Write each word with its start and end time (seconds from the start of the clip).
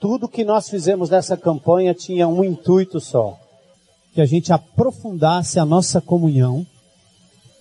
Tudo 0.00 0.28
que 0.28 0.44
nós 0.44 0.68
fizemos 0.68 1.10
nessa 1.10 1.36
campanha 1.36 1.92
tinha 1.92 2.28
um 2.28 2.44
intuito 2.44 3.00
só: 3.00 3.36
que 4.14 4.20
a 4.20 4.26
gente 4.26 4.52
aprofundasse 4.52 5.58
a 5.58 5.64
nossa 5.64 6.00
comunhão 6.00 6.64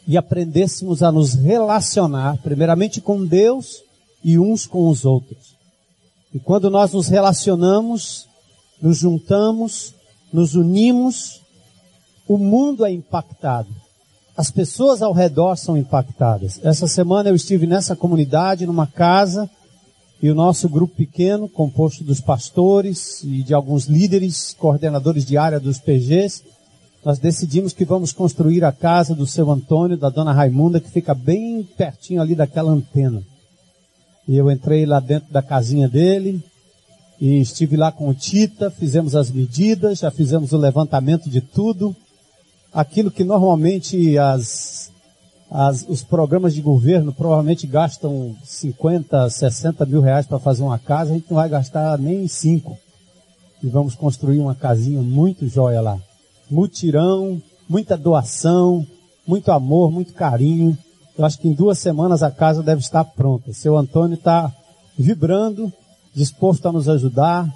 e 0.08 0.16
aprendêssemos 0.18 1.02
a 1.02 1.12
nos 1.12 1.34
relacionar, 1.34 2.38
primeiramente 2.38 3.02
com 3.02 3.26
Deus 3.26 3.82
e 4.24 4.38
uns 4.38 4.68
com 4.68 4.88
os 4.88 5.04
outros. 5.04 5.58
E 6.34 6.40
quando 6.40 6.70
nós 6.70 6.94
nos 6.94 7.08
relacionamos, 7.08 8.28
nos 8.80 8.98
juntamos, 8.98 9.94
nos 10.32 10.54
unimos, 10.54 11.42
o 12.28 12.38
mundo 12.38 12.86
é 12.86 12.92
impactado. 12.92 13.70
As 14.36 14.52
pessoas 14.52 15.02
ao 15.02 15.14
redor 15.14 15.56
são 15.56 15.76
impactadas. 15.76 16.60
Essa 16.64 16.88
semana 16.88 17.30
eu 17.30 17.36
estive 17.36 17.66
nessa 17.66 17.96
comunidade, 17.96 18.68
numa 18.68 18.86
casa, 18.86 19.50
e 20.22 20.30
o 20.32 20.36
nosso 20.36 20.68
grupo 20.68 20.96
pequeno, 20.96 21.48
composto 21.48 22.04
dos 22.04 22.20
pastores 22.20 23.24
e 23.24 23.44
de 23.44 23.54
alguns 23.54 23.86
líderes, 23.86 24.56
coordenadores 24.58 25.26
de 25.26 25.38
área 25.38 25.60
dos 25.60 25.78
PGs, 25.78 26.44
nós 27.06 27.20
decidimos 27.20 27.72
que 27.72 27.86
vamos 27.86 28.12
construir 28.12 28.64
a 28.64 28.72
casa 28.72 29.14
do 29.14 29.28
seu 29.28 29.50
Antônio, 29.52 29.96
da 29.96 30.10
dona 30.10 30.34
Raimunda, 30.34 30.80
que 30.80 30.90
fica 30.90 31.14
bem 31.14 31.64
pertinho 31.78 32.22
ali 32.22 32.36
daquela 32.36 32.72
antena. 32.72 33.24
E 34.28 34.36
eu 34.36 34.52
entrei 34.52 34.86
lá 34.86 35.00
dentro 35.00 35.32
da 35.32 35.42
casinha 35.42 35.88
dele, 35.88 36.44
e 37.20 37.40
estive 37.40 37.76
lá 37.76 37.92
com 37.92 38.10
o 38.10 38.14
Tita, 38.14 38.70
fizemos 38.70 39.16
as 39.16 39.32
medidas, 39.32 40.00
já 40.00 40.12
fizemos 40.12 40.52
o 40.52 40.58
levantamento 40.58 41.30
de 41.30 41.42
tudo. 41.42 41.96
Aquilo 42.72 43.10
que 43.10 43.24
normalmente 43.24 44.18
as 44.18 44.77
as, 45.50 45.86
os 45.88 46.04
programas 46.04 46.54
de 46.54 46.62
governo 46.62 47.14
provavelmente 47.14 47.66
gastam 47.66 48.36
50, 48.44 49.30
60 49.30 49.86
mil 49.86 50.02
reais 50.02 50.26
para 50.26 50.40
fazer 50.40 50.64
uma 50.64 50.78
casa, 50.78 51.12
a 51.12 51.14
gente 51.16 51.30
não 51.30 51.38
vai 51.38 51.48
gastar 51.48 51.98
nem 51.98 52.28
5. 52.28 52.78
E 53.64 53.68
vamos 53.68 53.96
construir 53.96 54.40
uma 54.40 54.54
casinha 54.54 55.02
muito 55.02 55.48
jóia 55.48 55.82
lá. 55.82 55.98
Mutirão, 56.52 57.42
muita 57.68 57.98
doação, 57.98 58.86
muito 59.26 59.52
amor, 59.52 59.92
muito 59.92 60.14
carinho. 60.14 60.78
Eu 61.18 61.26
acho 61.26 61.40
que 61.40 61.48
em 61.48 61.54
duas 61.54 61.80
semanas 61.80 62.22
a 62.22 62.30
casa 62.30 62.62
deve 62.62 62.82
estar 62.82 63.04
pronta. 63.04 63.52
Seu 63.54 63.78
Antônio 63.78 64.16
está 64.16 64.54
vibrando, 64.98 65.72
disposto 66.14 66.68
a 66.68 66.72
nos 66.72 66.88
ajudar. 66.88 67.52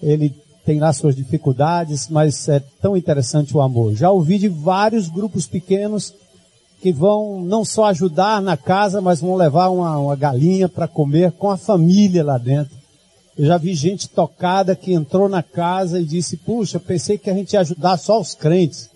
Ele 0.00 0.34
tem 0.64 0.78
lá 0.78 0.92
suas 0.92 1.14
dificuldades, 1.14 2.08
mas 2.08 2.48
é 2.48 2.60
tão 2.80 2.96
interessante 2.96 3.54
o 3.54 3.60
amor. 3.60 3.94
Já 3.94 4.10
ouvi 4.10 4.38
de 4.38 4.48
vários 4.48 5.08
grupos 5.08 5.46
pequenos 5.46 6.14
que 6.82 6.92
vão 6.92 7.40
não 7.40 7.64
só 7.64 7.84
ajudar 7.84 8.42
na 8.42 8.56
casa, 8.56 9.00
mas 9.00 9.20
vão 9.20 9.36
levar 9.36 9.68
uma, 9.68 9.96
uma 9.98 10.16
galinha 10.16 10.68
para 10.68 10.88
comer 10.88 11.30
com 11.30 11.48
a 11.48 11.56
família 11.56 12.24
lá 12.24 12.36
dentro. 12.36 12.74
Eu 13.38 13.46
já 13.46 13.56
vi 13.56 13.72
gente 13.72 14.08
tocada 14.08 14.74
que 14.74 14.92
entrou 14.92 15.28
na 15.28 15.44
casa 15.44 16.00
e 16.00 16.04
disse, 16.04 16.36
puxa, 16.36 16.80
pensei 16.80 17.16
que 17.16 17.30
a 17.30 17.34
gente 17.34 17.52
ia 17.52 17.60
ajudar 17.60 17.96
só 17.98 18.20
os 18.20 18.34
crentes. 18.34 18.90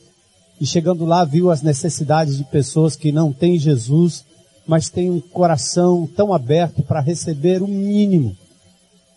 E 0.61 0.67
chegando 0.67 1.05
lá 1.05 1.25
viu 1.25 1.49
as 1.49 1.63
necessidades 1.63 2.37
de 2.37 2.43
pessoas 2.43 2.97
que 2.97 3.13
não 3.13 3.33
têm 3.33 3.57
Jesus, 3.57 4.25
mas 4.67 4.91
têm 4.91 5.09
um 5.09 5.21
coração 5.21 6.09
tão 6.09 6.35
aberto 6.35 6.83
para 6.83 6.99
receber 6.99 7.63
o 7.63 7.69
mínimo, 7.69 8.37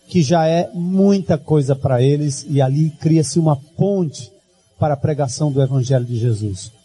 que 0.07 0.21
já 0.21 0.45
é 0.45 0.69
muita 0.75 1.39
coisa 1.39 1.75
para 1.75 2.03
eles, 2.03 2.45
e 2.47 2.61
ali 2.61 2.91
cria-se 2.91 3.39
uma 3.39 3.55
ponte 3.55 4.31
para 4.77 4.93
a 4.93 4.97
pregação 4.97 5.51
do 5.51 5.59
Evangelho 5.59 6.05
de 6.05 6.17
Jesus. 6.17 6.78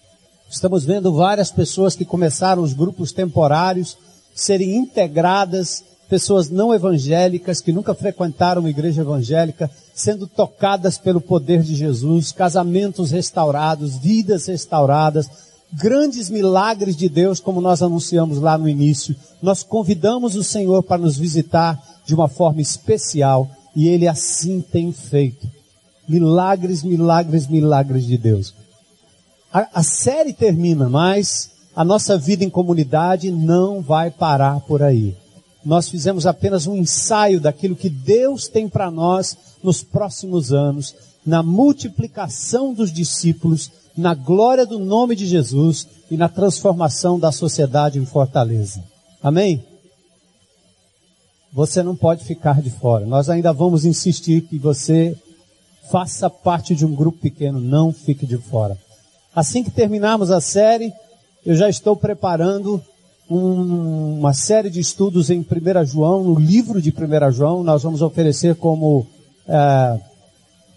Estamos 0.51 0.85
vendo 0.85 1.13
várias 1.13 1.51
pessoas 1.51 1.97
que 1.97 2.05
começaram 2.05 2.63
os 2.63 2.73
grupos 2.73 3.13
temporários 3.13 3.97
serem 4.35 4.77
integradas, 4.77 5.85
pessoas 6.09 6.51
não 6.51 6.75
evangélicas 6.75 7.61
que 7.61 7.73
nunca 7.73 7.95
frequentaram 7.95 8.69
igreja 8.69 9.03
evangélica, 9.03 9.71
sendo 9.95 10.27
tocadas 10.27 10.99
pelo 10.99 11.21
poder 11.21 11.63
de 11.63 11.75
Jesus, 11.75 12.33
casamentos 12.33 13.11
restaurados, 13.11 13.97
vidas 13.97 14.47
restauradas, 14.47 15.29
grandes 15.73 16.29
milagres 16.29 16.97
de 16.97 17.09
Deus, 17.09 17.41
como 17.41 17.61
nós 17.61 17.83
anunciamos 17.83 18.39
lá 18.39 18.59
no 18.59 18.69
início. 18.69 19.15
Nós 19.41 19.63
convidamos 19.63 20.35
o 20.35 20.45
Senhor 20.45 20.83
para 20.83 21.01
nos 21.01 21.17
visitar 21.17 21.81
de 22.05 22.15
uma 22.15 22.29
forma 22.29 22.61
especial 22.61 23.49
e 23.75 23.89
Ele 23.89 24.07
assim 24.07 24.61
tem 24.61 24.93
feito. 24.93 25.49
Milagres, 26.09 26.83
milagres, 26.83 27.47
milagres 27.47 28.05
de 28.05 28.19
Deus. 28.19 28.55
A, 29.55 29.69
a 29.79 29.83
série 29.85 30.33
termina, 30.33 30.89
mas 30.89 31.49
a 31.77 31.85
nossa 31.85 32.19
vida 32.19 32.45
em 32.45 32.51
comunidade 32.51 33.31
não 33.31 33.81
vai 33.81 34.11
parar 34.11 34.59
por 34.63 34.83
aí. 34.83 35.17
Nós 35.65 35.89
fizemos 35.89 36.27
apenas 36.27 36.67
um 36.67 36.75
ensaio 36.75 37.41
daquilo 37.41 37.77
que 37.77 37.89
Deus 37.89 38.49
tem 38.49 38.69
para 38.69 38.91
nós 38.91 39.37
nos 39.63 39.81
próximos 39.81 40.53
anos, 40.53 40.93
na 41.25 41.41
multiplicação 41.41 42.75
dos 42.75 42.93
discípulos, 42.93 43.71
na 43.97 44.13
glória 44.13 44.67
do 44.67 44.81
nome 44.81 45.15
de 45.15 45.25
Jesus 45.25 45.87
e 46.11 46.17
na 46.17 46.29
transformação 46.29 47.17
da 47.17 47.31
sociedade 47.31 47.97
em 48.01 48.05
Fortaleza. 48.05 48.83
Amém? 49.23 49.65
Você 51.53 51.81
não 51.81 51.95
pode 51.95 52.25
ficar 52.25 52.61
de 52.61 52.71
fora. 52.71 53.07
Nós 53.07 53.31
ainda 53.31 53.53
vamos 53.53 53.85
insistir 53.85 54.41
que 54.43 54.59
você 54.59 55.17
faça 55.93 56.29
parte 56.29 56.75
de 56.75 56.85
um 56.85 56.93
grupo 56.93 57.21
pequeno, 57.21 57.61
não 57.61 57.93
fique 57.93 58.27
de 58.27 58.37
fora. 58.37 58.77
Assim 59.35 59.65
que 59.65 59.71
terminarmos 59.71 60.31
a 60.31 60.41
série, 60.41 60.93
eu 61.45 61.57
já 61.57 61.69
estou 61.69 61.97
preparando 61.97 62.81
um, 63.29 64.19
uma 64.21 64.33
série 64.33 64.71
de 64.71 64.79
estudos 64.79 65.29
em 65.29 65.41
1 65.41 65.85
João, 65.87 66.23
no 66.23 66.39
livro 66.39 66.81
de 66.81 66.91
1 66.91 67.33
João. 67.33 67.65
Nós 67.65 67.83
vamos 67.83 68.01
oferecer 68.01 68.55
como, 68.55 69.05
é, 69.49 69.99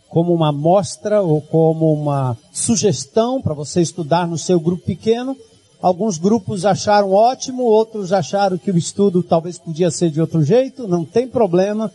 como 0.10 0.34
uma 0.34 0.50
amostra 0.50 1.22
ou 1.22 1.40
como 1.40 1.94
uma 1.94 2.36
sugestão 2.52 3.40
para 3.42 3.54
você 3.54 3.80
estudar 3.80 4.28
no 4.28 4.40
seu 4.40 4.60
grupo 4.60 4.86
pequeno. 4.86 5.38
Alguns 5.80 6.18
grupos 6.18 6.66
acharam 6.66 7.12
ótimo, 7.12 7.62
outros 7.62 8.12
acharam 8.12 8.58
que 8.58 8.72
o 8.72 8.78
estudo 8.78 9.22
talvez 9.22 9.60
podia 9.60 9.92
ser 9.92 10.10
de 10.10 10.20
outro 10.20 10.44
jeito, 10.44 10.88
não 10.88 11.06
tem 11.06 11.28
problema. 11.28 11.92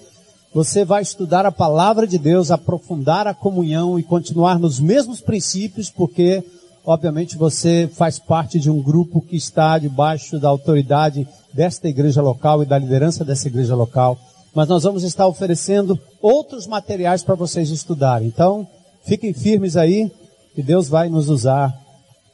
Você 0.54 0.84
vai 0.84 1.00
estudar 1.00 1.46
a 1.46 1.52
palavra 1.52 2.06
de 2.06 2.18
Deus, 2.18 2.50
aprofundar 2.50 3.26
a 3.26 3.32
comunhão 3.32 3.98
e 3.98 4.02
continuar 4.02 4.58
nos 4.58 4.78
mesmos 4.78 5.18
princípios, 5.22 5.88
porque, 5.88 6.44
obviamente, 6.84 7.38
você 7.38 7.88
faz 7.90 8.18
parte 8.18 8.60
de 8.60 8.70
um 8.70 8.82
grupo 8.82 9.22
que 9.22 9.34
está 9.34 9.78
debaixo 9.78 10.38
da 10.38 10.50
autoridade 10.50 11.26
desta 11.54 11.88
igreja 11.88 12.20
local 12.20 12.62
e 12.62 12.66
da 12.66 12.76
liderança 12.76 13.24
dessa 13.24 13.48
igreja 13.48 13.74
local. 13.74 14.18
Mas 14.54 14.68
nós 14.68 14.82
vamos 14.82 15.04
estar 15.04 15.26
oferecendo 15.26 15.98
outros 16.20 16.66
materiais 16.66 17.22
para 17.22 17.34
vocês 17.34 17.70
estudarem. 17.70 18.28
Então, 18.28 18.68
fiquem 19.04 19.32
firmes 19.32 19.74
aí, 19.74 20.12
que 20.54 20.62
Deus 20.62 20.86
vai 20.86 21.08
nos 21.08 21.30
usar, 21.30 21.74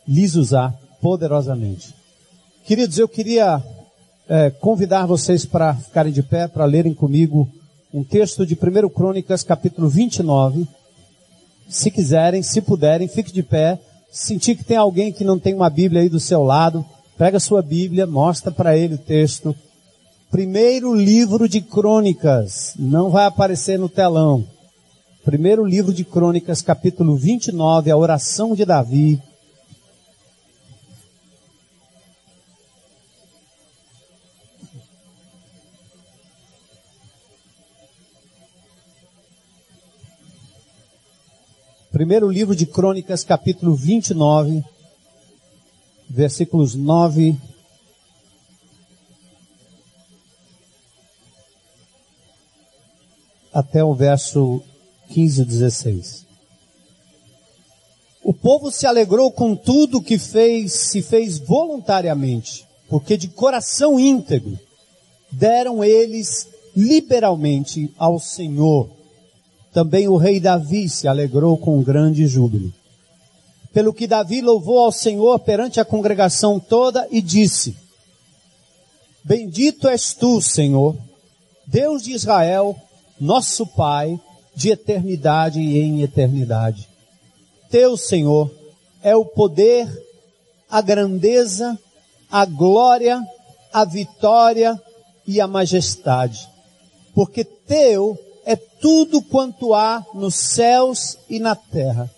lhes 0.09 0.35
usar 0.35 0.75
poderosamente. 1.01 1.95
Queridos, 2.65 2.99
eu 2.99 3.09
queria 3.09 3.63
é, 4.29 4.51
convidar 4.51 5.07
vocês 5.07 5.47
para 5.47 5.73
ficarem 5.75 6.13
de 6.13 6.25
pé, 6.25 6.49
para 6.49 6.65
lerem 6.65 6.93
comigo 6.93 7.49
um 7.93 8.05
texto 8.05 8.45
de 8.45 8.55
1 8.55 8.89
Crônicas, 8.91 9.43
capítulo 9.43 9.89
29. 9.89 10.67
Se 11.69 11.91
quiserem, 11.91 12.43
se 12.43 12.61
puderem, 12.61 13.09
fique 13.09 13.33
de 13.33 13.43
pé. 13.43 13.79
Sentir 14.11 14.57
que 14.57 14.65
tem 14.65 14.77
alguém 14.77 15.13
que 15.13 15.25
não 15.25 15.39
tem 15.39 15.55
uma 15.55 15.71
Bíblia 15.71 16.03
aí 16.03 16.09
do 16.09 16.21
seu 16.21 16.43
lado, 16.43 16.85
pega 17.17 17.41
sua 17.41 17.63
Bíblia, 17.63 18.07
mostra 18.07 18.51
para 18.51 18.77
ele 18.77 18.95
o 18.95 18.99
texto. 18.99 19.55
Primeiro 20.31 20.95
livro 20.95 21.49
de 21.49 21.61
Crônicas, 21.61 22.75
não 22.79 23.11
vai 23.11 23.25
aparecer 23.25 23.79
no 23.79 23.89
telão. 23.89 24.45
Primeiro 25.25 25.65
livro 25.65 25.93
de 25.93 26.05
Crônicas, 26.05 26.63
capítulo 26.63 27.17
29, 27.17 27.91
a 27.91 27.97
oração 27.97 28.55
de 28.55 28.65
Davi. 28.65 29.21
Primeiro 41.99 42.31
livro 42.31 42.55
de 42.55 42.65
Crônicas, 42.65 43.25
capítulo 43.25 43.75
29, 43.75 44.63
versículos 46.09 46.77
9 46.77 47.37
até 53.53 53.83
o 53.83 53.93
verso 53.97 54.63
15 55.09 55.43
e 55.43 55.45
16. 55.45 56.27
O 58.23 58.33
povo 58.33 58.71
se 58.71 58.87
alegrou 58.87 59.33
com 59.33 59.57
tudo 59.57 60.01
que 60.01 60.21
fez, 60.21 60.73
se 60.75 61.03
fez 61.03 61.41
voluntariamente, 61.41 62.65
porque 62.89 63.17
de 63.17 63.27
coração 63.27 63.99
íntegro 63.99 64.57
deram 65.33 65.83
eles 65.83 66.49
liberalmente 66.77 67.93
ao 67.99 68.21
Senhor 68.21 68.98
também 69.79 70.09
o 70.09 70.17
rei 70.17 70.41
Davi 70.41 70.89
se 70.89 71.07
alegrou 71.07 71.57
com 71.57 71.81
grande 71.85 72.27
júbilo. 72.27 72.75
Pelo 73.73 73.95
que 73.95 74.09
Davi 74.09 74.41
louvou 74.41 74.81
ao 74.81 74.91
Senhor 74.91 75.39
perante 75.39 75.79
a 75.79 75.85
congregação 75.85 76.59
toda 76.59 77.07
e 77.13 77.23
disse: 77.23 77.77
Bendito 79.23 79.87
és 79.87 80.13
tu, 80.13 80.43
Senhor, 80.43 80.97
Deus 81.65 82.03
de 82.03 82.11
Israel, 82.11 82.75
nosso 83.21 83.65
Pai, 83.69 84.21
de 84.53 84.71
eternidade 84.71 85.61
e 85.61 85.79
em 85.79 86.03
eternidade. 86.03 86.89
Teu, 87.71 87.97
Senhor, 87.97 88.51
é 89.01 89.15
o 89.15 89.25
poder, 89.25 89.89
a 90.69 90.81
grandeza, 90.81 91.79
a 92.29 92.45
glória, 92.45 93.25
a 93.73 93.85
vitória 93.85 94.77
e 95.25 95.41
a 95.41 95.47
majestade. 95.47 96.49
Porque 97.15 97.45
teu 97.45 98.19
é 98.49 98.57
tudo 98.57 99.21
quanto 99.21 99.75
há 99.75 100.03
nos 100.15 100.35
céus 100.35 101.19
e 101.29 101.39
na 101.39 101.55
terra. 101.55 102.11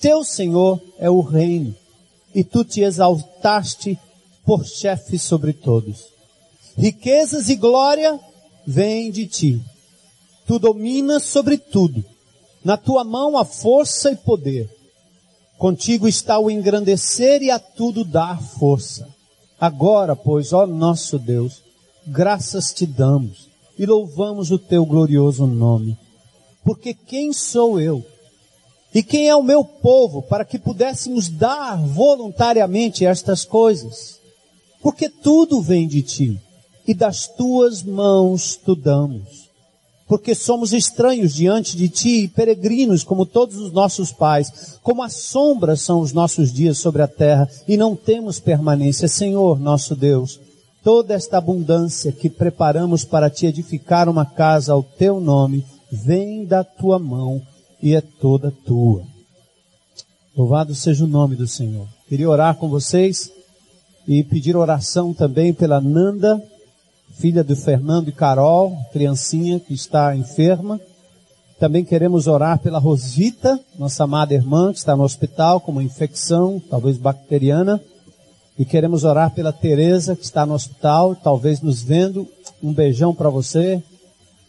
Teu 0.00 0.24
Senhor 0.24 0.80
é 0.98 1.10
o 1.10 1.20
reino, 1.20 1.76
e 2.34 2.42
tu 2.42 2.64
te 2.64 2.80
exaltaste 2.80 3.98
por 4.42 4.64
chefe 4.64 5.18
sobre 5.18 5.52
todos. 5.52 6.06
Riquezas 6.78 7.50
e 7.50 7.56
glória 7.56 8.18
vêm 8.66 9.10
de 9.10 9.26
ti. 9.26 9.62
Tu 10.46 10.58
dominas 10.58 11.24
sobre 11.24 11.58
tudo. 11.58 12.02
Na 12.64 12.78
tua 12.78 13.04
mão 13.04 13.36
há 13.36 13.44
força 13.44 14.10
e 14.10 14.16
poder. 14.16 14.66
Contigo 15.58 16.08
está 16.08 16.38
o 16.38 16.50
engrandecer 16.50 17.42
e 17.42 17.50
a 17.50 17.58
tudo 17.58 18.02
dar 18.02 18.40
força. 18.40 19.06
Agora, 19.60 20.16
pois, 20.16 20.54
ó 20.54 20.66
nosso 20.66 21.18
Deus, 21.18 21.62
graças 22.06 22.72
te 22.72 22.86
damos 22.86 23.49
e 23.80 23.86
louvamos 23.86 24.50
o 24.50 24.58
teu 24.58 24.84
glorioso 24.84 25.46
nome. 25.46 25.96
Porque 26.62 26.92
quem 26.92 27.32
sou 27.32 27.80
eu? 27.80 28.04
E 28.94 29.02
quem 29.02 29.26
é 29.26 29.34
o 29.34 29.42
meu 29.42 29.64
povo 29.64 30.20
para 30.20 30.44
que 30.44 30.58
pudéssemos 30.58 31.30
dar 31.30 31.80
voluntariamente 31.82 33.06
estas 33.06 33.42
coisas? 33.42 34.20
Porque 34.82 35.08
tudo 35.08 35.62
vem 35.62 35.88
de 35.88 36.02
ti 36.02 36.38
e 36.86 36.92
das 36.92 37.26
tuas 37.26 37.82
mãos 37.82 38.54
tu 38.54 38.76
damos. 38.76 39.48
Porque 40.06 40.34
somos 40.34 40.74
estranhos 40.74 41.32
diante 41.32 41.74
de 41.74 41.88
ti 41.88 42.24
e 42.24 42.28
peregrinos 42.28 43.02
como 43.02 43.24
todos 43.24 43.56
os 43.56 43.72
nossos 43.72 44.12
pais, 44.12 44.78
como 44.82 45.02
as 45.02 45.14
sombras 45.14 45.80
são 45.80 46.00
os 46.00 46.12
nossos 46.12 46.52
dias 46.52 46.76
sobre 46.76 47.00
a 47.00 47.08
terra 47.08 47.48
e 47.66 47.78
não 47.78 47.96
temos 47.96 48.38
permanência. 48.38 49.08
Senhor, 49.08 49.58
nosso 49.58 49.96
Deus, 49.96 50.38
toda 50.82 51.14
esta 51.14 51.38
abundância 51.38 52.12
que 52.12 52.28
preparamos 52.28 53.04
para 53.04 53.30
te 53.30 53.46
edificar 53.46 54.08
uma 54.08 54.24
casa 54.24 54.72
ao 54.72 54.82
teu 54.82 55.20
nome, 55.20 55.64
vem 55.90 56.44
da 56.44 56.64
tua 56.64 56.98
mão 56.98 57.42
e 57.82 57.94
é 57.94 58.00
toda 58.00 58.50
tua. 58.50 59.02
Louvado 60.36 60.74
seja 60.74 61.04
o 61.04 61.08
nome 61.08 61.36
do 61.36 61.46
Senhor. 61.46 61.86
Queria 62.08 62.28
orar 62.28 62.54
com 62.56 62.68
vocês 62.68 63.30
e 64.06 64.22
pedir 64.24 64.56
oração 64.56 65.12
também 65.12 65.52
pela 65.52 65.80
Nanda, 65.80 66.42
filha 67.12 67.44
do 67.44 67.54
Fernando 67.56 68.08
e 68.08 68.12
Carol, 68.12 68.76
criancinha 68.92 69.60
que 69.60 69.74
está 69.74 70.16
enferma. 70.16 70.80
Também 71.58 71.84
queremos 71.84 72.26
orar 72.26 72.58
pela 72.58 72.78
Rosita, 72.78 73.60
nossa 73.78 74.04
amada 74.04 74.32
irmã, 74.32 74.72
que 74.72 74.78
está 74.78 74.96
no 74.96 75.02
hospital 75.02 75.60
com 75.60 75.72
uma 75.72 75.82
infecção, 75.82 76.60
talvez 76.70 76.96
bacteriana. 76.96 77.80
E 78.60 78.64
queremos 78.66 79.04
orar 79.04 79.30
pela 79.30 79.54
Teresa, 79.54 80.14
que 80.14 80.22
está 80.22 80.44
no 80.44 80.52
hospital, 80.52 81.16
talvez 81.16 81.62
nos 81.62 81.82
vendo. 81.82 82.28
Um 82.62 82.74
beijão 82.74 83.14
para 83.14 83.30
você. 83.30 83.82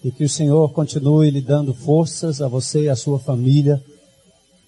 E 0.03 0.11
que 0.11 0.25
o 0.25 0.29
Senhor 0.29 0.69
continue 0.73 1.31
lhe 1.31 1.39
dando 1.39 1.73
forças 1.73 2.41
a 2.41 2.47
você 2.49 2.83
e 2.83 2.89
a 2.89 2.95
sua 2.97 3.17
família 3.19 3.81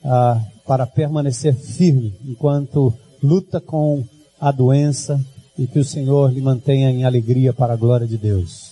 ah, 0.02 0.42
para 0.66 0.88
permanecer 0.88 1.54
firme 1.54 2.14
enquanto 2.26 2.94
luta 3.22 3.60
com 3.60 4.06
a 4.40 4.50
doença 4.50 5.20
e 5.60 5.68
que 5.68 5.80
o 5.80 5.84
Senhor 5.84 6.32
lhe 6.32 6.42
mantenha 6.42 6.90
em 6.90 7.04
alegria 7.04 7.52
para 7.52 7.74
a 7.74 7.76
glória 7.76 8.08
de 8.08 8.18
Deus. 8.18 8.72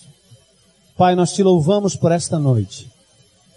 Pai, 0.95 1.15
nós 1.15 1.33
te 1.33 1.43
louvamos 1.43 1.97
por 1.97 2.13
esta 2.13 2.39
noite. 2.39 2.89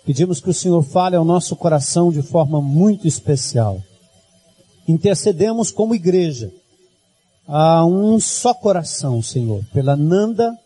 Pedimos 0.04 0.40
que 0.40 0.50
o 0.50 0.54
Senhor 0.54 0.82
fale 0.82 1.14
ao 1.14 1.24
nosso 1.24 1.54
coração 1.54 2.10
de 2.10 2.22
forma 2.22 2.60
muito 2.60 3.06
especial. 3.06 3.80
Intercedemos 4.88 5.70
como 5.70 5.94
igreja 5.94 6.50
a 7.46 7.84
um 7.84 8.18
só 8.18 8.54
coração, 8.54 9.22
Senhor, 9.22 9.62
pela 9.72 9.96
Nanda, 9.96 10.56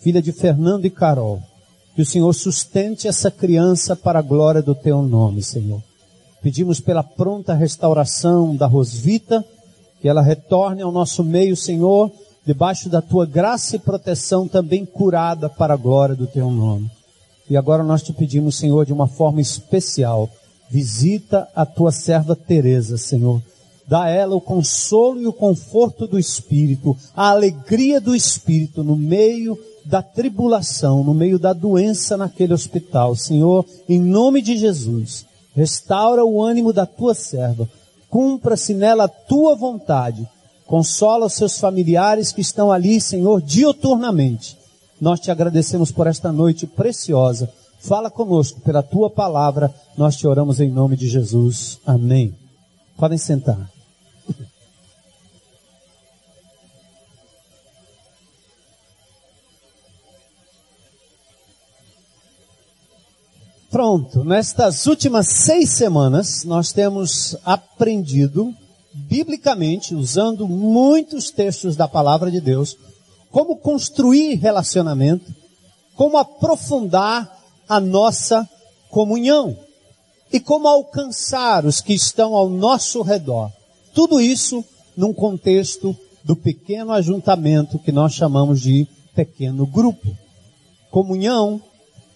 filha 0.00 0.20
de 0.20 0.32
Fernando 0.32 0.84
e 0.84 0.90
Carol. 0.90 1.42
Que 1.94 2.02
o 2.02 2.06
Senhor 2.06 2.32
sustente 2.32 3.08
essa 3.08 3.30
criança 3.30 3.96
para 3.96 4.18
a 4.18 4.22
glória 4.22 4.62
do 4.62 4.74
teu 4.74 5.02
nome, 5.02 5.42
Senhor. 5.42 5.82
Pedimos 6.42 6.80
pela 6.80 7.02
pronta 7.02 7.54
restauração 7.54 8.54
da 8.54 8.66
Rosvita, 8.66 9.44
que 10.00 10.08
ela 10.08 10.22
retorne 10.22 10.82
ao 10.82 10.92
nosso 10.92 11.22
meio, 11.22 11.56
Senhor, 11.56 12.10
debaixo 12.46 12.88
da 12.88 13.02
tua 13.02 13.26
graça 13.26 13.76
e 13.76 13.78
proteção, 13.78 14.48
também 14.48 14.86
curada 14.86 15.48
para 15.48 15.74
a 15.74 15.76
glória 15.76 16.14
do 16.14 16.26
teu 16.26 16.50
nome. 16.50 16.90
E 17.48 17.56
agora 17.56 17.82
nós 17.82 18.02
te 18.02 18.12
pedimos, 18.12 18.56
Senhor, 18.56 18.86
de 18.86 18.92
uma 18.92 19.08
forma 19.08 19.40
especial, 19.40 20.30
visita 20.70 21.48
a 21.54 21.66
tua 21.66 21.90
serva 21.90 22.36
Teresa, 22.36 22.96
Senhor 22.96 23.42
dá 23.90 24.04
a 24.04 24.08
ela 24.08 24.36
o 24.36 24.40
consolo 24.40 25.20
e 25.20 25.26
o 25.26 25.32
conforto 25.32 26.06
do 26.06 26.16
Espírito, 26.16 26.96
a 27.14 27.30
alegria 27.30 28.00
do 28.00 28.14
Espírito 28.14 28.84
no 28.84 28.94
meio 28.94 29.58
da 29.84 30.00
tribulação, 30.00 31.02
no 31.02 31.12
meio 31.12 31.40
da 31.40 31.52
doença 31.52 32.16
naquele 32.16 32.54
hospital. 32.54 33.16
Senhor, 33.16 33.66
em 33.88 33.98
nome 33.98 34.42
de 34.42 34.56
Jesus, 34.56 35.26
restaura 35.56 36.24
o 36.24 36.40
ânimo 36.40 36.72
da 36.72 36.86
tua 36.86 37.14
serva, 37.14 37.68
cumpra-se 38.08 38.74
nela 38.74 39.04
a 39.04 39.08
tua 39.08 39.56
vontade, 39.56 40.24
consola 40.68 41.26
os 41.26 41.32
seus 41.32 41.58
familiares 41.58 42.30
que 42.30 42.40
estão 42.40 42.70
ali, 42.70 43.00
Senhor, 43.00 43.42
dioturnamente. 43.42 44.56
Nós 45.00 45.18
te 45.18 45.32
agradecemos 45.32 45.90
por 45.90 46.06
esta 46.06 46.30
noite 46.30 46.64
preciosa. 46.64 47.50
Fala 47.80 48.08
conosco 48.08 48.60
pela 48.60 48.84
tua 48.84 49.10
palavra. 49.10 49.74
Nós 49.96 50.14
te 50.14 50.28
oramos 50.28 50.60
em 50.60 50.70
nome 50.70 50.96
de 50.96 51.08
Jesus. 51.08 51.80
Amém. 51.84 52.36
Podem 52.96 53.18
sentar. 53.18 53.79
Pronto, 63.70 64.24
nestas 64.24 64.88
últimas 64.88 65.28
seis 65.28 65.70
semanas 65.70 66.42
nós 66.42 66.72
temos 66.72 67.36
aprendido 67.44 68.52
biblicamente, 68.92 69.94
usando 69.94 70.48
muitos 70.48 71.30
textos 71.30 71.76
da 71.76 71.86
palavra 71.86 72.32
de 72.32 72.40
Deus, 72.40 72.76
como 73.30 73.56
construir 73.56 74.34
relacionamento, 74.34 75.32
como 75.94 76.18
aprofundar 76.18 77.30
a 77.68 77.78
nossa 77.78 78.48
comunhão 78.90 79.56
e 80.32 80.40
como 80.40 80.66
alcançar 80.66 81.64
os 81.64 81.80
que 81.80 81.94
estão 81.94 82.34
ao 82.34 82.48
nosso 82.48 83.02
redor. 83.02 83.52
Tudo 83.94 84.20
isso 84.20 84.64
num 84.96 85.12
contexto 85.12 85.96
do 86.24 86.34
pequeno 86.34 86.90
ajuntamento 86.90 87.78
que 87.78 87.92
nós 87.92 88.14
chamamos 88.14 88.60
de 88.60 88.88
pequeno 89.14 89.64
grupo. 89.64 90.08
Comunhão 90.90 91.62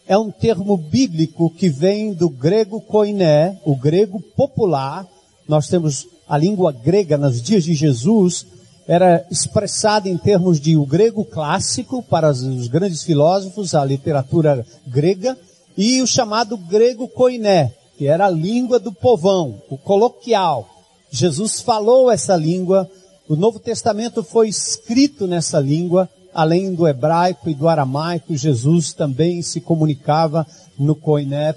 é 0.07 0.17
um 0.19 0.31
termo 0.31 0.77
bíblico 0.77 1.51
que 1.51 1.69
vem 1.69 2.13
do 2.13 2.29
grego 2.29 2.81
koiné, 2.81 3.59
o 3.65 3.75
grego 3.75 4.21
popular. 4.37 5.07
Nós 5.49 5.69
temos 5.69 6.07
a 6.29 6.37
língua 6.37 6.73
grega 6.73 7.17
nos 7.17 7.41
dias 7.41 7.65
de 7.65 7.75
Jesus, 7.75 8.47
era 8.87 9.27
expressada 9.31 10.09
em 10.09 10.17
termos 10.17 10.61
de 10.61 10.77
o 10.77 10.85
grego 10.85 11.25
clássico 11.25 12.03
para 12.03 12.31
os 12.31 12.69
grandes 12.69 13.03
filósofos, 13.03 13.75
a 13.75 13.85
literatura 13.85 14.65
grega, 14.87 15.37
e 15.77 16.03
o 16.03 16.07
chamado 16.07 16.57
grego 16.57 17.09
koiné, 17.09 17.73
que 17.97 18.07
era 18.07 18.27
a 18.27 18.31
língua 18.31 18.79
do 18.79 18.93
povão, 18.93 19.63
o 19.71 19.79
coloquial. 19.79 20.69
Jesus 21.11 21.61
falou 21.61 22.11
essa 22.11 22.37
língua, 22.37 22.89
o 23.29 23.37
Novo 23.37 23.59
Testamento 23.59 24.23
foi 24.23 24.49
escrito 24.49 25.27
nessa 25.27 25.59
língua, 25.59 26.09
além 26.35 26.75
do 26.75 26.87
hebraico 26.87 27.49
e 27.49 27.55
do 27.55 27.69
aramaico, 27.69 28.37
Jesus 28.37 28.93
também 28.93 29.41
se 29.41 29.61
comunicava 29.61 30.45
no 30.77 30.97
koiné, 30.97 31.55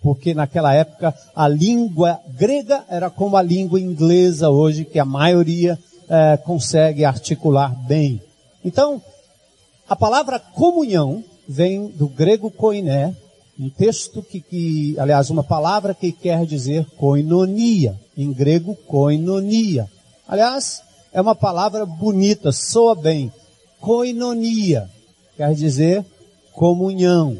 porque 0.00 0.32
naquela 0.32 0.72
época 0.72 1.12
a 1.34 1.48
língua 1.48 2.20
grega 2.28 2.84
era 2.88 3.10
como 3.10 3.36
a 3.36 3.42
língua 3.42 3.80
inglesa 3.80 4.48
hoje, 4.48 4.84
que 4.84 4.98
a 4.98 5.04
maioria 5.04 5.76
é, 6.08 6.36
consegue 6.36 7.04
articular 7.04 7.74
bem. 7.86 8.22
Então, 8.64 9.02
a 9.88 9.96
palavra 9.96 10.38
comunhão 10.38 11.24
vem 11.48 11.88
do 11.88 12.08
grego 12.08 12.50
koiné, 12.50 13.14
um 13.58 13.68
texto 13.68 14.22
que, 14.22 14.40
que, 14.40 14.94
aliás, 14.98 15.28
uma 15.28 15.42
palavra 15.42 15.92
que 15.92 16.12
quer 16.12 16.46
dizer 16.46 16.86
koinonia, 16.96 17.98
em 18.16 18.32
grego 18.32 18.74
koinonia. 18.86 19.90
Aliás, 20.26 20.80
é 21.12 21.20
uma 21.20 21.34
palavra 21.34 21.84
bonita, 21.84 22.52
soa 22.52 22.94
bem 22.94 23.30
koinonia, 23.80 24.88
quer 25.36 25.54
dizer 25.54 26.04
comunhão. 26.52 27.38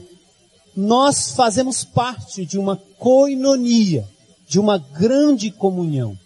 Nós 0.74 1.32
fazemos 1.32 1.84
parte 1.84 2.46
de 2.46 2.58
uma 2.58 2.76
koinonia, 2.76 4.08
de 4.48 4.58
uma 4.58 4.78
grande 4.78 5.50
comunhão. 5.50 6.18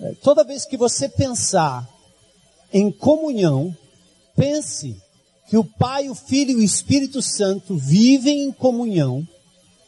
É, 0.00 0.12
toda 0.22 0.44
vez 0.44 0.64
que 0.64 0.76
você 0.76 1.08
pensar 1.08 1.88
em 2.72 2.90
comunhão, 2.90 3.74
pense 4.36 4.96
que 5.48 5.56
o 5.56 5.64
Pai, 5.64 6.08
o 6.08 6.14
Filho 6.14 6.52
e 6.52 6.56
o 6.56 6.62
Espírito 6.62 7.20
Santo 7.20 7.76
vivem 7.76 8.44
em 8.44 8.52
comunhão, 8.52 9.26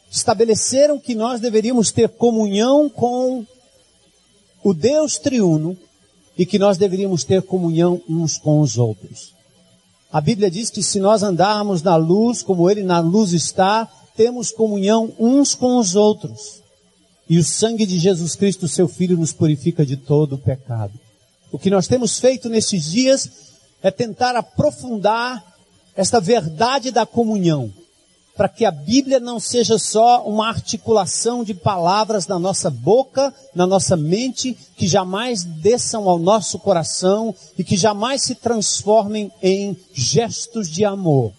estabeleceram 0.09 0.99
que 0.99 1.15
nós 1.15 1.41
deveríamos 1.41 1.91
ter 1.91 2.09
comunhão 2.09 2.89
com 2.89 3.45
o 4.63 4.73
Deus 4.73 5.17
triuno 5.17 5.77
e 6.37 6.45
que 6.45 6.59
nós 6.59 6.77
deveríamos 6.77 7.23
ter 7.23 7.41
comunhão 7.41 8.01
uns 8.07 8.37
com 8.37 8.59
os 8.59 8.77
outros. 8.77 9.36
A 10.11 10.21
Bíblia 10.21 10.49
diz 10.49 10.69
que 10.69 10.81
se 10.81 10.99
nós 10.99 11.21
andarmos 11.21 11.81
na 11.81 11.95
luz, 11.95 12.41
como 12.41 12.69
Ele 12.69 12.83
na 12.83 12.99
luz 12.99 13.33
está, 13.33 13.87
temos 14.15 14.51
comunhão 14.51 15.13
uns 15.19 15.53
com 15.53 15.77
os 15.77 15.95
outros. 15.95 16.61
E 17.29 17.37
o 17.37 17.43
sangue 17.43 17.85
de 17.85 17.99
Jesus 17.99 18.35
Cristo, 18.35 18.67
seu 18.67 18.87
Filho, 18.87 19.17
nos 19.17 19.33
purifica 19.33 19.85
de 19.85 19.97
todo 19.97 20.35
o 20.35 20.37
pecado. 20.37 20.93
O 21.51 21.59
que 21.59 21.69
nós 21.69 21.87
temos 21.87 22.19
feito 22.19 22.47
nesses 22.47 22.85
dias 22.85 23.29
é 23.83 23.91
tentar 23.91 24.35
aprofundar 24.35 25.43
esta 25.95 26.19
verdade 26.19 26.91
da 26.91 27.05
comunhão, 27.05 27.71
para 28.37 28.47
que 28.47 28.63
a 28.63 28.71
Bíblia 28.71 29.19
não 29.19 29.39
seja 29.39 29.79
só 29.79 30.23
uma 30.23 30.47
articulação 30.47 31.43
de 31.43 31.55
palavras 31.55 32.27
na 32.27 32.37
nossa 32.37 32.69
boca, 32.69 33.33
na 33.55 33.65
nossa 33.65 33.97
mente, 33.97 34.55
que 34.77 34.87
jamais 34.87 35.43
desçam 35.43 36.07
ao 36.07 36.19
nosso 36.19 36.59
coração 36.59 37.33
e 37.57 37.63
que 37.63 37.75
jamais 37.75 38.21
se 38.21 38.35
transformem 38.35 39.31
em 39.41 39.75
gestos 39.91 40.69
de 40.69 40.85
amor. 40.85 41.33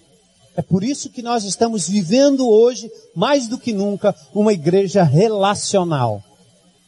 É 0.56 0.60
por 0.60 0.82
isso 0.82 1.08
que 1.08 1.22
nós 1.22 1.44
estamos 1.44 1.88
vivendo 1.88 2.48
hoje, 2.48 2.90
mais 3.14 3.46
do 3.46 3.56
que 3.56 3.72
nunca, 3.72 4.12
uma 4.34 4.52
igreja 4.52 5.04
relacional. 5.04 6.20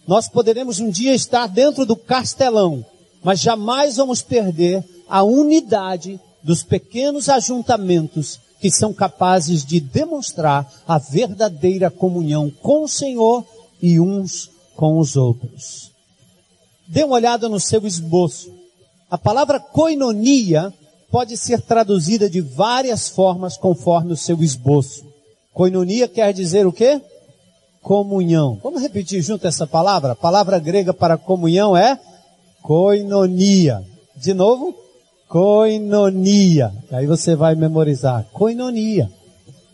Nós 0.08 0.28
poderemos 0.28 0.80
um 0.80 0.90
dia 0.90 1.14
estar 1.14 1.46
dentro 1.46 1.86
do 1.86 1.94
castelão, 1.94 2.84
mas 3.22 3.38
jamais 3.38 3.96
vamos 3.96 4.22
perder 4.22 4.84
a 5.08 5.22
unidade 5.22 6.18
dos 6.42 6.64
pequenos 6.64 7.28
ajuntamentos 7.28 8.40
que 8.60 8.70
são 8.70 8.92
capazes 8.92 9.64
de 9.64 9.80
demonstrar 9.80 10.70
a 10.86 10.98
verdadeira 10.98 11.90
comunhão 11.90 12.50
com 12.62 12.84
o 12.84 12.88
Senhor 12.88 13.44
e 13.80 13.98
uns 13.98 14.50
com 14.76 14.98
os 14.98 15.16
outros. 15.16 15.90
Dê 16.86 17.04
uma 17.04 17.14
olhada 17.14 17.48
no 17.48 17.58
seu 17.58 17.86
esboço. 17.86 18.52
A 19.10 19.16
palavra 19.16 19.58
koinonia 19.58 20.72
pode 21.10 21.36
ser 21.36 21.62
traduzida 21.62 22.28
de 22.28 22.40
várias 22.40 23.08
formas 23.08 23.56
conforme 23.56 24.12
o 24.12 24.16
seu 24.16 24.42
esboço. 24.42 25.04
Koinonia 25.52 26.06
quer 26.06 26.32
dizer 26.32 26.66
o 26.66 26.72
quê? 26.72 27.00
Comunhão. 27.82 28.60
Vamos 28.62 28.82
repetir 28.82 29.22
junto 29.22 29.46
essa 29.46 29.66
palavra? 29.66 30.12
A 30.12 30.16
palavra 30.16 30.58
grega 30.58 30.92
para 30.92 31.16
comunhão 31.16 31.76
é 31.76 31.98
koinonia. 32.62 33.82
De 34.16 34.34
novo, 34.34 34.74
Coinonia. 35.30 36.72
Aí 36.90 37.06
você 37.06 37.37
vai 37.37 37.54
memorizar. 37.54 38.26
Coinonia. 38.32 39.08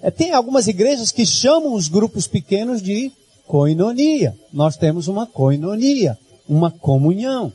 É, 0.02 0.10
tem 0.10 0.32
algumas 0.32 0.68
igrejas 0.68 1.10
que 1.10 1.24
chamam 1.24 1.72
os 1.72 1.88
grupos 1.88 2.26
pequenos 2.26 2.82
de 2.82 3.10
coinonia. 3.46 4.36
Nós 4.52 4.76
temos 4.76 5.08
uma 5.08 5.26
coinonia, 5.26 6.18
uma 6.46 6.70
comunhão. 6.70 7.50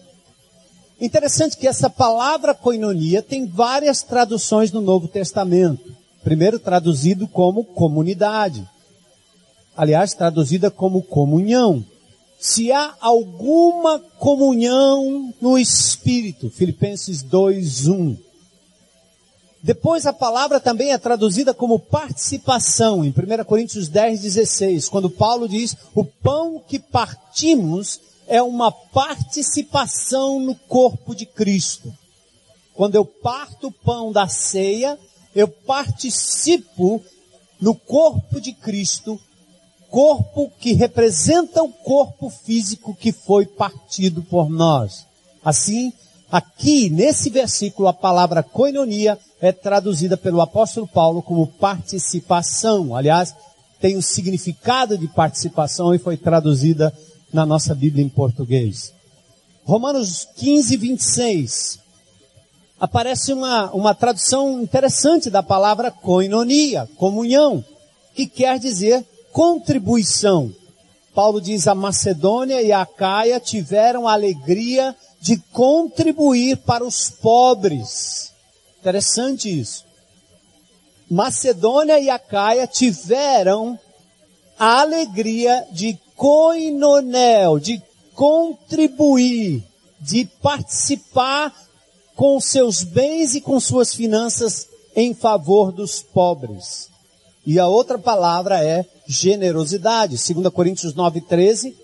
Interessante 0.99 1.55
que 1.55 1.67
essa 1.67 1.91
palavra 1.91 2.55
coinonia 2.55 3.21
tem 3.21 3.45
várias 3.45 4.01
traduções 4.01 4.71
no 4.71 4.81
Novo 4.81 5.07
Testamento. 5.07 5.95
Primeiro 6.23 6.57
traduzido 6.57 7.27
como 7.27 7.63
comunidade. 7.63 8.67
Aliás, 9.77 10.15
traduzida 10.15 10.71
como 10.71 11.03
comunhão 11.03 11.85
se 12.41 12.71
há 12.71 12.95
alguma 12.99 13.99
comunhão 13.99 15.31
no 15.39 15.59
Espírito. 15.59 16.49
Filipenses 16.49 17.21
2:1. 17.21 18.17
Depois 19.61 20.07
a 20.07 20.11
palavra 20.11 20.59
também 20.59 20.91
é 20.91 20.97
traduzida 20.97 21.53
como 21.53 21.77
participação, 21.77 23.05
em 23.05 23.11
1 23.11 23.45
Coríntios 23.45 23.87
10, 23.87 24.21
16, 24.21 24.89
quando 24.89 25.07
Paulo 25.07 25.47
diz: 25.47 25.77
o 25.93 26.03
pão 26.03 26.59
que 26.67 26.79
partimos 26.79 28.01
é 28.27 28.41
uma 28.41 28.71
participação 28.71 30.39
no 30.39 30.55
corpo 30.55 31.13
de 31.13 31.27
Cristo. 31.27 31.93
Quando 32.73 32.95
eu 32.95 33.05
parto 33.05 33.67
o 33.67 33.71
pão 33.71 34.11
da 34.11 34.27
ceia, 34.27 34.97
eu 35.35 35.47
participo 35.47 36.99
no 37.59 37.75
corpo 37.75 38.41
de 38.41 38.51
Cristo 38.51 39.19
corpo 39.91 40.49
que 40.57 40.71
representa 40.71 41.61
o 41.61 41.67
corpo 41.67 42.29
físico 42.29 42.95
que 42.95 43.11
foi 43.11 43.45
partido 43.45 44.23
por 44.23 44.49
nós. 44.49 45.05
Assim, 45.43 45.91
aqui 46.31 46.89
nesse 46.89 47.29
versículo, 47.29 47.89
a 47.89 47.93
palavra 47.93 48.41
koinonia 48.41 49.19
é 49.41 49.51
traduzida 49.51 50.15
pelo 50.15 50.39
apóstolo 50.39 50.87
Paulo 50.87 51.21
como 51.21 51.45
participação. 51.45 52.95
Aliás, 52.95 53.35
tem 53.81 53.97
o 53.97 54.01
significado 54.01 54.97
de 54.97 55.09
participação 55.09 55.93
e 55.93 55.99
foi 55.99 56.15
traduzida 56.15 56.93
na 57.33 57.45
nossa 57.45 57.75
Bíblia 57.75 58.05
em 58.05 58.09
português. 58.09 58.93
Romanos 59.65 60.25
15, 60.37 60.77
26. 60.77 61.79
Aparece 62.79 63.33
uma, 63.33 63.69
uma 63.71 63.93
tradução 63.93 64.61
interessante 64.61 65.29
da 65.29 65.43
palavra 65.43 65.91
koinonia, 65.91 66.87
comunhão, 66.97 67.63
que 68.15 68.25
quer 68.25 68.57
dizer 68.57 69.05
contribuição. 69.31 70.53
Paulo 71.13 71.41
diz: 71.41 71.67
a 71.67 71.75
Macedônia 71.75 72.61
e 72.61 72.71
a 72.71 72.85
Caia 72.85 73.39
tiveram 73.39 74.07
a 74.07 74.13
alegria 74.13 74.95
de 75.19 75.37
contribuir 75.51 76.57
para 76.57 76.83
os 76.83 77.09
pobres. 77.09 78.31
Interessante 78.79 79.59
isso. 79.59 79.85
Macedônia 81.09 81.99
e 81.99 82.09
a 82.09 82.17
Caia 82.17 82.65
tiveram 82.65 83.77
a 84.57 84.81
alegria 84.81 85.67
de 85.71 85.99
coinonel, 86.15 87.59
de 87.59 87.81
contribuir, 88.15 89.63
de 89.99 90.25
participar 90.41 91.53
com 92.15 92.39
seus 92.39 92.83
bens 92.83 93.35
e 93.35 93.41
com 93.41 93.59
suas 93.59 93.93
finanças 93.93 94.67
em 94.95 95.13
favor 95.13 95.71
dos 95.71 96.01
pobres. 96.01 96.90
E 97.45 97.59
a 97.59 97.67
outra 97.67 97.97
palavra 97.97 98.63
é 98.63 98.85
generosidade. 99.07 100.17
2 100.17 100.49
Coríntios 100.53 100.93
9:13, 100.93 101.75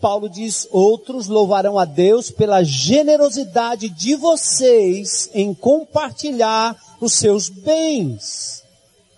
Paulo 0.00 0.28
diz: 0.28 0.66
"Outros 0.70 1.28
louvarão 1.28 1.78
a 1.78 1.84
Deus 1.84 2.30
pela 2.30 2.62
generosidade 2.62 3.88
de 3.88 4.16
vocês 4.16 5.30
em 5.32 5.54
compartilhar 5.54 6.76
os 7.00 7.12
seus 7.12 7.48
bens." 7.48 8.62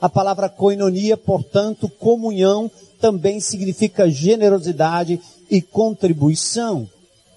A 0.01 0.09
palavra 0.09 0.49
koinonia, 0.49 1.17
portanto, 1.17 1.89
comunhão, 1.89 2.71
também 3.01 3.41
significa 3.41 4.11
generosidade 4.11 5.21
e 5.51 5.63
contribuição. 5.63 6.89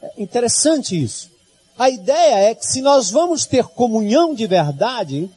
É 0.01 0.21
interessante 0.21 1.01
isso. 1.01 1.29
A 1.77 1.89
ideia 1.89 2.49
é 2.49 2.55
que 2.55 2.65
se 2.65 2.81
nós 2.81 3.09
vamos 3.09 3.45
ter 3.45 3.63
comunhão 3.63 4.33
de 4.35 4.45
verdade, 4.45 5.29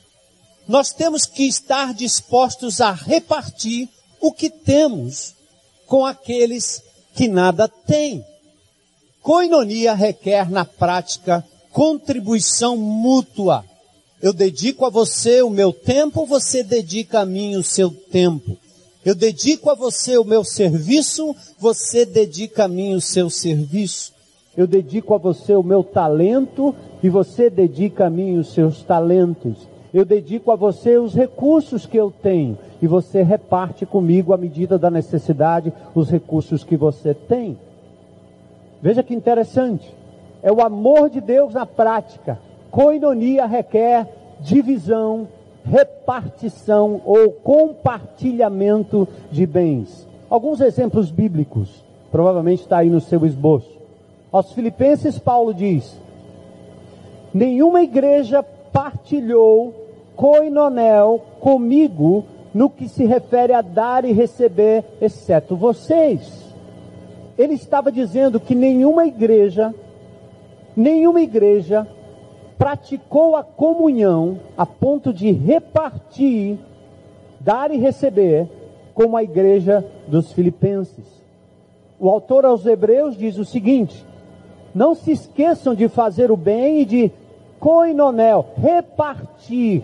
nós 0.68 0.92
temos 0.92 1.26
que 1.26 1.44
estar 1.44 1.92
dispostos 1.92 2.80
a 2.80 2.92
repartir 2.92 3.88
o 4.20 4.32
que 4.32 4.48
temos 4.48 5.34
com 5.86 6.06
aqueles 6.06 6.82
que 7.14 7.28
nada 7.28 7.68
têm. 7.68 8.24
Coinonia 9.20 9.94
requer 9.94 10.50
na 10.50 10.64
prática 10.64 11.44
contribuição 11.70 12.76
mútua. 12.76 13.64
Eu 14.20 14.32
dedico 14.32 14.86
a 14.86 14.90
você 14.90 15.42
o 15.42 15.50
meu 15.50 15.72
tempo, 15.72 16.24
você 16.26 16.62
dedica 16.62 17.20
a 17.20 17.26
mim 17.26 17.56
o 17.56 17.62
seu 17.62 17.90
tempo. 17.90 18.56
Eu 19.04 19.16
dedico 19.16 19.68
a 19.68 19.74
você 19.74 20.16
o 20.16 20.24
meu 20.24 20.44
serviço, 20.44 21.34
você 21.58 22.06
dedica 22.06 22.64
a 22.64 22.68
mim 22.68 22.94
o 22.94 23.00
seu 23.00 23.28
serviço. 23.28 24.12
Eu 24.56 24.66
dedico 24.66 25.14
a 25.14 25.18
você 25.18 25.54
o 25.54 25.62
meu 25.62 25.82
talento 25.82 26.74
e 27.02 27.08
você 27.08 27.50
dedica 27.50 28.06
a 28.06 28.10
mim 28.10 28.38
os 28.38 28.52
seus 28.52 28.82
talentos. 28.82 29.71
Eu 29.92 30.06
dedico 30.06 30.50
a 30.50 30.56
você 30.56 30.96
os 30.96 31.14
recursos 31.14 31.84
que 31.84 31.98
eu 31.98 32.10
tenho 32.10 32.56
e 32.80 32.86
você 32.86 33.22
reparte 33.22 33.84
comigo 33.84 34.32
à 34.32 34.38
medida 34.38 34.78
da 34.78 34.90
necessidade 34.90 35.72
os 35.94 36.10
recursos 36.10 36.64
que 36.64 36.76
você 36.76 37.12
tem. 37.12 37.58
Veja 38.80 39.02
que 39.02 39.14
interessante. 39.14 39.94
É 40.42 40.50
o 40.50 40.62
amor 40.62 41.10
de 41.10 41.20
Deus 41.20 41.52
na 41.52 41.66
prática. 41.66 42.38
Coinonia 42.70 43.44
requer 43.44 44.08
divisão, 44.40 45.28
repartição 45.62 47.02
ou 47.04 47.30
compartilhamento 47.30 49.06
de 49.30 49.46
bens. 49.46 50.08
Alguns 50.30 50.62
exemplos 50.62 51.10
bíblicos, 51.10 51.84
provavelmente 52.10 52.62
está 52.62 52.78
aí 52.78 52.88
no 52.88 53.00
seu 53.00 53.26
esboço. 53.26 53.70
Aos 54.32 54.52
Filipenses, 54.52 55.18
Paulo 55.18 55.52
diz: 55.52 56.00
Nenhuma 57.34 57.82
igreja 57.82 58.42
partilhou 58.42 59.81
coinonel 60.22 61.20
comigo 61.40 62.24
no 62.54 62.70
que 62.70 62.88
se 62.88 63.04
refere 63.04 63.52
a 63.52 63.60
dar 63.60 64.04
e 64.04 64.12
receber, 64.12 64.84
exceto 65.00 65.56
vocês. 65.56 66.54
Ele 67.36 67.54
estava 67.54 67.90
dizendo 67.90 68.38
que 68.38 68.54
nenhuma 68.54 69.04
igreja, 69.04 69.74
nenhuma 70.76 71.20
igreja 71.20 71.88
praticou 72.56 73.34
a 73.34 73.42
comunhão 73.42 74.38
a 74.56 74.64
ponto 74.64 75.12
de 75.12 75.32
repartir, 75.32 76.56
dar 77.40 77.72
e 77.72 77.76
receber, 77.78 78.46
como 78.94 79.16
a 79.16 79.24
igreja 79.24 79.84
dos 80.06 80.30
Filipenses. 80.32 81.20
O 81.98 82.08
autor 82.08 82.44
aos 82.44 82.64
Hebreus 82.64 83.16
diz 83.16 83.38
o 83.38 83.44
seguinte: 83.44 84.06
não 84.72 84.94
se 84.94 85.10
esqueçam 85.10 85.74
de 85.74 85.88
fazer 85.88 86.30
o 86.30 86.36
bem 86.36 86.82
e 86.82 86.84
de 86.84 87.10
coinonel, 87.58 88.46
repartir 88.56 89.82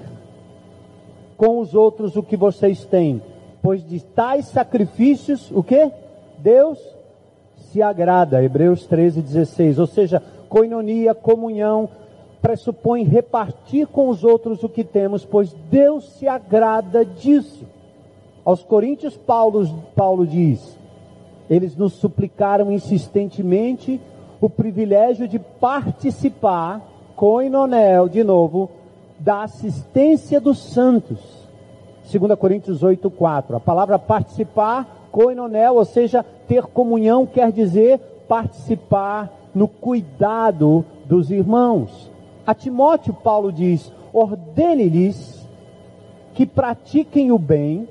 com 1.39 1.61
os 1.61 1.73
outros 1.73 2.17
o 2.17 2.23
que 2.23 2.37
vocês 2.37 2.85
têm, 2.85 3.23
pois 3.63 3.83
de 3.89 4.05
tais 4.05 4.47
sacrifícios, 4.47 5.51
o 5.53 5.63
que? 5.63 5.91
Deus 6.39 6.79
se 7.57 7.81
agrada, 7.81 8.43
Hebreus 8.43 8.87
13, 8.87 9.23
16, 9.23 9.79
ou 9.79 9.87
seja, 9.87 10.23
coinonia, 10.49 11.15
comunhão, 11.15 11.89
pressupõe 12.43 13.05
repartir 13.05 13.87
com 13.87 14.09
os 14.09 14.25
outros 14.25 14.63
o 14.65 14.69
que 14.69 14.83
temos, 14.83 15.25
pois 15.25 15.55
Deus 15.71 16.09
se 16.11 16.27
agrada 16.27 17.05
disso. 17.05 17.65
Aos 18.45 18.65
Coríntios, 18.65 19.17
Paulo, 19.17 19.65
Paulo 19.95 20.27
diz: 20.27 20.77
eles 21.49 21.77
nos 21.77 21.95
suplicaram 21.95 22.73
insistentemente 22.73 24.01
o 24.41 24.51
privilégio 24.51 25.29
de 25.29 25.39
participar, 25.39 26.83
coinonel, 27.15 28.09
de 28.09 28.25
novo, 28.25 28.71
da 29.19 29.43
assistência 29.43 30.41
dos 30.41 30.59
santos. 30.59 31.19
2 32.11 32.39
Coríntios 32.39 32.83
8, 32.83 33.11
4. 33.11 33.57
A 33.57 33.61
palavra 33.61 33.99
participar, 33.99 35.09
coinonel, 35.13 35.77
ou 35.77 35.85
seja, 35.85 36.25
ter 36.47 36.63
comunhão, 36.63 37.27
quer 37.27 37.53
dizer 37.53 37.99
participar 38.27 39.31
no 39.55 39.69
cuidado 39.69 40.85
dos 41.05 41.31
irmãos. 41.31 42.11
A 42.47 42.55
Timóteo, 42.55 43.13
Paulo 43.13 43.53
diz: 43.53 43.93
ordene-lhes 44.13 45.47
que 46.35 46.47
pratiquem 46.47 47.33
o 47.33 47.39
bem, 47.39 47.89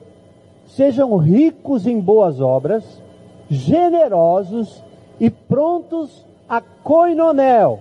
sejam 0.67 1.17
ricos 1.17 1.85
em 1.85 1.99
boas 1.99 2.39
obras, 2.39 2.83
generosos 3.49 4.83
e 5.19 5.29
prontos 5.29 6.25
a 6.47 6.61
coinonel, 6.61 7.79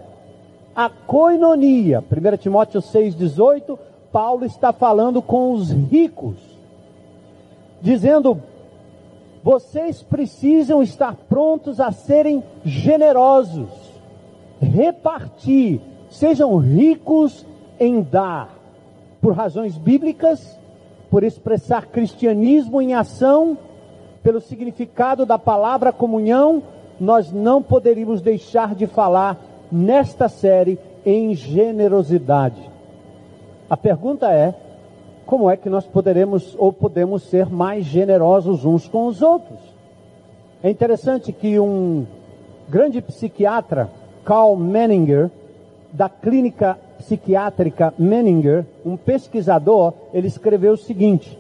a 0.77 0.91
coinonia. 0.91 2.01
1 2.01 2.37
Timóteo 2.37 2.83
6,18, 2.83 3.79
Paulo 4.13 4.45
está 4.45 4.75
falando 4.75 5.23
com 5.23 5.53
os 5.53 5.71
ricos, 5.71 6.37
dizendo: 7.81 8.43
vocês 9.43 10.03
precisam 10.03 10.83
estar 10.83 11.15
prontos 11.29 11.81
a 11.81 11.91
serem 11.91 12.45
generosos, 12.63 13.71
repartir, 14.61 15.81
sejam 16.11 16.57
ricos 16.59 17.47
em 17.81 18.03
dar, 18.03 18.55
por 19.23 19.33
razões 19.33 19.79
bíblicas, 19.79 20.59
por 21.11 21.25
expressar 21.25 21.87
cristianismo 21.87 22.83
em 22.83 22.93
ação, 22.95 23.57
pelo 24.23 24.41
significado 24.41 25.25
da 25.25 25.39
palavra 25.39 25.91
comunhão 25.91 26.63
nós 26.99 27.31
não 27.31 27.63
poderíamos 27.63 28.23
deixar 28.23 28.75
de 28.75 28.87
falar 28.87 29.39
nesta 29.71 30.29
série 30.29 30.79
em 31.05 31.35
generosidade. 31.35 32.61
A 33.69 33.77
pergunta 33.77 34.31
é: 34.31 34.55
como 35.25 35.51
é 35.51 35.57
que 35.57 35.69
nós 35.69 35.87
poderemos 35.87 36.55
ou 36.59 36.73
podemos 36.73 37.23
ser 37.25 37.51
mais 37.51 37.85
generosos 37.85 38.65
uns 38.65 38.89
com 38.89 39.07
os 39.07 39.23
outros? 39.23 39.59
É 40.63 40.71
interessante 40.71 41.33
que 41.33 41.59
um 41.61 42.07
grande 42.69 43.01
psiquiatra, 43.01 43.91
Carl 44.25 44.57
Menninger, 44.57 45.31
da 45.93 46.09
clínica 46.09 46.79
psiquiátrica 46.99 47.95
Menninger, 47.99 48.65
um 48.85 48.97
pesquisador, 48.97 49.93
ele 50.13 50.27
escreveu 50.27 50.73
o 50.73 50.79
seguinte: 50.79 51.39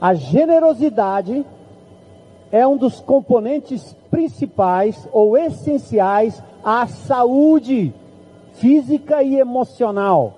a 0.00 0.14
generosidade 0.14 1.44
é 2.52 2.66
um 2.66 2.76
dos 2.76 3.00
componentes 3.00 3.94
principais 4.10 5.08
ou 5.12 5.36
essenciais 5.36 6.42
à 6.66 6.88
saúde 6.88 7.94
física 8.54 9.22
e 9.22 9.38
emocional, 9.38 10.34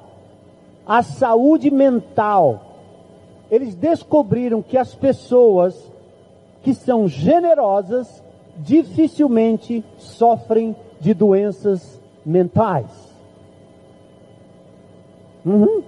à 0.86 1.02
saúde 1.02 1.70
mental. 1.70 2.66
Eles 3.50 3.74
descobriram 3.74 4.60
que 4.60 4.76
as 4.76 4.94
pessoas 4.94 5.90
que 6.62 6.74
são 6.74 7.08
generosas 7.08 8.22
dificilmente 8.58 9.82
sofrem 9.96 10.76
de 11.00 11.14
doenças 11.14 11.98
mentais. 12.26 12.90
Uhum. 15.46 15.82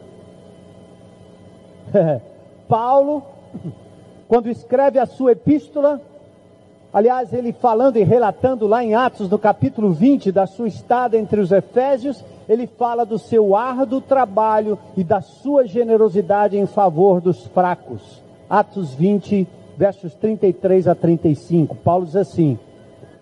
Paulo, 2.66 3.22
quando 4.26 4.48
escreve 4.48 4.98
a 4.98 5.04
sua 5.04 5.32
epístola, 5.32 6.00
Aliás, 6.92 7.32
ele 7.32 7.52
falando 7.52 7.98
e 7.98 8.02
relatando 8.02 8.66
lá 8.66 8.82
em 8.82 8.94
Atos, 8.94 9.28
no 9.30 9.38
capítulo 9.38 9.92
20, 9.92 10.32
da 10.32 10.46
sua 10.46 10.66
estada 10.66 11.16
entre 11.16 11.40
os 11.40 11.52
Efésios, 11.52 12.24
ele 12.48 12.66
fala 12.66 13.06
do 13.06 13.16
seu 13.16 13.54
árduo 13.54 14.00
trabalho 14.00 14.76
e 14.96 15.04
da 15.04 15.20
sua 15.20 15.66
generosidade 15.66 16.58
em 16.58 16.66
favor 16.66 17.20
dos 17.20 17.46
fracos. 17.46 18.20
Atos 18.48 18.92
20, 18.92 19.46
versos 19.76 20.14
33 20.14 20.88
a 20.88 20.94
35. 20.96 21.76
Paulo 21.76 22.06
diz 22.06 22.16
assim: 22.16 22.58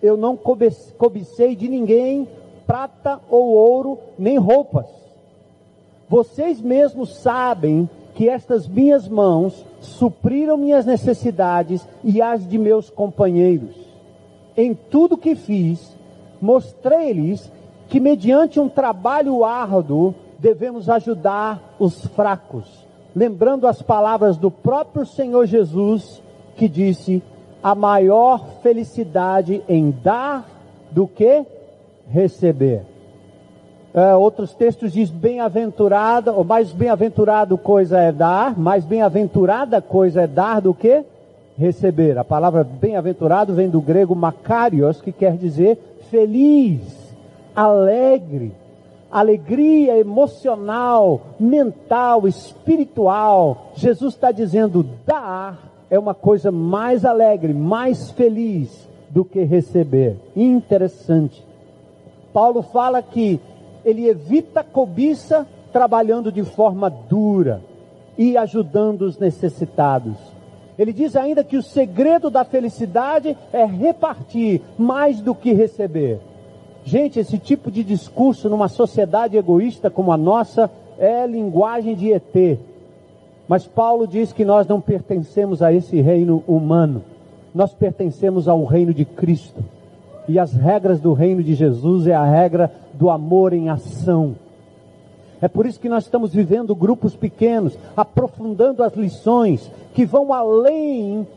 Eu 0.01 0.17
não 0.17 0.35
cobicei 0.35 1.55
de 1.55 1.69
ninguém 1.69 2.27
prata 2.65 3.19
ou 3.29 3.51
ouro, 3.51 3.99
nem 4.17 4.39
roupas. 4.39 4.87
Vocês 6.09 6.59
mesmos 6.59 7.17
sabem 7.17 7.87
que 8.19 8.27
estas 8.27 8.67
minhas 8.67 9.07
mãos 9.07 9.65
supriram 9.79 10.57
minhas 10.57 10.85
necessidades 10.85 11.87
e 12.03 12.21
as 12.21 12.45
de 12.45 12.57
meus 12.57 12.89
companheiros. 12.89 13.73
Em 14.57 14.73
tudo 14.73 15.15
que 15.15 15.35
fiz, 15.35 15.95
mostrei-lhes 16.41 17.49
que, 17.87 17.97
mediante 17.97 18.59
um 18.59 18.67
trabalho 18.67 19.45
árduo, 19.45 20.13
devemos 20.37 20.89
ajudar 20.89 21.77
os 21.79 22.07
fracos, 22.07 22.85
lembrando 23.15 23.65
as 23.65 23.81
palavras 23.81 24.35
do 24.35 24.51
próprio 24.51 25.05
Senhor 25.05 25.45
Jesus, 25.45 26.21
que 26.57 26.67
disse: 26.67 27.23
a 27.63 27.73
maior 27.73 28.45
felicidade 28.61 29.63
em 29.69 29.91
dar 29.91 30.45
do 30.91 31.07
que 31.07 31.45
receber. 32.09 32.81
Uh, 33.93 34.19
outros 34.19 34.53
textos 34.53 34.93
diz 34.93 35.09
bem-aventurada, 35.09 36.31
ou 36.31 36.43
mais 36.43 36.71
bem-aventurado 36.71 37.57
coisa 37.57 37.99
é 37.99 38.11
dar, 38.11 38.57
mais 38.57 38.85
bem-aventurada 38.85 39.81
coisa 39.81 40.21
é 40.21 40.27
dar 40.27 40.61
do 40.61 40.75
que 40.75 41.03
receber. 41.57 42.17
A 42.17 42.23
palavra 42.23 42.63
bem-aventurado 42.63 43.53
vem 43.53 43.67
do 43.67 43.81
grego 43.81 44.15
makarios, 44.15 45.01
que 45.01 45.11
quer 45.11 45.35
dizer 45.35 45.77
feliz, 46.11 46.81
alegre, 47.55 48.53
alegria 49.11 49.97
emocional, 49.97 51.21
mental, 51.39 52.27
espiritual. 52.27 53.71
Jesus 53.75 54.13
está 54.13 54.31
dizendo 54.31 54.85
dar 55.05 55.69
é 55.89 55.97
uma 55.97 56.13
coisa 56.13 56.51
mais 56.51 57.03
alegre, 57.03 57.53
mais 57.53 58.11
feliz 58.11 58.87
do 59.09 59.25
que 59.25 59.43
receber. 59.43 60.17
Interessante. 60.35 61.43
Paulo 62.31 62.61
fala 62.61 63.01
que 63.01 63.39
ele 63.83 64.07
evita 64.07 64.61
a 64.61 64.63
cobiça 64.63 65.47
trabalhando 65.71 66.31
de 66.31 66.43
forma 66.43 66.89
dura 66.89 67.61
e 68.17 68.35
ajudando 68.35 69.03
os 69.03 69.17
necessitados. 69.17 70.15
Ele 70.77 70.93
diz 70.93 71.15
ainda 71.15 71.43
que 71.43 71.57
o 71.57 71.63
segredo 71.63 72.29
da 72.29 72.45
felicidade 72.45 73.37
é 73.51 73.65
repartir 73.65 74.61
mais 74.77 75.21
do 75.21 75.35
que 75.35 75.51
receber. 75.51 76.19
Gente, 76.85 77.19
esse 77.19 77.37
tipo 77.37 77.69
de 77.69 77.83
discurso 77.83 78.49
numa 78.49 78.67
sociedade 78.67 79.37
egoísta 79.37 79.89
como 79.89 80.11
a 80.11 80.17
nossa 80.17 80.71
é 80.97 81.27
linguagem 81.27 81.95
de 81.95 82.13
ET. 82.13 82.59
Mas 83.47 83.67
Paulo 83.67 84.07
diz 84.07 84.31
que 84.31 84.45
nós 84.45 84.67
não 84.67 84.79
pertencemos 84.79 85.61
a 85.61 85.73
esse 85.73 85.99
reino 85.99 86.43
humano. 86.47 87.03
Nós 87.53 87.73
pertencemos 87.73 88.47
ao 88.47 88.63
reino 88.63 88.93
de 88.93 89.05
Cristo. 89.05 89.63
E 90.29 90.37
as 90.37 90.53
regras 90.53 91.01
do 91.01 91.11
reino 91.11 91.41
de 91.41 91.55
Jesus 91.55 92.05
é 92.05 92.13
a 92.13 92.23
regra 92.23 92.71
do 92.93 93.09
amor 93.09 93.51
em 93.51 93.67
ação. 93.67 94.35
É 95.41 95.47
por 95.47 95.65
isso 95.65 95.79
que 95.79 95.89
nós 95.89 96.03
estamos 96.03 96.31
vivendo 96.31 96.75
grupos 96.75 97.15
pequenos, 97.15 97.75
aprofundando 97.97 98.83
as 98.83 98.93
lições 98.93 99.71
que 99.95 100.05
vão 100.05 100.31
além 100.31 101.27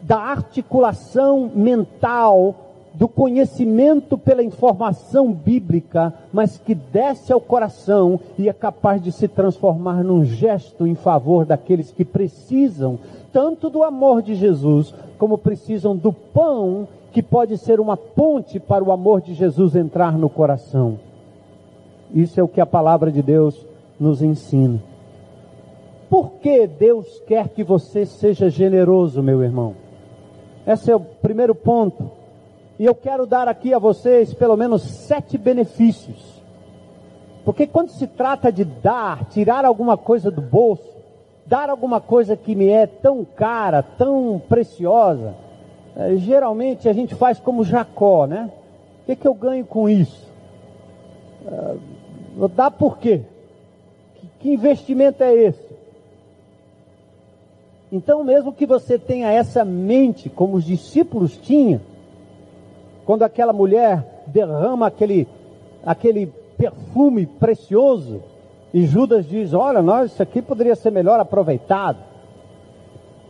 da 0.00 0.16
articulação 0.16 1.50
mental, 1.54 2.54
do 2.94 3.06
conhecimento 3.06 4.16
pela 4.16 4.42
informação 4.42 5.30
bíblica, 5.30 6.14
mas 6.32 6.56
que 6.56 6.74
desce 6.74 7.30
ao 7.30 7.42
coração 7.42 8.18
e 8.38 8.48
é 8.48 8.52
capaz 8.54 9.02
de 9.02 9.12
se 9.12 9.28
transformar 9.28 10.02
num 10.02 10.24
gesto 10.24 10.86
em 10.86 10.94
favor 10.94 11.44
daqueles 11.44 11.92
que 11.92 12.06
precisam 12.06 12.98
tanto 13.34 13.68
do 13.68 13.82
amor 13.82 14.22
de 14.22 14.34
Jesus, 14.34 14.94
como 15.18 15.36
precisam 15.36 15.94
do 15.94 16.10
pão 16.10 16.88
que 17.12 17.22
pode 17.22 17.56
ser 17.58 17.80
uma 17.80 17.96
ponte 17.96 18.60
para 18.60 18.84
o 18.84 18.92
amor 18.92 19.20
de 19.20 19.34
Jesus 19.34 19.74
entrar 19.74 20.16
no 20.16 20.28
coração. 20.28 20.98
Isso 22.14 22.38
é 22.38 22.42
o 22.42 22.48
que 22.48 22.60
a 22.60 22.66
palavra 22.66 23.10
de 23.10 23.22
Deus 23.22 23.66
nos 23.98 24.22
ensina. 24.22 24.82
Por 26.08 26.32
que 26.40 26.66
Deus 26.66 27.22
quer 27.26 27.48
que 27.48 27.62
você 27.62 28.06
seja 28.06 28.48
generoso, 28.48 29.22
meu 29.22 29.42
irmão? 29.42 29.74
Esse 30.66 30.90
é 30.90 30.96
o 30.96 31.00
primeiro 31.00 31.54
ponto. 31.54 32.10
E 32.78 32.84
eu 32.84 32.94
quero 32.94 33.26
dar 33.26 33.48
aqui 33.48 33.74
a 33.74 33.78
vocês 33.78 34.32
pelo 34.32 34.56
menos 34.56 34.82
sete 34.82 35.36
benefícios. 35.36 36.42
Porque 37.44 37.66
quando 37.66 37.90
se 37.90 38.06
trata 38.06 38.52
de 38.52 38.64
dar, 38.64 39.24
tirar 39.26 39.64
alguma 39.64 39.96
coisa 39.96 40.30
do 40.30 40.40
bolso, 40.40 40.96
dar 41.46 41.70
alguma 41.70 42.00
coisa 42.00 42.36
que 42.36 42.54
me 42.54 42.68
é 42.68 42.86
tão 42.86 43.24
cara, 43.24 43.82
tão 43.82 44.40
preciosa, 44.48 45.34
geralmente 46.16 46.88
a 46.88 46.92
gente 46.92 47.14
faz 47.14 47.40
como 47.40 47.64
Jacó, 47.64 48.26
né? 48.26 48.50
O 49.02 49.06
que, 49.06 49.16
que 49.16 49.26
eu 49.26 49.34
ganho 49.34 49.64
com 49.64 49.88
isso? 49.88 50.28
É, 51.46 51.74
dar 52.54 52.70
por 52.70 52.98
quê? 52.98 53.22
Que, 54.14 54.28
que 54.38 54.52
investimento 54.52 55.22
é 55.24 55.34
esse? 55.34 55.68
Então, 57.90 58.22
mesmo 58.22 58.52
que 58.52 58.66
você 58.66 58.98
tenha 58.98 59.32
essa 59.32 59.64
mente, 59.64 60.28
como 60.28 60.56
os 60.56 60.64
discípulos 60.64 61.36
tinham, 61.38 61.80
quando 63.04 63.22
aquela 63.22 63.52
mulher 63.52 64.22
derrama 64.26 64.86
aquele, 64.86 65.26
aquele 65.84 66.26
perfume 66.56 67.26
precioso, 67.26 68.22
e 68.72 68.84
Judas 68.84 69.26
diz: 69.26 69.54
Olha, 69.54 69.80
nós, 69.80 70.12
isso 70.12 70.22
aqui 70.22 70.42
poderia 70.42 70.76
ser 70.76 70.92
melhor 70.92 71.18
aproveitado. 71.18 71.98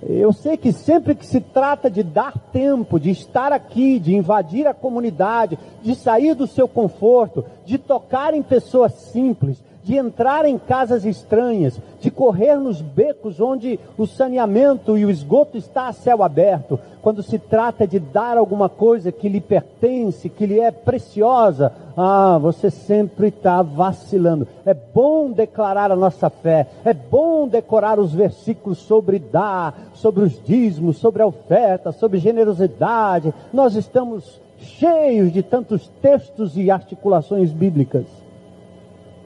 Eu 0.02 0.32
sei 0.32 0.56
que 0.56 0.72
sempre 0.72 1.14
que 1.14 1.26
se 1.26 1.40
trata 1.40 1.90
de 1.90 2.02
dar 2.02 2.32
tempo, 2.52 3.00
de 3.00 3.10
estar 3.10 3.52
aqui, 3.52 3.98
de 3.98 4.14
invadir 4.14 4.66
a 4.66 4.74
comunidade, 4.74 5.58
de 5.82 5.94
sair 5.94 6.34
do 6.34 6.46
seu 6.46 6.68
conforto, 6.68 7.44
de 7.64 7.78
tocar 7.78 8.32
em 8.32 8.42
pessoas 8.42 8.92
simples, 8.94 9.62
de 9.82 9.96
entrar 9.96 10.44
em 10.44 10.58
casas 10.58 11.04
estranhas, 11.04 11.80
de 12.00 12.10
correr 12.10 12.56
nos 12.56 12.80
becos 12.80 13.40
onde 13.40 13.78
o 13.96 14.06
saneamento 14.06 14.96
e 14.96 15.04
o 15.04 15.10
esgoto 15.10 15.56
está 15.56 15.88
a 15.88 15.92
céu 15.92 16.22
aberto, 16.22 16.78
quando 17.02 17.22
se 17.22 17.38
trata 17.38 17.86
de 17.86 17.98
dar 17.98 18.36
alguma 18.36 18.68
coisa 18.68 19.10
que 19.10 19.28
lhe 19.28 19.40
pertence, 19.40 20.28
que 20.28 20.46
lhe 20.46 20.60
é 20.60 20.70
preciosa, 20.70 21.72
ah, 21.96 22.38
você 22.38 22.70
sempre 22.70 23.28
está 23.28 23.62
vacilando. 23.62 24.46
É 24.64 24.74
bom 24.74 25.30
declarar 25.30 25.90
a 25.90 25.96
nossa 25.96 26.30
fé, 26.30 26.66
é 26.84 26.92
bom 26.92 27.48
decorar 27.48 27.98
os 27.98 28.12
versículos 28.12 28.78
sobre 28.78 29.18
dar, 29.18 29.90
sobre 29.94 30.24
os 30.24 30.40
dízimos, 30.44 30.98
sobre 30.98 31.22
a 31.22 31.26
oferta, 31.26 31.92
sobre 31.92 32.18
generosidade. 32.18 33.34
Nós 33.52 33.74
estamos 33.74 34.40
cheios 34.60 35.32
de 35.32 35.42
tantos 35.42 35.88
textos 36.00 36.56
e 36.56 36.70
articulações 36.70 37.52
bíblicas. 37.52 38.04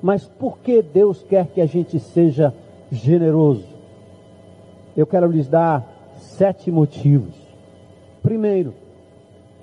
Mas 0.02 0.26
por 0.26 0.58
que 0.58 0.82
Deus 0.82 1.22
quer 1.22 1.46
que 1.46 1.60
a 1.60 1.66
gente 1.66 2.00
seja 2.00 2.52
generoso? 2.90 3.64
Eu 4.96 5.06
quero 5.06 5.30
lhes 5.30 5.48
dar 5.48 5.86
sete 6.16 6.70
motivos. 6.70 7.34
Primeiro, 8.22 8.74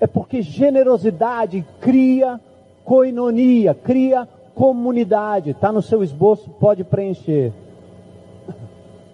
é 0.00 0.06
porque 0.06 0.40
generosidade 0.40 1.64
cria 1.80 2.40
coinonia, 2.84 3.74
cria 3.74 4.26
comunidade. 4.54 5.50
Está 5.50 5.70
no 5.70 5.82
seu 5.82 6.02
esboço, 6.02 6.48
pode 6.58 6.84
preencher. 6.84 7.52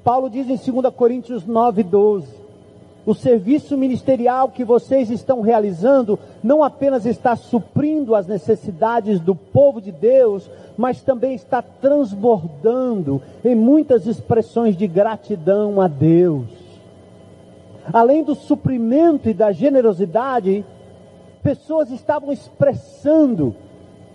Paulo 0.04 0.30
diz 0.30 0.48
em 0.48 0.72
2 0.72 0.94
Coríntios 0.94 1.44
9, 1.44 1.82
12: 1.82 2.28
o 3.06 3.14
serviço 3.14 3.78
ministerial 3.78 4.48
que 4.48 4.64
vocês 4.64 5.10
estão 5.10 5.40
realizando 5.40 6.18
não 6.42 6.64
apenas 6.64 7.06
está 7.06 7.36
suprindo 7.36 8.16
as 8.16 8.26
necessidades 8.26 9.20
do 9.20 9.32
povo 9.32 9.80
de 9.80 9.92
Deus, 9.92 10.50
mas 10.76 11.02
também 11.02 11.34
está 11.34 11.62
transbordando 11.62 13.22
em 13.44 13.54
muitas 13.54 14.08
expressões 14.08 14.76
de 14.76 14.88
gratidão 14.88 15.80
a 15.80 15.86
Deus. 15.86 16.48
Além 17.92 18.24
do 18.24 18.34
suprimento 18.34 19.30
e 19.30 19.34
da 19.34 19.52
generosidade, 19.52 20.64
pessoas 21.44 21.92
estavam 21.92 22.32
expressando 22.32 23.54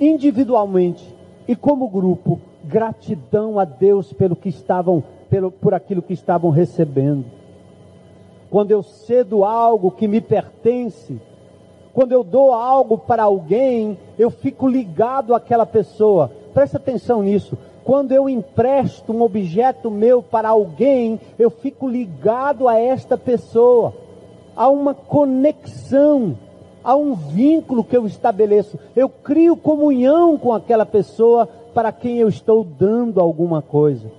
individualmente 0.02 1.16
e 1.48 1.56
como 1.56 1.88
grupo 1.88 2.42
gratidão 2.66 3.58
a 3.58 3.64
Deus 3.64 4.12
pelo 4.12 4.36
que 4.36 4.50
estavam 4.50 5.02
pelo, 5.30 5.50
por 5.50 5.74
aquilo 5.74 6.02
que 6.02 6.12
estavam 6.12 6.52
recebendo 6.52 7.41
quando 8.52 8.72
eu 8.72 8.84
cedo 8.84 9.46
algo 9.46 9.90
que 9.90 10.10
me 10.10 10.20
pertence, 10.20 11.18
quando 11.94 12.12
eu 12.12 12.22
dou 12.22 12.54
algo 12.54 12.98
para 12.98 13.24
alguém, 13.24 13.98
eu 14.20 14.30
fico 14.30 14.68
ligado 14.68 15.34
àquela 15.34 15.66
pessoa. 15.66 16.30
Presta 16.54 16.76
atenção 16.76 17.24
nisso. 17.24 17.58
Quando 17.86 18.12
eu 18.12 18.28
empresto 18.28 19.14
um 19.14 19.22
objeto 19.22 19.90
meu 19.90 20.22
para 20.22 20.50
alguém, 20.50 21.18
eu 21.40 21.50
fico 21.50 21.88
ligado 21.88 22.68
a 22.68 22.78
esta 22.78 23.18
pessoa. 23.18 23.94
Há 24.54 24.68
uma 24.68 24.94
conexão, 24.94 26.38
há 26.84 26.94
um 26.94 27.16
vínculo 27.16 27.86
que 27.86 27.96
eu 27.96 28.06
estabeleço. 28.06 28.78
Eu 28.94 29.08
crio 29.08 29.56
comunhão 29.56 30.38
com 30.38 30.52
aquela 30.52 30.86
pessoa 30.86 31.48
para 31.74 31.92
quem 31.94 32.18
eu 32.18 32.28
estou 32.28 32.66
dando 32.66 33.22
alguma 33.22 33.62
coisa. 33.62 34.12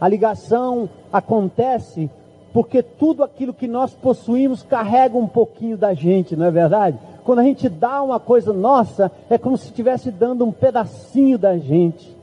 A 0.00 0.08
ligação 0.08 0.88
acontece 1.12 2.10
porque 2.56 2.82
tudo 2.82 3.22
aquilo 3.22 3.52
que 3.52 3.68
nós 3.68 3.92
possuímos 3.92 4.62
carrega 4.62 5.14
um 5.14 5.26
pouquinho 5.26 5.76
da 5.76 5.92
gente, 5.92 6.34
não 6.34 6.46
é 6.46 6.50
verdade? 6.50 6.98
Quando 7.22 7.40
a 7.40 7.42
gente 7.42 7.68
dá 7.68 8.00
uma 8.02 8.18
coisa 8.18 8.50
nossa, 8.50 9.12
é 9.28 9.36
como 9.36 9.58
se 9.58 9.66
estivesse 9.66 10.10
dando 10.10 10.42
um 10.42 10.50
pedacinho 10.50 11.36
da 11.36 11.58
gente, 11.58 12.16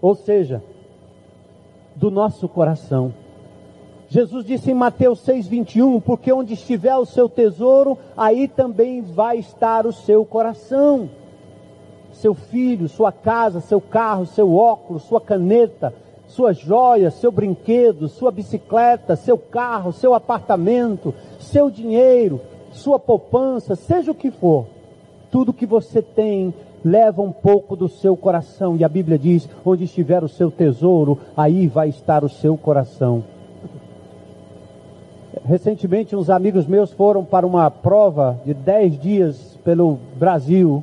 ou 0.00 0.14
seja, 0.14 0.62
do 1.96 2.08
nosso 2.08 2.48
coração. 2.48 3.12
Jesus 4.08 4.44
disse 4.44 4.70
em 4.70 4.74
Mateus 4.74 5.26
6,21: 5.26 6.00
Porque 6.00 6.32
onde 6.32 6.54
estiver 6.54 6.94
o 6.94 7.04
seu 7.04 7.28
tesouro, 7.28 7.98
aí 8.16 8.46
também 8.46 9.02
vai 9.02 9.38
estar 9.38 9.86
o 9.88 9.92
seu 9.92 10.24
coração. 10.24 11.10
Seu 12.12 12.32
filho, 12.32 12.88
sua 12.88 13.10
casa, 13.10 13.60
seu 13.60 13.80
carro, 13.80 14.24
seu 14.24 14.54
óculos, 14.54 15.02
sua 15.02 15.20
caneta, 15.20 15.92
suas 16.32 16.58
joias, 16.58 17.14
seu 17.14 17.30
brinquedo, 17.30 18.08
sua 18.08 18.30
bicicleta, 18.30 19.16
seu 19.16 19.36
carro, 19.36 19.92
seu 19.92 20.14
apartamento, 20.14 21.14
seu 21.38 21.70
dinheiro, 21.70 22.40
sua 22.72 22.98
poupança, 22.98 23.76
seja 23.76 24.10
o 24.10 24.14
que 24.14 24.30
for, 24.30 24.66
tudo 25.30 25.52
que 25.52 25.66
você 25.66 26.00
tem 26.00 26.54
leva 26.82 27.22
um 27.22 27.30
pouco 27.30 27.76
do 27.76 27.88
seu 27.88 28.16
coração. 28.16 28.76
E 28.76 28.84
a 28.84 28.88
Bíblia 28.88 29.18
diz: 29.18 29.48
onde 29.64 29.84
estiver 29.84 30.24
o 30.24 30.28
seu 30.28 30.50
tesouro, 30.50 31.18
aí 31.36 31.66
vai 31.66 31.90
estar 31.90 32.24
o 32.24 32.28
seu 32.28 32.56
coração. 32.56 33.22
Recentemente, 35.44 36.16
uns 36.16 36.30
amigos 36.30 36.66
meus 36.66 36.92
foram 36.92 37.24
para 37.24 37.46
uma 37.46 37.70
prova 37.70 38.40
de 38.44 38.54
10 38.54 38.98
dias 38.98 39.58
pelo 39.64 39.98
Brasil. 40.16 40.82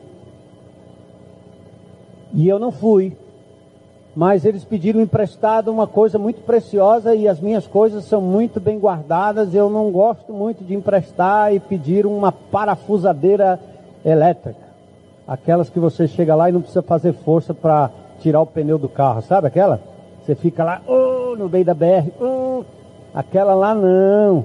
E 2.33 2.47
eu 2.47 2.59
não 2.59 2.71
fui 2.71 3.17
mas 4.15 4.43
eles 4.43 4.63
pediram 4.63 4.99
emprestado 4.99 5.71
uma 5.71 5.87
coisa 5.87 6.17
muito 6.17 6.41
preciosa 6.41 7.13
e 7.13 7.27
as 7.27 7.39
minhas 7.39 7.67
coisas 7.67 8.05
são 8.05 8.19
muito 8.19 8.59
bem 8.59 8.79
guardadas. 8.79 9.53
Eu 9.53 9.69
não 9.69 9.91
gosto 9.91 10.33
muito 10.33 10.63
de 10.63 10.73
emprestar 10.73 11.53
e 11.53 11.59
pedir 11.59 12.05
uma 12.05 12.31
parafusadeira 12.31 13.59
elétrica. 14.03 14.69
Aquelas 15.27 15.69
que 15.69 15.79
você 15.79 16.07
chega 16.07 16.35
lá 16.35 16.49
e 16.49 16.51
não 16.51 16.61
precisa 16.61 16.81
fazer 16.81 17.13
força 17.13 17.53
para 17.53 17.91
tirar 18.19 18.41
o 18.41 18.47
pneu 18.47 18.77
do 18.77 18.89
carro, 18.89 19.21
sabe 19.21 19.47
aquela? 19.47 19.79
Você 20.25 20.35
fica 20.35 20.63
lá, 20.63 20.81
oh, 20.87 21.35
no 21.35 21.47
meio 21.47 21.63
da 21.63 21.73
BR, 21.73 22.09
oh, 22.19 22.63
aquela 23.13 23.53
lá 23.53 23.73
não. 23.73 24.43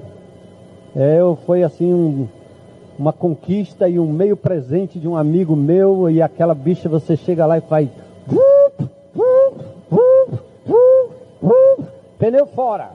Eu 0.95 1.37
foi 1.45 1.63
assim 1.63 1.93
um, 1.93 2.27
uma 2.97 3.11
conquista 3.11 3.89
e 3.89 3.99
um 3.99 4.09
meio 4.11 4.37
presente 4.37 4.99
de 4.99 5.07
um 5.07 5.17
amigo 5.17 5.55
meu 5.55 6.09
e 6.09 6.21
aquela 6.21 6.53
bicha 6.53 6.87
você 6.87 7.17
chega 7.17 7.45
lá 7.45 7.57
e 7.57 7.61
faz 7.61 7.89
Pneu 12.17 12.47
fora. 12.47 12.91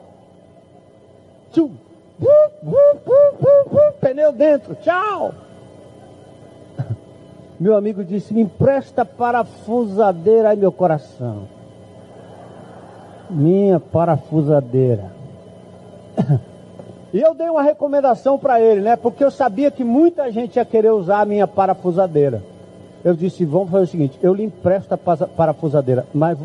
Pneu 4.01 4.33
dentro. 4.33 4.75
Tchau. 4.77 5.33
Meu 7.61 7.77
amigo 7.77 8.03
disse: 8.03 8.35
Me 8.35 8.43
empresta 8.43 9.05
parafusadeira 9.05 10.51
aí, 10.51 10.57
meu 10.57 10.73
coração. 10.73 11.49
Minha 13.29 13.79
parafusadeira. 13.79 15.13
E 17.13 17.21
eu 17.21 17.35
dei 17.35 17.51
uma 17.51 17.63
recomendação 17.63 18.39
para 18.39 18.61
ele, 18.61 18.83
né? 18.83 18.95
Porque 18.95 19.25
eu 19.25 19.33
sabia 19.33 19.69
que 19.69 19.83
muita 19.83 20.31
gente 20.31 20.55
ia 20.55 20.65
querer 20.65 20.93
usar 20.93 21.23
a 21.23 21.25
minha 21.25 21.45
parafusadeira. 21.45 22.41
Eu 23.05 23.15
disse: 23.15 23.45
Vamos 23.45 23.69
fazer 23.69 23.83
o 23.83 23.89
seguinte: 23.89 24.19
eu 24.23 24.33
lhe 24.33 24.45
empresto 24.45 24.95
a 24.95 24.97
parafusadeira, 24.97 26.07
mas 26.15 26.39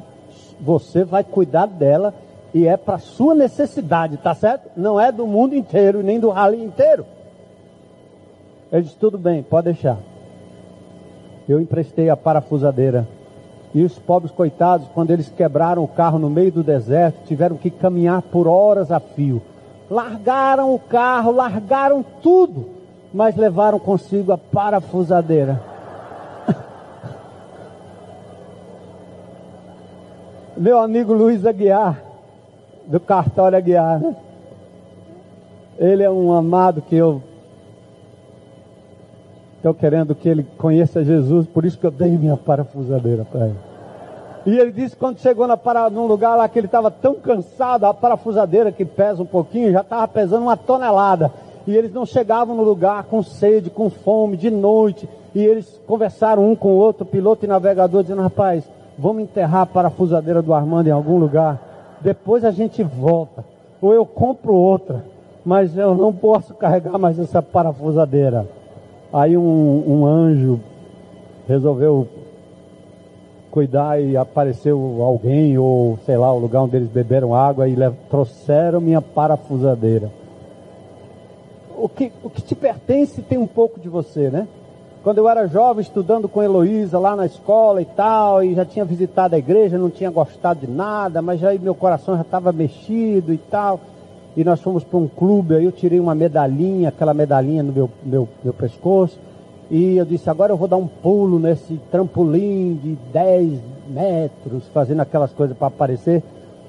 você 0.60 1.04
vai 1.04 1.24
cuidar 1.24 1.68
dela 1.68 2.14
e 2.54 2.68
é 2.68 2.78
para 2.78 2.98
sua 2.98 3.36
necessidade, 3.36 4.18
tá 4.18 4.34
certo? 4.34 4.70
Não 4.78 5.00
é 5.00 5.12
do 5.12 5.28
mundo 5.28 5.56
inteiro, 5.56 6.02
nem 6.02 6.20
do 6.20 6.30
rally 6.30 6.64
inteiro. 6.64 7.06
Ele 8.72 8.84
disse, 8.84 8.96
tudo 8.96 9.18
bem, 9.18 9.44
pode 9.44 9.66
deixar. 9.66 9.98
Eu 11.48 11.60
emprestei 11.60 12.10
a 12.10 12.18
parafusadeira 12.18 13.08
E 13.74 13.84
os 13.84 14.00
pobres 14.00 14.32
coitados, 14.32 14.88
quando 14.94 15.12
eles 15.12 15.30
quebraram 15.30 15.84
o 15.84 15.88
carro 15.88 16.18
no 16.18 16.30
meio 16.30 16.52
do 16.52 16.64
deserto, 16.64 17.28
tiveram 17.28 17.58
que 17.58 17.70
caminhar 17.70 18.22
por 18.22 18.48
horas 18.48 18.90
a 18.90 19.02
fio. 19.02 19.42
Largaram 19.90 20.74
o 20.74 20.80
carro, 20.80 21.32
largaram 21.32 22.04
tudo, 22.22 22.70
mas 23.14 23.36
levaram 23.36 23.78
consigo 23.78 24.32
a 24.32 24.38
parafusadeira. 24.38 25.75
Meu 30.58 30.80
amigo 30.80 31.14
Luiz 31.14 31.46
Aguiar, 31.46 32.02
do 32.88 32.98
cartório 32.98 33.58
Aguiar, 33.58 34.00
né? 34.00 34.16
Ele 35.78 36.02
é 36.02 36.10
um 36.10 36.32
amado 36.32 36.82
que 36.82 36.96
eu 36.96 37.22
estou 39.58 39.74
querendo 39.74 40.16
que 40.16 40.30
ele 40.30 40.48
conheça 40.58 41.04
Jesus, 41.04 41.46
por 41.46 41.66
isso 41.66 41.78
que 41.78 41.86
eu 41.86 41.92
dei 41.92 42.18
minha 42.18 42.38
parafusadeira 42.38 43.26
para 43.26 43.48
ele. 43.48 43.60
E 44.46 44.58
ele 44.58 44.72
disse 44.72 44.96
que 44.96 45.00
quando 45.00 45.20
chegou 45.20 45.46
na 45.46 45.58
para, 45.58 45.90
num 45.90 46.06
lugar 46.06 46.36
lá 46.38 46.48
que 46.48 46.58
ele 46.58 46.68
estava 46.68 46.90
tão 46.90 47.16
cansado, 47.16 47.84
a 47.84 47.94
parafusadeira 47.94 48.72
que 48.72 48.86
pesa 48.86 49.24
um 49.24 49.26
pouquinho, 49.26 49.74
já 49.74 49.82
estava 49.82 50.08
pesando 50.08 50.44
uma 50.44 50.56
tonelada. 50.56 51.34
E 51.68 51.76
eles 51.76 51.92
não 51.92 52.06
chegavam 52.06 52.56
no 52.56 52.64
lugar 52.64 53.06
com 53.06 53.22
sede, 53.22 53.70
com 53.70 53.90
fome, 53.90 54.38
de 54.38 54.52
noite. 54.52 55.10
E 55.34 55.44
eles 55.44 55.82
conversaram 55.86 56.50
um 56.50 56.56
com 56.56 56.70
o 56.70 56.78
outro, 56.78 57.06
piloto 57.06 57.44
e 57.44 57.48
navegador, 57.48 58.04
dizendo, 58.04 58.22
rapaz, 58.22 58.64
vamos 58.98 59.24
enterrar 59.24 59.62
a 59.62 59.66
parafusadeira 59.66 60.42
do 60.42 60.54
Armando 60.54 60.88
em 60.88 60.92
algum 60.92 61.18
lugar. 61.18 61.98
Depois 62.02 62.44
a 62.46 62.52
gente 62.52 62.84
volta. 62.84 63.44
Ou 63.82 63.94
eu 63.94 64.06
compro 64.06 64.54
outra 64.54 65.16
mas 65.46 65.78
eu 65.78 65.94
não 65.94 66.12
posso 66.12 66.56
carregar 66.56 66.98
mais 66.98 67.20
essa 67.20 67.42
parafusadeira. 67.42 68.48
Aí 69.14 69.38
um, 69.38 69.84
um 69.88 70.06
anjo 70.06 70.60
resolveu 71.48 72.08
cuidar 73.52 74.02
e 74.02 74.18
apareceu 74.18 75.02
alguém, 75.02 75.58
ou 75.58 75.98
sei 76.04 76.18
lá, 76.18 76.34
o 76.34 76.40
lugar 76.40 76.64
onde 76.64 76.76
eles 76.76 76.90
beberam 76.90 77.34
água 77.36 77.70
e 77.70 77.76
trouxeram 78.10 78.82
minha 78.82 79.02
parafusadeira. 79.02 80.12
O 81.78 81.88
que, 81.88 82.12
o 82.24 82.30
que 82.30 82.42
te 82.42 82.56
pertence 82.56 83.22
tem 83.22 83.38
um 83.38 83.48
pouco 83.48 83.80
de 83.80 83.88
você, 83.88 84.30
né? 84.30 84.48
Quando 85.06 85.20
eu 85.20 85.30
era 85.30 85.48
jovem, 85.48 85.84
estudando 85.84 86.28
com 86.28 86.42
Heloísa 86.42 86.98
lá 86.98 87.16
na 87.16 87.28
escola 87.28 87.80
e 87.80 87.86
tal, 87.86 88.44
e 88.44 88.56
já 88.56 88.66
tinha 88.66 88.84
visitado 88.84 89.36
a 89.36 89.38
igreja, 89.38 89.78
não 89.78 89.92
tinha 89.92 90.10
gostado 90.10 90.66
de 90.66 90.68
nada, 90.68 91.22
mas 91.22 91.44
aí 91.44 91.60
meu 91.60 91.76
coração 91.76 92.16
já 92.16 92.24
estava 92.24 92.52
mexido 92.52 93.32
e 93.32 93.38
tal 93.38 93.80
e 94.36 94.44
nós 94.44 94.60
fomos 94.62 94.84
para 94.84 94.98
um 94.98 95.08
clube, 95.08 95.56
aí 95.56 95.64
eu 95.64 95.72
tirei 95.72 96.00
uma 96.00 96.14
medalhinha, 96.14 96.90
aquela 96.90 97.14
medalhinha 97.14 97.62
no 97.62 97.72
meu, 97.72 97.90
meu, 98.04 98.28
meu 98.44 98.52
pescoço, 98.52 99.18
e 99.70 99.96
eu 99.96 100.06
disse, 100.06 100.28
agora 100.28 100.52
eu 100.52 100.58
vou 100.58 100.68
dar 100.68 100.78
um 100.78 100.88
pulo 100.88 101.38
nesse 101.38 101.80
trampolim 101.92 102.74
de 102.74 102.98
10 103.14 103.60
metros, 103.88 104.64
fazendo 104.74 105.02
aquelas 105.02 105.32
coisas 105.32 105.56
para 105.56 105.68
aparecer. 105.68 106.24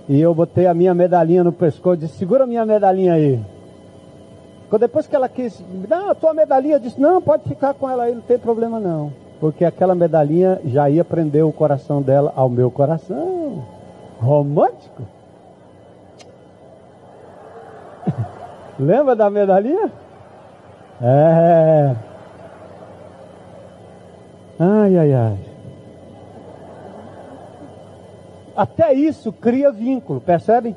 E 0.09 0.21
eu 0.21 0.35
botei 0.35 0.67
a 0.67 0.75
minha 0.75 0.95
medalhinha 0.95 1.43
no 1.43 1.53
pescoço, 1.53 1.97
disse, 1.97 2.19
segura 2.19 2.45
a 2.45 2.47
minha 2.47 2.65
medalhinha 2.65 3.15
aí. 3.15 3.41
Depois 4.79 5.07
que 5.07 5.15
ela 5.15 5.29
quis, 5.29 5.63
não, 5.89 6.11
a 6.11 6.15
tua 6.15 6.35
medalhinha, 6.35 6.81
disse, 6.81 7.01
não, 7.01 7.23
pode 7.23 7.45
ficar 7.49 7.73
com 7.75 7.89
ela 7.89 8.05
aí, 8.05 8.15
não 8.15 8.23
tem 8.23 8.39
problema 8.39 8.81
não. 8.81 9.13
Porque 9.41 9.65
aquela 9.65 9.95
medalhinha 9.95 10.61
já 10.65 10.91
ia 10.91 11.05
prender 11.05 11.45
o 11.45 11.53
coração 11.53 12.03
dela 12.03 12.33
ao 12.35 12.49
meu 12.49 12.71
coração. 12.71 13.65
Romântico? 14.19 15.03
Lembra 18.79 19.15
da 19.15 19.31
medalhinha? 19.31 19.93
É. 21.01 21.95
Ai, 24.59 24.97
ai, 24.99 25.13
ai. 25.13 25.39
Até 28.57 28.95
isso 28.95 29.31
cria 29.33 29.71
vínculo, 29.71 30.19
percebem? 30.21 30.75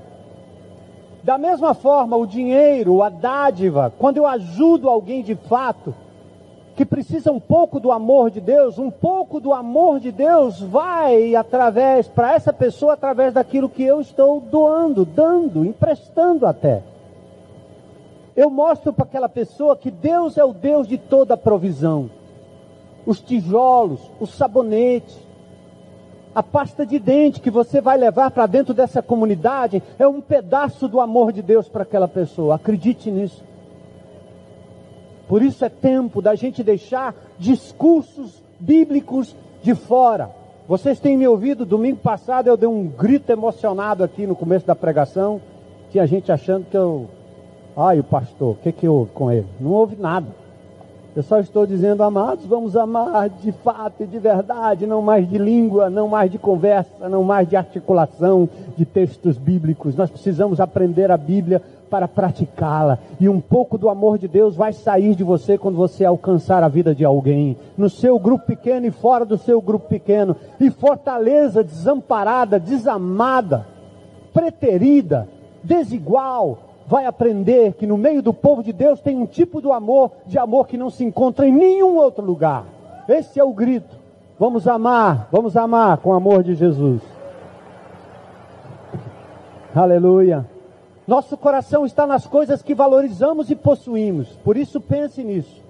Da 1.29 1.37
mesma 1.37 1.75
forma, 1.75 2.17
o 2.17 2.25
dinheiro, 2.25 3.03
a 3.03 3.09
dádiva, 3.09 3.93
quando 3.99 4.17
eu 4.17 4.25
ajudo 4.25 4.89
alguém 4.89 5.21
de 5.21 5.35
fato, 5.35 5.93
que 6.75 6.83
precisa 6.83 7.31
um 7.31 7.39
pouco 7.39 7.79
do 7.79 7.91
amor 7.91 8.31
de 8.31 8.41
Deus, 8.41 8.79
um 8.79 8.89
pouco 8.89 9.39
do 9.39 9.53
amor 9.53 9.99
de 9.99 10.11
Deus 10.11 10.59
vai 10.59 11.35
através, 11.35 12.07
para 12.07 12.33
essa 12.33 12.51
pessoa, 12.51 12.93
através 12.93 13.31
daquilo 13.31 13.69
que 13.69 13.83
eu 13.83 14.01
estou 14.01 14.41
doando, 14.41 15.05
dando, 15.05 15.63
emprestando 15.63 16.47
até. 16.47 16.81
Eu 18.35 18.49
mostro 18.49 18.91
para 18.91 19.05
aquela 19.05 19.29
pessoa 19.29 19.75
que 19.75 19.91
Deus 19.91 20.35
é 20.35 20.43
o 20.43 20.51
Deus 20.51 20.87
de 20.87 20.97
toda 20.97 21.35
a 21.35 21.37
provisão. 21.37 22.09
Os 23.05 23.21
tijolos, 23.21 24.01
o 24.19 24.25
sabonete, 24.25 25.15
a 26.33 26.43
pasta 26.43 26.85
de 26.85 26.99
dente 26.99 27.41
que 27.41 27.49
você 27.49 27.81
vai 27.81 27.97
levar 27.97 28.31
para 28.31 28.45
dentro 28.45 28.73
dessa 28.73 29.01
comunidade 29.01 29.81
é 29.97 30.07
um 30.07 30.21
pedaço 30.21 30.87
do 30.87 30.99
amor 30.99 31.31
de 31.31 31.41
Deus 31.41 31.67
para 31.67 31.83
aquela 31.83 32.07
pessoa. 32.07 32.55
Acredite 32.55 33.09
nisso. 33.09 33.43
Por 35.27 35.41
isso 35.41 35.63
é 35.63 35.69
tempo 35.69 36.21
da 36.21 36.35
gente 36.35 36.63
deixar 36.63 37.15
discursos 37.37 38.41
bíblicos 38.59 39.35
de 39.61 39.75
fora. 39.75 40.29
Vocês 40.67 40.99
têm 40.99 41.17
me 41.17 41.27
ouvido, 41.27 41.65
domingo 41.65 41.97
passado 41.97 42.47
eu 42.47 42.57
dei 42.57 42.69
um 42.69 42.87
grito 42.87 43.31
emocionado 43.31 44.03
aqui 44.03 44.27
no 44.27 44.35
começo 44.35 44.65
da 44.65 44.75
pregação. 44.75 45.41
Tinha 45.91 46.05
gente 46.05 46.31
achando 46.31 46.65
que 46.65 46.77
eu 46.77 47.09
Ai, 47.81 47.97
o 47.97 48.03
pastor, 48.03 48.51
o 48.51 48.55
que, 48.55 48.73
que 48.73 48.87
houve 48.89 49.11
com 49.11 49.31
ele? 49.31 49.47
Não 49.57 49.71
houve 49.71 49.95
nada. 49.95 50.27
Eu 51.15 51.23
só 51.23 51.39
estou 51.39 51.65
dizendo, 51.65 52.03
amados, 52.03 52.45
vamos 52.45 52.77
amar 52.77 53.29
de 53.29 53.51
fato 53.51 54.03
e 54.03 54.05
de 54.05 54.19
verdade, 54.19 54.85
não 54.85 55.01
mais 55.01 55.27
de 55.27 55.37
língua, 55.37 55.89
não 55.89 56.07
mais 56.07 56.31
de 56.31 56.37
conversa, 56.37 57.09
não 57.09 57.23
mais 57.23 57.49
de 57.49 57.55
articulação 57.55 58.47
de 58.77 58.85
textos 58.85 59.37
bíblicos. 59.37 59.95
Nós 59.95 60.09
precisamos 60.09 60.59
aprender 60.59 61.09
a 61.09 61.17
Bíblia 61.17 61.61
para 61.89 62.07
praticá-la. 62.07 62.99
E 63.19 63.27
um 63.27 63.41
pouco 63.41 63.77
do 63.77 63.89
amor 63.89 64.19
de 64.19 64.27
Deus 64.27 64.55
vai 64.55 64.71
sair 64.71 65.15
de 65.15 65.23
você 65.23 65.57
quando 65.57 65.75
você 65.75 66.05
alcançar 66.05 66.63
a 66.63 66.67
vida 66.67 66.93
de 66.93 67.03
alguém, 67.03 67.57
no 67.75 67.89
seu 67.89 68.19
grupo 68.19 68.45
pequeno 68.45 68.85
e 68.85 68.91
fora 68.91 69.25
do 69.25 69.37
seu 69.37 69.59
grupo 69.59 69.87
pequeno. 69.87 70.35
E 70.59 70.69
fortaleza 70.69 71.63
desamparada, 71.63 72.59
desamada, 72.59 73.65
preterida, 74.31 75.27
desigual, 75.63 76.68
vai 76.89 77.05
aprender 77.05 77.73
que 77.73 77.85
no 77.85 77.95
meio 77.95 78.19
do 78.19 78.33
povo 78.33 78.63
de 78.63 78.73
Deus 78.73 78.99
tem 78.99 79.15
um 79.15 79.27
tipo 79.27 79.61
de 79.61 79.69
amor, 79.69 80.11
de 80.25 80.39
amor 80.39 80.65
que 80.67 80.75
não 80.75 80.89
se 80.89 81.05
encontra 81.05 81.47
em 81.47 81.53
nenhum 81.53 81.95
outro 81.95 82.25
lugar. 82.25 82.65
Esse 83.07 83.39
é 83.39 83.43
o 83.43 83.53
grito. 83.53 83.95
Vamos 84.39 84.67
amar, 84.67 85.29
vamos 85.31 85.55
amar 85.55 85.99
com 85.99 86.09
o 86.09 86.13
amor 86.13 86.41
de 86.41 86.55
Jesus. 86.55 86.99
Aleluia. 89.75 90.43
Nosso 91.07 91.37
coração 91.37 91.85
está 91.85 92.07
nas 92.07 92.25
coisas 92.25 92.63
que 92.63 92.73
valorizamos 92.73 93.51
e 93.51 93.55
possuímos. 93.55 94.29
Por 94.43 94.57
isso 94.57 94.81
pense 94.81 95.23
nisso. 95.23 95.61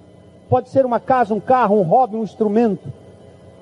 Pode 0.49 0.69
ser 0.69 0.86
uma 0.86 1.01
casa, 1.01 1.34
um 1.34 1.39
carro, 1.41 1.77
um 1.77 1.84
hobby, 1.84 2.15
um 2.15 2.23
instrumento. 2.23 2.88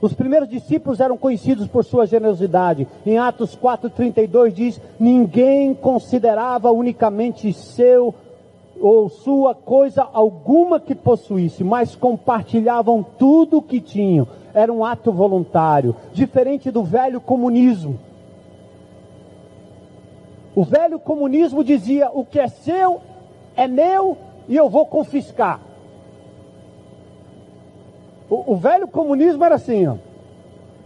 Os 0.01 0.13
primeiros 0.13 0.47
discípulos 0.47 0.99
eram 0.99 1.17
conhecidos 1.17 1.67
por 1.67 1.83
sua 1.83 2.05
generosidade. 2.05 2.87
Em 3.05 3.17
Atos 3.17 3.55
4:32 3.55 4.53
diz: 4.53 4.81
"Ninguém 4.99 5.73
considerava 5.73 6.71
unicamente 6.71 7.51
seu 7.53 8.13
ou 8.79 9.09
sua 9.09 9.55
coisa 9.55 10.07
alguma 10.13 10.79
que 10.79 10.93
possuísse, 10.93 11.63
mas 11.63 11.95
compartilhavam 11.95 13.03
tudo 13.17 13.57
o 13.57 13.61
que 13.61 13.81
tinham. 13.81 14.27
Era 14.53 14.71
um 14.71 14.85
ato 14.85 15.11
voluntário, 15.11 15.95
diferente 16.13 16.69
do 16.69 16.83
velho 16.83 17.19
comunismo. 17.19 17.99
O 20.55 20.63
velho 20.63 20.99
comunismo 20.99 21.63
dizia: 21.63 22.09
o 22.13 22.23
que 22.25 22.39
é 22.39 22.47
seu 22.47 23.01
é 23.55 23.67
meu 23.67 24.17
e 24.47 24.55
eu 24.55 24.69
vou 24.69 24.85
confiscar. 24.85 25.66
O, 28.29 28.53
o 28.53 28.55
velho 28.55 28.87
comunismo 28.87 29.43
era 29.43 29.55
assim, 29.55 29.87
ó. 29.87 29.95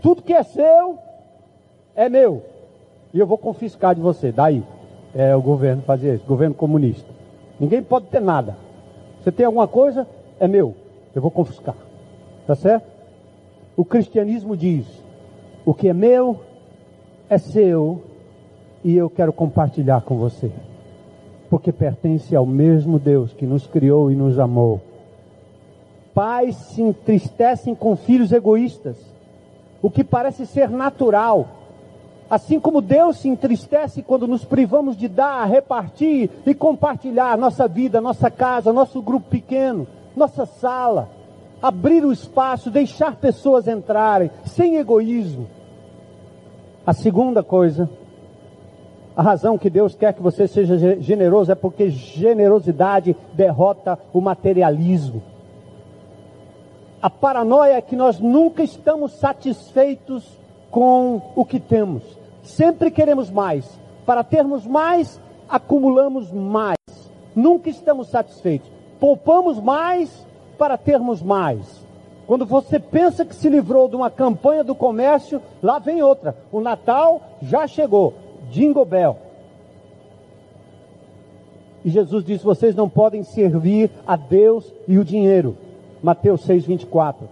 Tudo 0.01 0.21
que 0.21 0.33
é 0.33 0.43
seu 0.43 0.97
é 1.95 2.09
meu. 2.09 2.43
E 3.13 3.19
eu 3.19 3.27
vou 3.27 3.37
confiscar 3.37 3.95
de 3.95 4.01
você. 4.01 4.31
Daí. 4.31 4.63
É, 5.13 5.35
o 5.35 5.41
governo 5.41 5.81
fazia 5.81 6.13
isso, 6.13 6.25
governo 6.25 6.55
comunista. 6.55 7.09
Ninguém 7.59 7.83
pode 7.83 8.05
ter 8.05 8.21
nada. 8.21 8.55
Você 9.21 9.31
tem 9.31 9.45
alguma 9.45 9.67
coisa, 9.67 10.07
é 10.39 10.47
meu. 10.47 10.73
Eu 11.13 11.21
vou 11.21 11.29
confiscar. 11.29 11.75
Tá 12.47 12.55
certo? 12.55 12.85
O 13.75 13.83
cristianismo 13.83 14.55
diz: 14.55 14.85
o 15.65 15.73
que 15.73 15.89
é 15.89 15.93
meu 15.93 16.39
é 17.29 17.37
seu 17.37 18.01
e 18.83 18.95
eu 18.95 19.09
quero 19.09 19.33
compartilhar 19.33 20.01
com 20.01 20.17
você. 20.17 20.51
Porque 21.49 21.71
pertence 21.71 22.35
ao 22.35 22.45
mesmo 22.45 22.97
Deus 22.97 23.33
que 23.33 23.45
nos 23.45 23.67
criou 23.67 24.09
e 24.09 24.15
nos 24.15 24.39
amou 24.39 24.81
Pais 26.13 26.55
se 26.55 26.81
entristecem 26.81 27.73
com 27.73 27.95
filhos 27.95 28.31
egoístas, 28.31 28.97
o 29.81 29.89
que 29.89 30.03
parece 30.03 30.45
ser 30.45 30.69
natural. 30.69 31.47
Assim 32.29 32.59
como 32.59 32.81
Deus 32.81 33.17
se 33.17 33.27
entristece 33.27 34.01
quando 34.01 34.27
nos 34.27 34.45
privamos 34.45 34.95
de 34.95 35.07
dar, 35.07 35.45
repartir 35.45 36.29
e 36.45 36.53
compartilhar 36.53 37.37
nossa 37.37 37.67
vida, 37.67 37.99
nossa 37.99 38.31
casa, 38.31 38.71
nosso 38.71 39.01
grupo 39.01 39.29
pequeno, 39.29 39.87
nossa 40.15 40.45
sala, 40.45 41.09
abrir 41.61 42.05
o 42.05 42.11
espaço, 42.11 42.71
deixar 42.71 43.15
pessoas 43.15 43.67
entrarem, 43.67 44.31
sem 44.45 44.77
egoísmo. 44.77 45.47
A 46.85 46.93
segunda 46.93 47.43
coisa, 47.43 47.89
a 49.15 49.21
razão 49.21 49.57
que 49.57 49.69
Deus 49.69 49.93
quer 49.93 50.13
que 50.13 50.21
você 50.21 50.47
seja 50.47 50.99
generoso 51.01 51.51
é 51.51 51.55
porque 51.55 51.89
generosidade 51.89 53.15
derrota 53.33 53.99
o 54.13 54.21
materialismo. 54.21 55.21
A 57.01 57.09
paranoia 57.09 57.73
é 57.73 57.81
que 57.81 57.95
nós 57.95 58.19
nunca 58.19 58.61
estamos 58.61 59.13
satisfeitos 59.13 60.37
com 60.69 61.19
o 61.35 61.43
que 61.43 61.59
temos. 61.59 62.03
Sempre 62.43 62.91
queremos 62.91 63.31
mais. 63.31 63.79
Para 64.05 64.23
termos 64.23 64.67
mais, 64.67 65.19
acumulamos 65.49 66.31
mais. 66.31 66.77
Nunca 67.35 67.69
estamos 67.69 68.09
satisfeitos. 68.09 68.69
Poupamos 68.99 69.59
mais 69.59 70.27
para 70.59 70.77
termos 70.77 71.23
mais. 71.23 71.81
Quando 72.27 72.45
você 72.45 72.79
pensa 72.79 73.25
que 73.25 73.35
se 73.35 73.49
livrou 73.49 73.89
de 73.89 73.95
uma 73.95 74.11
campanha 74.11 74.63
do 74.63 74.75
comércio, 74.75 75.41
lá 75.61 75.79
vem 75.79 76.03
outra. 76.03 76.37
O 76.51 76.61
Natal 76.61 77.21
já 77.41 77.65
chegou. 77.65 78.13
Jingle 78.51 78.85
Bell. 78.85 79.17
E 81.83 81.89
Jesus 81.89 82.23
disse: 82.23 82.43
vocês 82.43 82.75
não 82.75 82.87
podem 82.87 83.23
servir 83.23 83.89
a 84.05 84.15
Deus 84.15 84.71
e 84.87 84.99
o 84.99 85.03
dinheiro. 85.03 85.57
Mateus 86.01 86.41
6:24. 86.45 87.27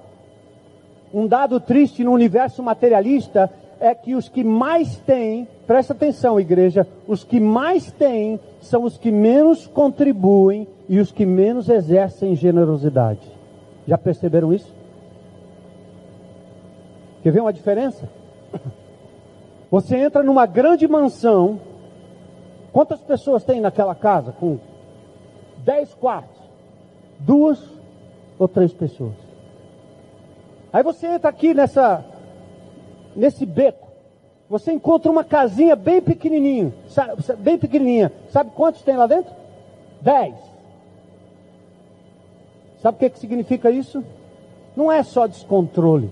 Um 1.13 1.27
dado 1.27 1.59
triste 1.59 2.03
no 2.03 2.11
universo 2.11 2.61
materialista 2.61 3.51
é 3.79 3.95
que 3.95 4.13
os 4.13 4.27
que 4.27 4.43
mais 4.43 4.97
têm, 4.97 5.47
presta 5.65 5.93
atenção, 5.93 6.39
igreja, 6.39 6.85
os 7.07 7.23
que 7.23 7.39
mais 7.39 7.91
têm 7.91 8.39
são 8.61 8.83
os 8.83 8.97
que 8.97 9.11
menos 9.11 9.65
contribuem 9.65 10.67
e 10.87 10.99
os 10.99 11.11
que 11.11 11.25
menos 11.25 11.69
exercem 11.69 12.35
generosidade. 12.35 13.21
Já 13.87 13.97
perceberam 13.97 14.53
isso? 14.53 14.71
Quer 17.23 17.31
ver 17.31 17.41
uma 17.41 17.53
diferença? 17.53 18.09
Você 19.71 19.97
entra 19.97 20.21
numa 20.21 20.45
grande 20.45 20.87
mansão. 20.87 21.59
Quantas 22.71 23.01
pessoas 23.01 23.43
tem 23.43 23.61
naquela 23.61 23.95
casa? 23.95 24.31
Com 24.31 24.59
dez 25.63 25.93
quartos. 25.93 26.39
Duas 27.19 27.78
ou 28.39 28.47
três 28.47 28.73
pessoas. 28.73 29.13
Aí 30.71 30.81
você 30.81 31.05
entra 31.07 31.29
aqui 31.29 31.53
nessa, 31.53 32.03
nesse 33.15 33.45
beco. 33.45 33.87
Você 34.49 34.71
encontra 34.71 35.11
uma 35.11 35.23
casinha 35.23 35.75
bem 35.75 36.01
pequenininha, 36.01 36.73
bem 37.37 37.59
pequenininha. 37.59 38.11
Sabe 38.29 38.51
quantos 38.55 38.81
tem 38.81 38.97
lá 38.97 39.05
dentro? 39.05 39.31
Dez. 40.01 40.35
Sabe 42.81 42.95
o 42.95 42.99
que, 42.99 43.09
que 43.11 43.19
significa 43.19 43.69
isso? 43.69 44.03
Não 44.75 44.91
é 44.91 45.03
só 45.03 45.27
descontrole 45.27 46.09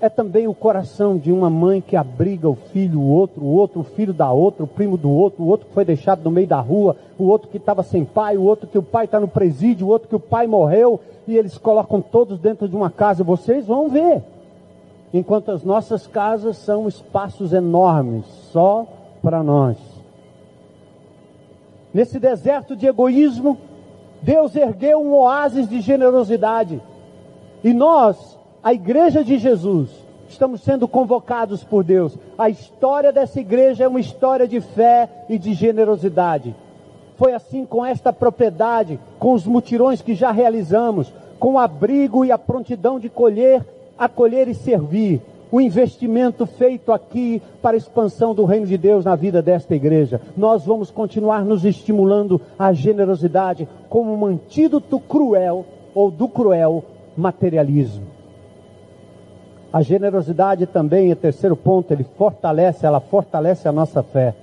é 0.00 0.08
também 0.08 0.48
o 0.48 0.54
coração 0.54 1.18
de 1.18 1.30
uma 1.30 1.50
mãe 1.50 1.80
que 1.80 1.94
abriga 1.94 2.48
o 2.48 2.54
filho, 2.54 3.00
o 3.00 3.08
outro, 3.08 3.44
o 3.44 3.52
outro, 3.52 3.80
o 3.80 3.84
filho 3.84 4.14
da 4.14 4.32
outra, 4.32 4.64
o 4.64 4.66
primo 4.66 4.96
do 4.96 5.10
outro, 5.10 5.44
o 5.44 5.48
outro 5.48 5.66
que 5.66 5.74
foi 5.74 5.84
deixado 5.84 6.24
no 6.24 6.30
meio 6.30 6.46
da 6.46 6.58
rua, 6.58 6.96
o 7.18 7.24
outro 7.24 7.48
que 7.48 7.58
estava 7.58 7.82
sem 7.82 8.04
pai, 8.04 8.38
o 8.38 8.42
outro 8.42 8.66
que 8.66 8.78
o 8.78 8.82
pai 8.82 9.04
está 9.04 9.20
no 9.20 9.28
presídio, 9.28 9.86
o 9.86 9.90
outro 9.90 10.08
que 10.08 10.16
o 10.16 10.20
pai 10.20 10.46
morreu, 10.46 10.98
e 11.28 11.36
eles 11.36 11.58
colocam 11.58 12.00
todos 12.00 12.38
dentro 12.38 12.66
de 12.66 12.74
uma 12.74 12.88
casa. 12.88 13.22
Vocês 13.22 13.66
vão 13.66 13.90
ver. 13.90 14.22
Enquanto 15.12 15.50
as 15.50 15.64
nossas 15.64 16.06
casas 16.06 16.56
são 16.56 16.88
espaços 16.88 17.52
enormes, 17.52 18.24
só 18.52 18.86
para 19.20 19.42
nós. 19.42 19.76
Nesse 21.92 22.18
deserto 22.18 22.74
de 22.74 22.86
egoísmo, 22.86 23.58
Deus 24.22 24.56
ergueu 24.56 25.00
um 25.00 25.12
oásis 25.12 25.68
de 25.68 25.80
generosidade. 25.80 26.80
E 27.62 27.74
nós 27.74 28.39
a 28.62 28.74
igreja 28.74 29.24
de 29.24 29.38
Jesus, 29.38 29.88
estamos 30.28 30.60
sendo 30.60 30.86
convocados 30.86 31.64
por 31.64 31.82
Deus. 31.82 32.16
A 32.36 32.50
história 32.50 33.10
dessa 33.10 33.40
igreja 33.40 33.84
é 33.84 33.88
uma 33.88 34.00
história 34.00 34.46
de 34.46 34.60
fé 34.60 35.08
e 35.30 35.38
de 35.38 35.54
generosidade. 35.54 36.54
Foi 37.16 37.32
assim 37.32 37.64
com 37.64 37.84
esta 37.84 38.12
propriedade, 38.12 39.00
com 39.18 39.32
os 39.32 39.46
mutirões 39.46 40.02
que 40.02 40.14
já 40.14 40.30
realizamos, 40.30 41.12
com 41.38 41.54
o 41.54 41.58
abrigo 41.58 42.22
e 42.24 42.30
a 42.30 42.38
prontidão 42.38 43.00
de 43.00 43.08
colher, 43.08 43.64
acolher 43.98 44.46
e 44.46 44.54
servir. 44.54 45.22
O 45.50 45.60
investimento 45.60 46.46
feito 46.46 46.92
aqui 46.92 47.42
para 47.60 47.76
a 47.76 47.78
expansão 47.78 48.34
do 48.34 48.44
reino 48.44 48.66
de 48.66 48.78
Deus 48.78 49.04
na 49.04 49.16
vida 49.16 49.42
desta 49.42 49.74
igreja. 49.74 50.20
Nós 50.36 50.64
vamos 50.64 50.90
continuar 50.90 51.44
nos 51.44 51.64
estimulando 51.64 52.40
à 52.58 52.72
generosidade 52.72 53.66
como 53.88 54.14
um 54.14 54.26
antídoto 54.26 55.00
cruel 55.00 55.64
ou 55.94 56.10
do 56.10 56.28
cruel 56.28 56.84
materialismo. 57.16 58.19
A 59.72 59.82
generosidade 59.82 60.66
também, 60.66 61.10
é 61.12 61.14
terceiro 61.14 61.54
ponto, 61.56 61.92
ele 61.92 62.04
fortalece, 62.16 62.84
ela 62.84 63.00
fortalece 63.00 63.68
a 63.68 63.72
nossa 63.72 64.02
fé. 64.02 64.34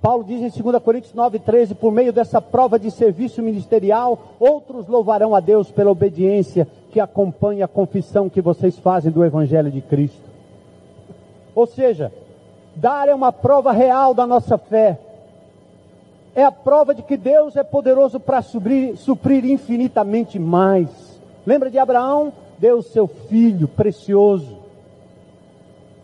Paulo 0.00 0.24
diz 0.24 0.40
em 0.40 0.62
2 0.62 0.82
Coríntios 0.82 1.14
9,13: 1.14 1.74
por 1.74 1.92
meio 1.92 2.12
dessa 2.12 2.40
prova 2.40 2.78
de 2.78 2.90
serviço 2.90 3.42
ministerial, 3.42 4.36
outros 4.38 4.86
louvarão 4.86 5.34
a 5.34 5.40
Deus 5.40 5.70
pela 5.70 5.90
obediência 5.90 6.66
que 6.90 7.00
acompanha 7.00 7.66
a 7.66 7.68
confissão 7.68 8.28
que 8.28 8.40
vocês 8.40 8.78
fazem 8.78 9.10
do 9.10 9.24
Evangelho 9.24 9.70
de 9.70 9.82
Cristo. 9.82 10.28
Ou 11.54 11.66
seja, 11.66 12.12
dar 12.74 13.08
é 13.08 13.14
uma 13.14 13.32
prova 13.32 13.72
real 13.72 14.14
da 14.14 14.26
nossa 14.26 14.56
fé. 14.56 14.98
É 16.34 16.44
a 16.44 16.52
prova 16.52 16.94
de 16.94 17.02
que 17.02 17.16
Deus 17.16 17.56
é 17.56 17.64
poderoso 17.64 18.20
para 18.20 18.40
suprir, 18.40 19.44
infinitamente 19.44 20.38
mais. 20.38 20.88
Lembra 21.44 21.68
de 21.70 21.78
Abraão? 21.78 22.32
Deu 22.58 22.78
o 22.78 22.82
seu 22.82 23.06
filho 23.06 23.68
precioso. 23.68 24.58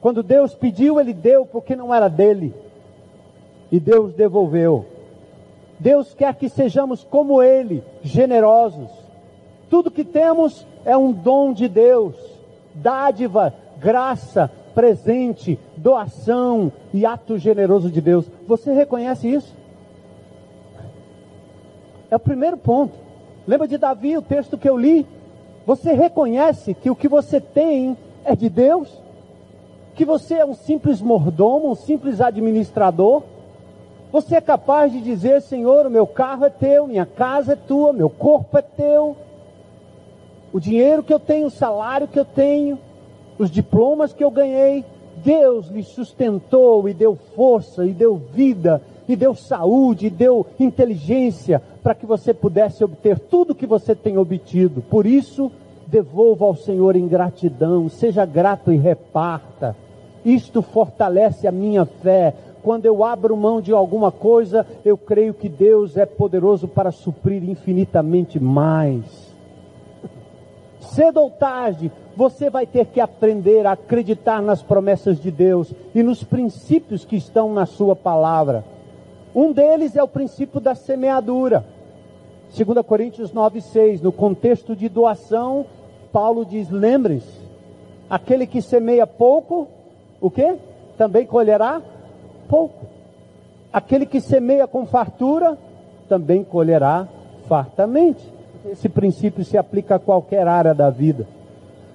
Quando 0.01 0.23
Deus 0.23 0.55
pediu, 0.55 1.01
ele 1.01 1.13
deu 1.13 1.47
porque 1.47 1.75
não 1.75 1.95
era 1.95 2.09
dele. 2.09 2.55
E 3.73 3.81
Deus 3.81 4.13
devolveu. 4.15 4.87
Deus 5.79 6.15
quer 6.15 6.35
que 6.35 6.49
sejamos 6.49 7.03
como 7.05 7.43
ele, 7.43 7.83
generosos. 8.03 8.91
Tudo 9.69 9.91
que 9.91 10.05
temos 10.05 10.67
é 10.85 10.97
um 10.97 11.11
dom 11.11 11.53
de 11.53 11.69
Deus, 11.69 12.15
dádiva, 12.75 13.53
graça, 13.79 14.51
presente, 14.75 15.59
doação 15.77 16.73
e 16.93 17.07
ato 17.07 17.39
generoso 17.39 17.91
de 17.91 18.01
Deus. 18.01 18.27
Você 18.47 18.73
reconhece 18.73 19.29
isso? 19.29 19.55
É 22.11 22.17
o 22.17 22.21
primeiro 22.21 22.57
ponto. 22.57 22.95
Lembra 23.47 23.67
de 23.67 23.77
Davi, 23.77 24.17
o 24.17 24.23
texto 24.23 24.57
que 24.57 24.69
eu 24.69 24.77
li? 24.77 25.07
Você 25.67 25.93
reconhece 25.93 26.75
que 26.75 26.91
o 26.91 26.97
que 26.97 27.09
você 27.09 27.41
tem 27.41 27.97
é 28.25 28.37
de 28.37 28.49
Deus? 28.49 28.89
Que 29.95 30.05
você 30.05 30.35
é 30.35 30.45
um 30.45 30.55
simples 30.55 31.01
mordomo, 31.01 31.71
um 31.71 31.75
simples 31.75 32.21
administrador? 32.21 33.23
Você 34.13 34.37
é 34.37 34.41
capaz 34.41 34.93
de 34.93 35.01
dizer, 35.01 35.43
Senhor, 35.43 35.87
o 35.87 35.91
meu 35.91 36.07
carro 36.07 36.45
é 36.45 36.51
teu, 36.51 36.87
minha 36.87 37.07
casa 37.07 37.55
é 37.55 37.57
tua, 37.57 37.93
meu 37.93 38.09
corpo 38.09 38.57
é 38.57 38.63
teu, 38.63 39.17
o 40.53 40.61
dinheiro 40.61 41.03
que 41.03 41.13
eu 41.13 41.19
tenho, 41.19 41.49
o 41.49 41.51
salário 41.51 42.07
que 42.07 42.19
eu 42.19 42.25
tenho, 42.25 42.79
os 43.37 43.51
diplomas 43.51 44.13
que 44.13 44.23
eu 44.23 44.31
ganhei, 44.31 44.85
Deus 45.17 45.67
lhe 45.67 45.83
sustentou 45.83 46.89
e 46.89 46.95
deu 46.95 47.17
força, 47.35 47.85
e 47.85 47.93
deu 47.93 48.15
vida, 48.15 48.81
e 49.09 49.15
deu 49.15 49.35
saúde, 49.35 50.07
e 50.07 50.11
deu 50.11 50.47
inteligência 50.59 51.63
para 51.83 51.95
que 51.95 52.07
você 52.07 52.33
pudesse 52.33 52.83
obter 52.83 53.19
tudo 53.19 53.55
que 53.55 53.67
você 53.67 53.95
tem 53.95 54.17
obtido. 54.17 54.83
Por 54.83 55.07
isso, 55.07 55.51
devolva 55.87 56.45
ao 56.45 56.57
Senhor 56.57 56.97
em 56.97 57.07
gratidão, 57.07 57.89
seja 57.89 58.25
grato 58.25 58.73
e 58.73 58.77
reparta. 58.77 59.77
Isto 60.25 60.63
fortalece 60.63 61.47
a 61.47 61.53
minha 61.53 61.85
fé. 61.85 62.35
Quando 62.63 62.87
eu 62.87 63.05
abro 63.05 63.37
mão 63.37 63.61
de 63.61 63.73
alguma 63.73 64.11
coisa, 64.11 64.67
eu 64.85 64.97
creio 64.97 65.35
que 65.35 65.49
Deus 65.49 65.99
é 65.99 66.07
poderoso 66.07 66.67
para 66.67 66.91
suprir 66.91 67.49
infinitamente 67.49 68.41
mais. 68.41 69.35
Cedo 70.81 71.21
ou 71.21 71.31
tarde, 71.31 71.93
você 72.17 72.49
vai 72.49 72.67
ter 72.67 72.87
que 72.87 73.01
aprender 73.01 73.67
a 73.67 73.73
acreditar 73.73 74.41
nas 74.41 74.63
promessas 74.63 75.21
de 75.21 75.31
Deus 75.31 75.73
e 75.95 76.03
nos 76.03 76.23
princípios 76.23 77.05
que 77.05 77.17
estão 77.17 77.53
na 77.53 77.67
Sua 77.67 77.95
palavra. 77.95 78.65
Um 79.35 79.53
deles 79.53 79.97
é 79.97 80.03
o 80.03 80.09
princípio 80.09 80.61
da 80.61 80.75
semeadura. 80.75 81.65
2 82.57 82.87
Coríntios 82.87 83.33
9,6, 83.33 84.01
no 84.01 84.13
contexto 84.13 84.77
de 84.77 84.89
doação, 84.89 85.67
Paulo 86.13 86.45
diz: 86.45 86.71
lembre-se, 86.71 87.41
aquele 88.09 88.47
que 88.47 88.63
semeia 88.63 89.07
pouco, 89.07 89.67
o 90.21 90.31
que? 90.31 90.57
Também 90.97 91.27
colherá 91.27 91.83
pouco. 92.49 92.87
Aquele 93.73 94.07
que 94.07 94.21
semeia 94.21 94.69
com 94.69 94.87
fartura, 94.87 95.59
também 96.09 96.45
colherá 96.45 97.09
fartamente. 97.49 98.33
Esse 98.71 98.89
princípio 98.89 99.45
se 99.45 99.59
aplica 99.59 99.97
a 99.97 99.99
qualquer 99.99 100.47
área 100.47 100.73
da 100.73 100.91
vida. 100.91 101.27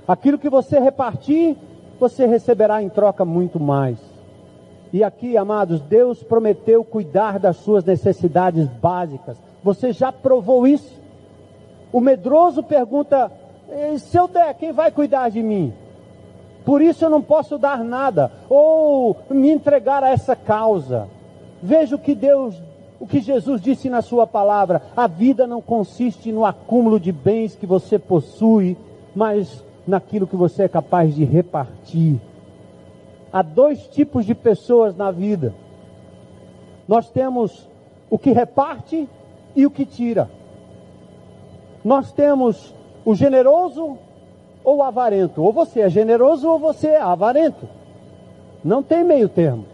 Aquilo 0.06 0.38
que 0.38 0.50
você 0.50 0.78
repartir, 0.78 1.56
você 1.98 2.26
receberá 2.26 2.84
em 2.84 2.90
troca 2.90 3.24
muito 3.24 3.60
mais. 3.60 4.09
E 4.92 5.04
aqui, 5.04 5.38
amados, 5.38 5.82
Deus 5.82 6.24
prometeu 6.24 6.84
cuidar 6.84 7.38
das 7.38 7.58
suas 7.58 7.84
necessidades 7.84 8.68
básicas. 8.68 9.38
Você 9.64 9.94
já 9.94 10.12
provou 10.12 10.66
isso? 10.66 11.00
O 11.92 12.02
medroso 12.02 12.64
pergunta: 12.64 13.32
se 14.00 14.18
eu 14.18 14.28
der, 14.28 14.54
quem 14.56 14.72
vai 14.72 14.92
cuidar 14.92 15.30
de 15.30 15.44
mim? 15.44 15.74
Por 16.66 16.82
isso 16.82 17.06
eu 17.06 17.10
não 17.10 17.22
posso 17.22 17.58
dar 17.58 17.84
nada 17.84 18.32
ou 18.50 19.16
me 19.30 19.50
entregar 19.50 20.04
a 20.04 20.10
essa 20.10 20.36
causa. 20.36 21.08
Veja 21.62 21.96
o 21.96 22.00
que 22.00 22.16
Deus, 22.16 22.56
o 23.00 23.08
que 23.08 23.22
Jesus 23.22 23.62
disse 23.62 23.90
na 23.90 24.02
sua 24.02 24.26
palavra: 24.26 24.82
a 24.96 25.06
vida 25.06 25.46
não 25.46 25.62
consiste 25.62 26.32
no 26.32 26.46
acúmulo 26.46 27.00
de 27.00 27.12
bens 27.12 27.56
que 27.56 27.66
você 27.66 28.00
possui, 28.00 28.76
mas 29.16 29.64
naquilo 29.88 30.28
que 30.28 30.36
você 30.36 30.64
é 30.64 30.68
capaz 30.68 31.14
de 31.14 31.24
repartir. 31.24 32.20
Há 33.32 33.42
dois 33.42 33.88
tipos 33.88 34.26
de 34.26 34.34
pessoas 34.34 34.96
na 34.96 35.12
vida. 35.12 35.54
Nós 36.88 37.10
temos 37.10 37.70
o 38.10 38.18
que 38.18 38.32
reparte 38.32 39.08
e 39.56 39.66
o 39.66 39.72
que 39.72 39.86
tira. 39.86 40.30
Nós 41.84 42.12
temos 42.12 42.74
o 43.06 43.14
generoso 43.14 43.98
ou 44.64 44.78
o 44.78 44.84
avarento. 44.84 45.44
Ou 45.44 45.54
você 45.54 45.82
é 45.82 45.90
generoso 45.90 46.50
ou 46.50 46.58
você 46.58 46.88
é 46.88 47.02
avarento. 47.02 47.70
Não 48.64 48.82
tem 48.82 49.04
meio 49.04 49.30
termo. 49.30 49.66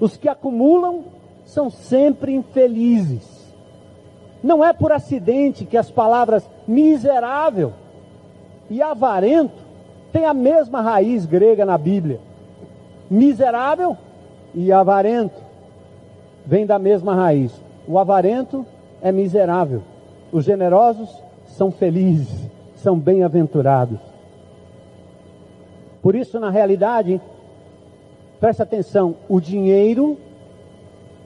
Os 0.00 0.16
que 0.16 0.28
acumulam 0.28 1.04
são 1.44 1.68
sempre 1.68 2.32
infelizes. 2.34 3.54
Não 4.42 4.64
é 4.64 4.72
por 4.72 4.90
acidente 4.90 5.66
que 5.66 5.76
as 5.76 5.90
palavras 5.90 6.48
miserável 6.66 7.74
e 8.70 8.80
avarento 8.80 9.62
têm 10.12 10.24
a 10.24 10.32
mesma 10.32 10.80
raiz 10.80 11.26
grega 11.26 11.66
na 11.66 11.76
Bíblia. 11.76 12.29
Miserável 13.10 13.96
e 14.54 14.70
avarento 14.70 15.42
vem 16.46 16.64
da 16.64 16.78
mesma 16.78 17.12
raiz. 17.12 17.52
O 17.88 17.98
avarento 17.98 18.64
é 19.02 19.10
miserável. 19.10 19.82
Os 20.30 20.44
generosos 20.44 21.10
são 21.46 21.72
felizes, 21.72 22.48
são 22.76 22.96
bem-aventurados. 22.96 23.98
Por 26.00 26.14
isso, 26.14 26.38
na 26.38 26.50
realidade, 26.50 27.20
preste 28.38 28.62
atenção: 28.62 29.16
o 29.28 29.40
dinheiro 29.40 30.16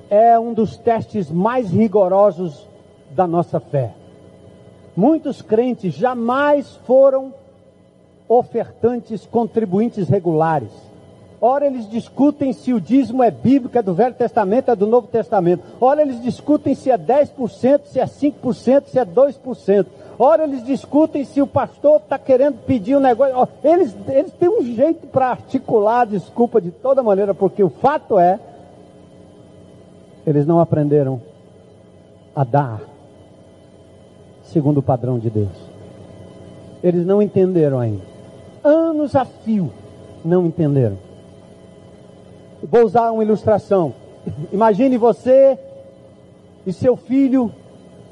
é 0.09 0.39
um 0.39 0.55
dos 0.55 0.79
testes 0.79 1.31
mais 1.31 1.71
rigorosos 1.71 2.67
da 3.11 3.27
nossa 3.27 3.61
fé. 3.61 3.93
Muitos 4.97 5.43
crentes 5.43 5.93
jamais 5.93 6.77
foram 6.87 7.35
ofertantes, 8.27 9.27
contribuintes 9.27 10.09
regulares. 10.09 10.94
Ora, 11.47 11.67
eles 11.67 11.87
discutem 11.91 12.55
se 12.55 12.73
o 12.73 12.81
dízimo 12.81 13.23
é 13.23 13.31
bíblico, 13.31 13.77
é 13.77 13.83
do 13.83 13.93
Velho 13.93 14.15
Testamento, 14.15 14.71
é 14.71 14.75
do 14.75 14.87
Novo 14.87 15.09
Testamento. 15.09 15.63
Ora, 15.79 16.01
eles 16.01 16.23
discutem 16.23 16.75
se 16.75 16.91
é 16.91 16.97
10%, 16.97 17.83
se 17.85 18.01
é 18.01 18.07
5%, 18.07 18.85
se 18.87 18.99
é 18.99 19.05
2%. 19.05 19.87
Ora, 20.19 20.45
eles 20.45 20.65
discutem 20.65 21.23
se 21.23 21.43
o 21.43 21.47
pastor 21.47 22.01
está 22.01 22.19
querendo 22.19 22.65
pedir 22.65 22.97
um 22.97 23.01
negócio. 23.01 23.47
Eles, 23.63 23.95
eles 24.09 24.33
têm 24.33 24.49
um 24.49 24.65
jeito 24.65 25.07
para 25.09 25.27
articular 25.27 26.01
a 26.01 26.05
desculpa 26.07 26.63
de 26.63 26.71
toda 26.71 27.03
maneira, 27.03 27.35
porque 27.35 27.63
o 27.63 27.69
fato 27.69 28.19
é, 28.19 28.41
eles 30.27 30.47
não 30.47 30.61
aprenderam 30.61 31.21
a 32.35 32.43
dar 32.43 32.81
segundo 34.45 34.79
o 34.79 34.83
padrão 34.83 35.19
de 35.19 35.29
Deus. 35.29 35.71
Eles 36.83 37.05
não 37.05 37.21
entenderam 37.21 37.79
ainda. 37.79 38.03
Anos 38.65 39.15
a 39.15 39.27
fio 39.27 39.71
não 40.25 40.47
entenderam. 40.47 40.97
Vou 42.71 42.85
usar 42.85 43.11
uma 43.11 43.23
ilustração. 43.23 43.95
Imagine 44.53 44.97
você 44.97 45.59
e 46.67 46.73
seu 46.73 46.97
filho 46.97 47.53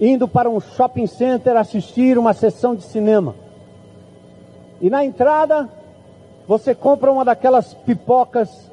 indo 0.00 0.28
para 0.28 0.50
um 0.50 0.60
shopping 0.60 1.06
center 1.06 1.56
assistir 1.56 2.18
uma 2.18 2.34
sessão 2.34 2.74
de 2.74 2.82
cinema. 2.82 3.34
E 4.80 4.90
na 4.90 5.04
entrada, 5.04 5.68
você 6.46 6.74
compra 6.74 7.10
uma 7.10 7.24
daquelas 7.24 7.72
pipocas 7.72 8.70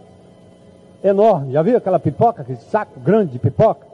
enormes. 1.03 1.53
Já 1.53 1.61
viu 1.61 1.77
aquela 1.77 1.99
pipoca, 1.99 2.41
aquele 2.41 2.57
saco 2.57 2.99
grande 2.99 3.31
de 3.33 3.39
pipoca? 3.39 3.87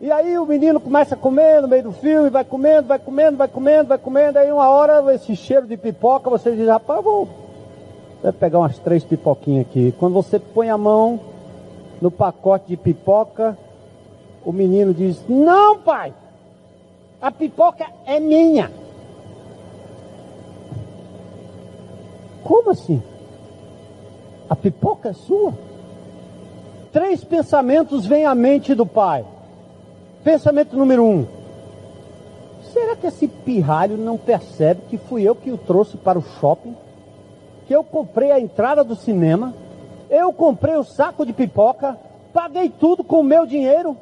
E 0.00 0.10
aí 0.10 0.38
o 0.38 0.46
menino 0.46 0.80
começa 0.80 1.14
a 1.14 1.18
comer 1.18 1.60
no 1.60 1.68
meio 1.68 1.82
do 1.82 1.92
filme, 1.92 2.30
vai 2.30 2.42
comendo, 2.42 2.88
vai 2.88 2.98
comendo, 2.98 3.36
vai 3.36 3.48
comendo, 3.48 3.88
vai 3.88 3.98
comendo. 3.98 4.38
Aí 4.38 4.50
uma 4.50 4.68
hora, 4.68 5.14
esse 5.14 5.36
cheiro 5.36 5.66
de 5.66 5.76
pipoca, 5.76 6.30
você 6.30 6.56
diz, 6.56 6.66
rapaz, 6.66 7.04
vou 7.04 7.28
pegar 8.38 8.58
umas 8.58 8.78
três 8.78 9.02
pipoquinhas 9.02 9.66
aqui. 9.66 9.94
Quando 9.98 10.12
você 10.12 10.38
põe 10.38 10.68
a 10.68 10.76
mão 10.76 11.18
no 12.00 12.10
pacote 12.10 12.68
de 12.68 12.76
pipoca, 12.76 13.56
o 14.44 14.52
menino 14.52 14.92
diz: 14.92 15.22
Não, 15.28 15.78
pai, 15.78 16.12
a 17.20 17.30
pipoca 17.30 17.86
é 18.06 18.20
minha. 18.20 18.70
Como 22.42 22.70
assim? 22.70 23.02
A 24.48 24.56
pipoca 24.56 25.10
é 25.10 25.12
sua? 25.12 25.54
Três 26.92 27.22
pensamentos 27.22 28.04
vêm 28.04 28.26
à 28.26 28.34
mente 28.34 28.74
do 28.74 28.84
pai. 28.84 29.24
Pensamento 30.24 30.76
número 30.76 31.04
um: 31.04 31.26
será 32.72 32.96
que 32.96 33.06
esse 33.06 33.28
pirralho 33.28 33.96
não 33.96 34.18
percebe 34.18 34.82
que 34.88 34.98
fui 34.98 35.22
eu 35.22 35.34
que 35.34 35.50
o 35.50 35.58
trouxe 35.58 35.96
para 35.96 36.18
o 36.18 36.22
shopping? 36.22 36.74
Que 37.70 37.76
eu 37.76 37.84
comprei 37.84 38.32
a 38.32 38.40
entrada 38.40 38.82
do 38.82 38.96
cinema, 38.96 39.54
eu 40.10 40.32
comprei 40.32 40.74
o 40.74 40.82
saco 40.82 41.24
de 41.24 41.32
pipoca, 41.32 41.96
paguei 42.32 42.68
tudo 42.68 43.04
com 43.04 43.20
o 43.20 43.22
meu 43.22 43.46
dinheiro. 43.46 43.96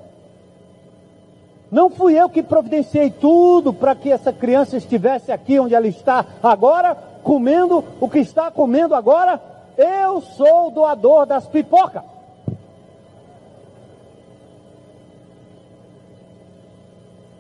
Não 1.71 1.91
fui 1.91 2.19
eu 2.19 2.31
que 2.31 2.43
providenciei 2.43 3.11
tudo 3.11 3.75
para 3.75 3.95
que 3.95 4.11
essa 4.11 4.33
criança 4.33 4.79
estivesse 4.79 5.31
aqui 5.31 5.61
onde 5.61 5.75
ela 5.75 5.87
está 5.87 6.25
agora, 6.43 6.95
comendo 7.23 7.85
o 8.01 8.09
que 8.09 8.21
está 8.21 8.51
comendo 8.51 8.95
agora. 8.95 9.39
Eu 9.77 10.23
sou 10.23 10.69
o 10.69 10.71
doador 10.71 11.27
das 11.27 11.47
pipocas. 11.47 12.03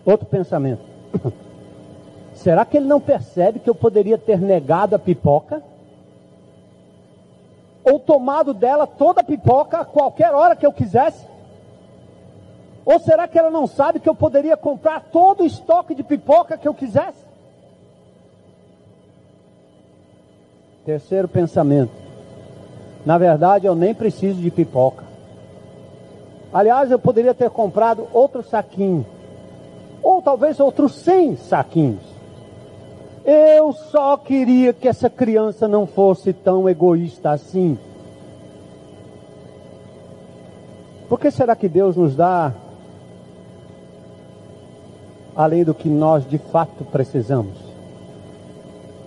Outro 0.04 0.26
pensamento. 0.26 0.82
Será 2.34 2.66
que 2.66 2.76
ele 2.76 2.86
não 2.86 3.00
percebe 3.00 3.60
que 3.60 3.70
eu 3.70 3.74
poderia 3.74 4.18
ter 4.18 4.38
negado 4.38 4.94
a 4.94 4.98
pipoca? 4.98 5.62
Ou 7.84 7.98
tomado 7.98 8.52
dela 8.52 8.86
toda 8.86 9.20
a 9.20 9.24
pipoca 9.24 9.78
a 9.78 9.84
qualquer 9.84 10.34
hora 10.34 10.56
que 10.56 10.66
eu 10.66 10.72
quisesse? 10.72 11.26
Ou 12.84 12.98
será 12.98 13.28
que 13.28 13.38
ela 13.38 13.50
não 13.50 13.66
sabe 13.66 14.00
que 14.00 14.08
eu 14.08 14.14
poderia 14.14 14.56
comprar 14.56 15.00
todo 15.12 15.42
o 15.42 15.46
estoque 15.46 15.94
de 15.94 16.02
pipoca 16.02 16.56
que 16.56 16.66
eu 16.66 16.72
quisesse? 16.72 17.26
Terceiro 20.86 21.28
pensamento. 21.28 21.92
Na 23.04 23.18
verdade, 23.18 23.66
eu 23.66 23.74
nem 23.74 23.94
preciso 23.94 24.40
de 24.40 24.50
pipoca. 24.50 25.04
Aliás, 26.52 26.90
eu 26.90 26.98
poderia 26.98 27.34
ter 27.34 27.50
comprado 27.50 28.08
outro 28.12 28.42
saquinho. 28.42 29.04
Ou 30.02 30.22
talvez 30.22 30.58
outros 30.58 30.94
100 30.94 31.36
saquinhos. 31.36 32.07
Eu 33.30 33.74
só 33.74 34.16
queria 34.16 34.72
que 34.72 34.88
essa 34.88 35.10
criança 35.10 35.68
não 35.68 35.86
fosse 35.86 36.32
tão 36.32 36.66
egoísta 36.66 37.30
assim. 37.30 37.76
Por 41.10 41.20
que 41.20 41.30
será 41.30 41.54
que 41.54 41.68
Deus 41.68 41.94
nos 41.94 42.16
dá 42.16 42.54
além 45.36 45.62
do 45.62 45.74
que 45.74 45.90
nós 45.90 46.26
de 46.26 46.38
fato 46.38 46.86
precisamos? 46.86 47.58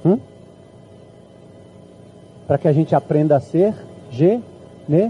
Hum? 0.05 0.19
Para 2.45 2.59
que 2.59 2.67
a 2.67 2.73
gente 2.73 2.93
aprenda 2.93 3.37
a 3.37 3.39
ser 3.39 3.73
generoso. 4.11 5.01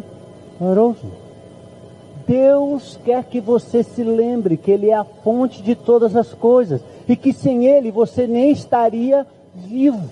Deus 2.25 2.97
quer 3.03 3.25
que 3.25 3.41
você 3.41 3.83
se 3.83 4.05
lembre 4.05 4.55
que 4.55 4.71
Ele 4.71 4.89
é 4.89 4.95
a 4.95 5.03
fonte 5.03 5.61
de 5.61 5.75
todas 5.75 6.15
as 6.15 6.33
coisas 6.33 6.81
e 7.11 7.15
que 7.17 7.33
sem 7.33 7.65
Ele 7.65 7.91
você 7.91 8.25
nem 8.25 8.51
estaria 8.51 9.27
vivo. 9.53 10.09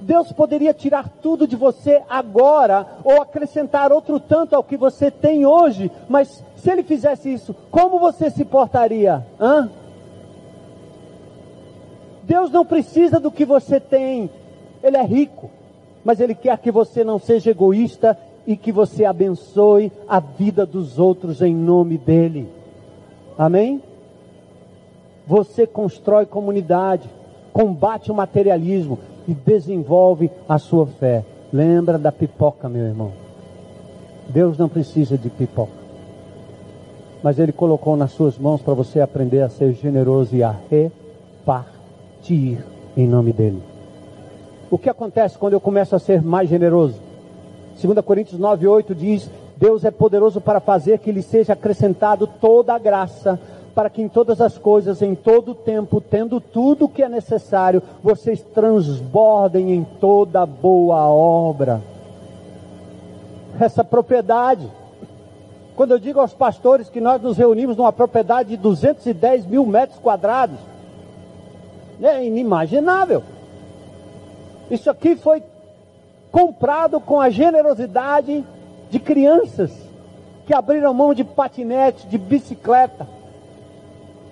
Deus 0.00 0.30
poderia 0.30 0.72
tirar 0.72 1.08
tudo 1.20 1.44
de 1.44 1.56
você 1.56 2.00
agora 2.08 2.86
ou 3.02 3.20
acrescentar 3.20 3.90
outro 3.90 4.20
tanto 4.20 4.54
ao 4.54 4.62
que 4.62 4.76
você 4.76 5.10
tem 5.10 5.44
hoje, 5.44 5.90
mas 6.08 6.44
se 6.54 6.70
ele 6.70 6.84
fizesse 6.84 7.32
isso, 7.32 7.52
como 7.68 7.98
você 7.98 8.30
se 8.30 8.44
portaria? 8.44 9.26
Hã? 9.40 9.68
Deus 12.22 12.52
não 12.52 12.64
precisa 12.64 13.18
do 13.18 13.32
que 13.32 13.44
você 13.44 13.80
tem, 13.80 14.30
Ele 14.84 14.96
é 14.96 15.02
rico, 15.02 15.50
mas 16.04 16.20
Ele 16.20 16.36
quer 16.36 16.56
que 16.58 16.70
você 16.70 17.02
não 17.02 17.18
seja 17.18 17.50
egoísta 17.50 18.16
e 18.46 18.56
que 18.56 18.70
você 18.70 19.04
abençoe 19.04 19.90
a 20.06 20.20
vida 20.20 20.64
dos 20.64 20.96
outros 20.96 21.42
em 21.42 21.52
nome 21.52 21.98
dEle. 21.98 22.48
Amém? 23.36 23.82
Você 25.26 25.66
constrói 25.66 26.26
comunidade, 26.26 27.08
combate 27.52 28.10
o 28.10 28.14
materialismo 28.14 28.98
e 29.26 29.34
desenvolve 29.34 30.30
a 30.48 30.58
sua 30.58 30.86
fé. 30.86 31.24
Lembra 31.52 31.98
da 31.98 32.12
pipoca, 32.12 32.68
meu 32.68 32.84
irmão. 32.84 33.12
Deus 34.28 34.58
não 34.58 34.68
precisa 34.68 35.16
de 35.16 35.28
pipoca 35.30 35.86
mas 37.26 37.40
Ele 37.40 37.50
colocou 37.50 37.96
nas 37.96 38.12
suas 38.12 38.38
mãos 38.38 38.62
para 38.62 38.72
você 38.72 39.00
aprender 39.00 39.40
a 39.40 39.48
ser 39.48 39.72
generoso 39.72 40.36
e 40.36 40.44
a 40.44 40.54
repartir 40.70 42.64
em 42.96 43.04
nome 43.04 43.32
dEle. 43.32 43.60
O 44.70 44.78
que 44.78 44.88
acontece 44.88 45.36
quando 45.36 45.54
eu 45.54 45.60
começo 45.60 45.96
a 45.96 45.98
ser 45.98 46.22
mais 46.22 46.48
generoso? 46.48 47.00
2 47.82 47.98
Coríntios 48.04 48.38
9, 48.38 48.68
8 48.68 48.94
diz: 48.94 49.28
Deus 49.56 49.84
é 49.84 49.90
poderoso 49.90 50.40
para 50.40 50.60
fazer 50.60 51.00
que 51.00 51.10
lhe 51.10 51.20
seja 51.20 51.54
acrescentado 51.54 52.28
toda 52.28 52.74
a 52.74 52.78
graça, 52.78 53.40
para 53.76 53.90
que 53.90 54.00
em 54.00 54.08
todas 54.08 54.40
as 54.40 54.56
coisas, 54.56 55.02
em 55.02 55.14
todo 55.14 55.50
o 55.50 55.54
tempo, 55.54 56.00
tendo 56.00 56.40
tudo 56.40 56.86
o 56.86 56.88
que 56.88 57.02
é 57.02 57.10
necessário, 57.10 57.82
vocês 58.02 58.40
transbordem 58.40 59.70
em 59.70 59.84
toda 59.84 60.46
boa 60.46 61.06
obra. 61.10 61.82
Essa 63.60 63.84
propriedade. 63.84 64.66
Quando 65.76 65.90
eu 65.90 65.98
digo 65.98 66.18
aos 66.18 66.32
pastores 66.32 66.88
que 66.88 67.02
nós 67.02 67.20
nos 67.20 67.36
reunimos 67.36 67.76
numa 67.76 67.92
propriedade 67.92 68.48
de 68.48 68.56
210 68.56 69.44
mil 69.44 69.66
metros 69.66 69.98
quadrados, 69.98 70.56
é 72.00 72.24
inimaginável. 72.24 73.22
Isso 74.70 74.88
aqui 74.88 75.16
foi 75.16 75.42
comprado 76.32 76.98
com 76.98 77.20
a 77.20 77.28
generosidade 77.28 78.42
de 78.88 78.98
crianças 78.98 79.70
que 80.46 80.54
abriram 80.54 80.94
mão 80.94 81.12
de 81.12 81.24
patinete, 81.24 82.06
de 82.06 82.16
bicicleta. 82.16 83.15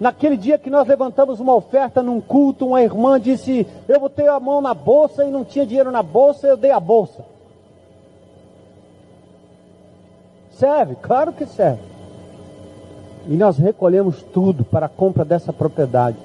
Naquele 0.05 0.36
dia 0.36 0.59
que 0.59 0.68
nós 0.68 0.86
levantamos 0.86 1.40
uma 1.40 1.55
oferta 1.55 2.02
num 2.02 2.20
culto, 2.20 2.66
uma 2.66 2.82
irmã 2.82 3.18
disse: 3.18 3.66
Eu 3.88 3.98
botei 3.98 4.28
a 4.28 4.38
mão 4.38 4.61
na 4.61 4.74
bolsa 4.74 5.24
e 5.24 5.30
não 5.30 5.46
tinha 5.46 5.64
dinheiro 5.64 5.90
na 5.90 6.02
bolsa, 6.02 6.46
eu 6.46 6.59
dei 6.59 6.70
a 6.72 6.78
bolsa. 6.78 7.24
Serve? 10.50 10.94
Claro 10.96 11.32
que 11.32 11.46
serve. 11.46 11.80
E 13.26 13.34
nós 13.34 13.57
recolhemos 13.57 14.22
tudo 14.24 14.62
para 14.62 14.84
a 14.84 14.90
compra 14.90 15.24
dessa 15.24 15.55
propriedade. 15.55 16.18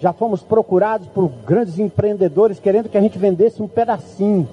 Já 0.00 0.12
fomos 0.12 0.44
procurados 0.44 1.08
por 1.08 1.28
grandes 1.44 1.80
empreendedores 1.80 2.60
querendo 2.60 2.88
que 2.88 2.96
a 2.96 3.00
gente 3.00 3.18
vendesse 3.18 3.60
um 3.60 3.66
pedacinho. 3.66 4.48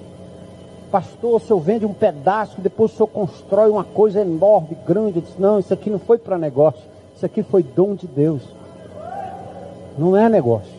Pastor, 0.90 1.36
o 1.36 1.38
senhor 1.38 1.60
vende 1.60 1.86
um 1.86 1.94
pedaço, 1.94 2.60
depois 2.60 2.92
o 2.92 2.96
senhor 2.96 3.06
constrói 3.06 3.70
uma 3.70 3.84
coisa 3.84 4.22
enorme, 4.22 4.76
grande. 4.84 5.18
Eu 5.18 5.22
disse, 5.22 5.40
não, 5.40 5.60
isso 5.60 5.72
aqui 5.72 5.88
não 5.88 6.00
foi 6.00 6.18
para 6.18 6.36
negócio. 6.36 6.93
Isso 7.24 7.26
aqui 7.26 7.42
foi 7.42 7.62
dom 7.62 7.94
de 7.94 8.06
Deus. 8.06 8.42
Não 9.96 10.14
é 10.14 10.28
negócio. 10.28 10.74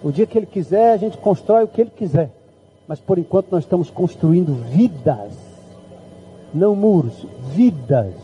O 0.00 0.12
dia 0.12 0.24
que 0.24 0.38
Ele 0.38 0.46
quiser, 0.46 0.92
a 0.92 0.96
gente 0.96 1.18
constrói 1.18 1.64
o 1.64 1.66
que 1.66 1.80
Ele 1.80 1.90
quiser. 1.90 2.30
Mas 2.86 3.00
por 3.00 3.18
enquanto 3.18 3.50
nós 3.50 3.64
estamos 3.64 3.90
construindo 3.90 4.54
vidas. 4.70 5.32
Não 6.54 6.76
muros, 6.76 7.26
vidas. 7.52 8.14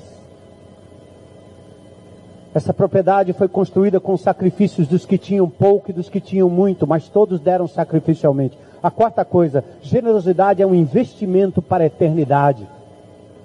Essa 2.54 2.72
propriedade 2.72 3.32
foi 3.32 3.48
construída 3.48 3.98
com 3.98 4.16
sacrifícios 4.16 4.86
dos 4.86 5.04
que 5.04 5.18
tinham 5.18 5.50
pouco 5.50 5.90
e 5.90 5.92
dos 5.92 6.08
que 6.08 6.20
tinham 6.20 6.48
muito, 6.48 6.86
mas 6.86 7.08
todos 7.08 7.40
deram 7.40 7.66
sacrificialmente. 7.66 8.56
A 8.80 8.88
quarta 8.88 9.24
coisa, 9.24 9.64
generosidade 9.80 10.62
é 10.62 10.66
um 10.66 10.76
investimento 10.76 11.60
para 11.60 11.82
a 11.82 11.88
eternidade. 11.88 12.68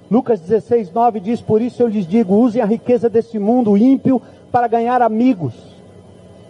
Lucas 0.10 0.40
16, 0.40 0.92
9 0.92 1.20
diz: 1.20 1.42
Por 1.42 1.62
isso 1.62 1.82
eu 1.82 1.88
lhes 1.88 2.08
digo, 2.08 2.36
usem 2.36 2.62
a 2.62 2.66
riqueza 2.66 3.10
desse 3.10 3.38
mundo 3.38 3.78
ímpio 3.78 4.22
para 4.52 4.68
ganhar 4.68 5.02
amigos, 5.02 5.54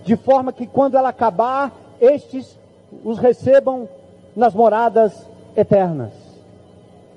de 0.04 0.16
forma 0.16 0.54
que 0.54 0.68
quando 0.68 0.96
ela 0.96 1.10
acabar, 1.10 1.72
estes 2.00 2.58
os 3.04 3.18
recebam 3.18 3.90
nas 4.36 4.54
moradas 4.54 5.14
eternas. 5.56 6.12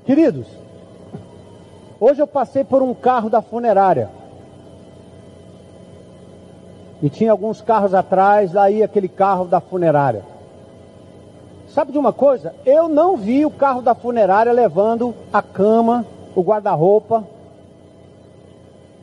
Queridos, 0.04 0.46
hoje 2.00 2.20
eu 2.22 2.26
passei 2.26 2.64
por 2.64 2.82
um 2.82 2.94
carro 2.94 3.28
da 3.28 3.42
funerária. 3.42 4.10
E 7.02 7.08
tinha 7.08 7.32
alguns 7.32 7.62
carros 7.62 7.94
atrás, 7.94 8.52
ia 8.70 8.84
aquele 8.84 9.08
carro 9.08 9.46
da 9.46 9.60
funerária. 9.60 10.22
Sabe 11.68 11.92
de 11.92 11.98
uma 11.98 12.12
coisa? 12.12 12.54
Eu 12.66 12.88
não 12.88 13.16
vi 13.16 13.46
o 13.46 13.50
carro 13.50 13.80
da 13.80 13.94
funerária 13.94 14.52
levando 14.52 15.14
a 15.32 15.40
cama, 15.40 16.04
o 16.40 16.42
guarda-roupa 16.42 17.24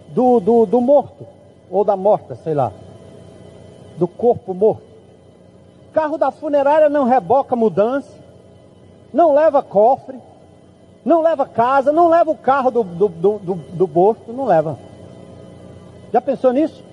do, 0.09 0.39
do, 0.39 0.65
do 0.65 0.81
morto, 0.81 1.27
ou 1.69 1.83
da 1.83 1.95
morta, 1.95 2.35
sei 2.35 2.55
lá, 2.55 2.71
do 3.97 4.07
corpo 4.07 4.53
morto. 4.53 4.87
Carro 5.93 6.17
da 6.17 6.31
funerária 6.31 6.89
não 6.89 7.05
reboca 7.05 7.55
mudança, 7.55 8.11
não 9.13 9.33
leva 9.33 9.61
cofre, 9.61 10.17
não 11.05 11.21
leva 11.21 11.45
casa, 11.45 11.91
não 11.91 12.09
leva 12.09 12.31
o 12.31 12.37
carro 12.37 12.71
do, 12.71 12.83
do, 12.83 13.07
do, 13.07 13.39
do, 13.39 13.55
do 13.55 13.87
morto, 13.87 14.33
não 14.33 14.45
leva. 14.45 14.77
Já 16.11 16.19
pensou 16.19 16.51
nisso? 16.51 16.83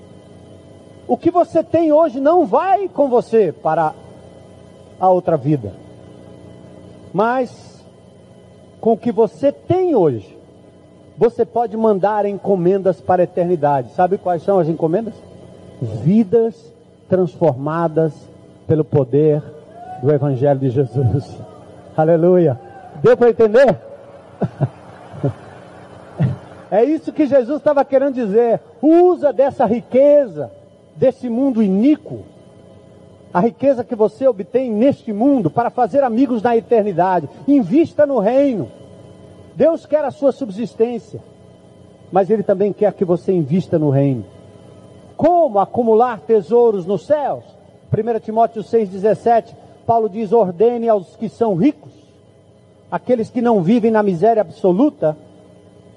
O 1.09 1.17
que 1.17 1.31
você 1.31 1.65
tem 1.65 1.91
hoje 1.91 2.21
não 2.21 2.45
vai 2.45 2.89
com 2.89 3.09
você 3.09 3.51
para 3.51 3.95
a 5.01 5.09
outra 5.09 5.37
vida. 5.37 5.73
Mas 7.13 7.74
com 8.85 8.93
o 8.93 8.99
que 8.99 9.11
você 9.11 9.51
tem 9.51 9.95
hoje, 9.95 10.39
você 11.17 11.43
pode 11.43 11.75
mandar 11.75 12.27
encomendas 12.27 13.01
para 13.01 13.23
a 13.23 13.25
eternidade. 13.25 13.95
Sabe 13.95 14.19
quais 14.19 14.43
são 14.43 14.59
as 14.59 14.69
encomendas? 14.69 15.15
Vidas 15.81 16.71
transformadas 17.09 18.13
pelo 18.67 18.85
poder 18.85 19.43
do 20.03 20.13
Evangelho 20.13 20.61
de 20.61 20.69
Jesus. 20.69 21.35
Aleluia. 21.97 22.61
Deu 23.03 23.17
para 23.17 23.31
entender? 23.31 23.75
É 26.71 26.83
isso 26.83 27.13
que 27.13 27.27
Jesus 27.27 27.59
estava 27.59 27.85
querendo 27.85 28.15
dizer. 28.15 28.61
Usa 28.83 29.33
dessa 29.33 29.65
riqueza 29.65 30.51
desse 30.97 31.29
mundo 31.29 31.63
iníquo, 31.63 32.25
a 33.35 33.41
riqueza 33.41 33.83
que 33.83 33.97
você 33.97 34.29
obtém 34.29 34.71
neste 34.71 35.13
mundo 35.13 35.51
para 35.51 35.69
fazer 35.69 36.05
amigos 36.05 36.41
na 36.41 36.57
eternidade. 36.57 37.29
Invista 37.49 38.07
no 38.07 38.21
reino. 38.21 38.71
Deus 39.57 39.85
quer 39.85 40.05
a 40.05 40.13
sua 40.13 40.31
subsistência, 40.31 41.21
mas 42.13 42.31
Ele 42.31 42.45
também 42.45 42.73
quer 42.73 42.93
que 42.93 43.05
você 43.05 43.33
invista 43.33 43.77
no 43.77 43.91
reino. 43.91 44.25
Como 45.17 45.59
acumular 45.59 46.21
tesouros 46.21 46.87
nos 46.87 47.07
céus? 47.07 47.43
1 47.93 48.21
Timóteo 48.21 48.63
6,17, 48.63 49.53
Paulo 49.85 50.09
diz: 50.09 50.33
ordene 50.33 50.89
aos 50.89 51.17
que 51.17 51.29
são 51.29 51.57
ricos, 51.57 51.93
aqueles 52.89 53.31
que 53.31 53.43
não 53.43 53.63
vivem 53.63 53.91
na 53.91 54.03
miséria 54.03 54.43
absoluta, 54.43 55.17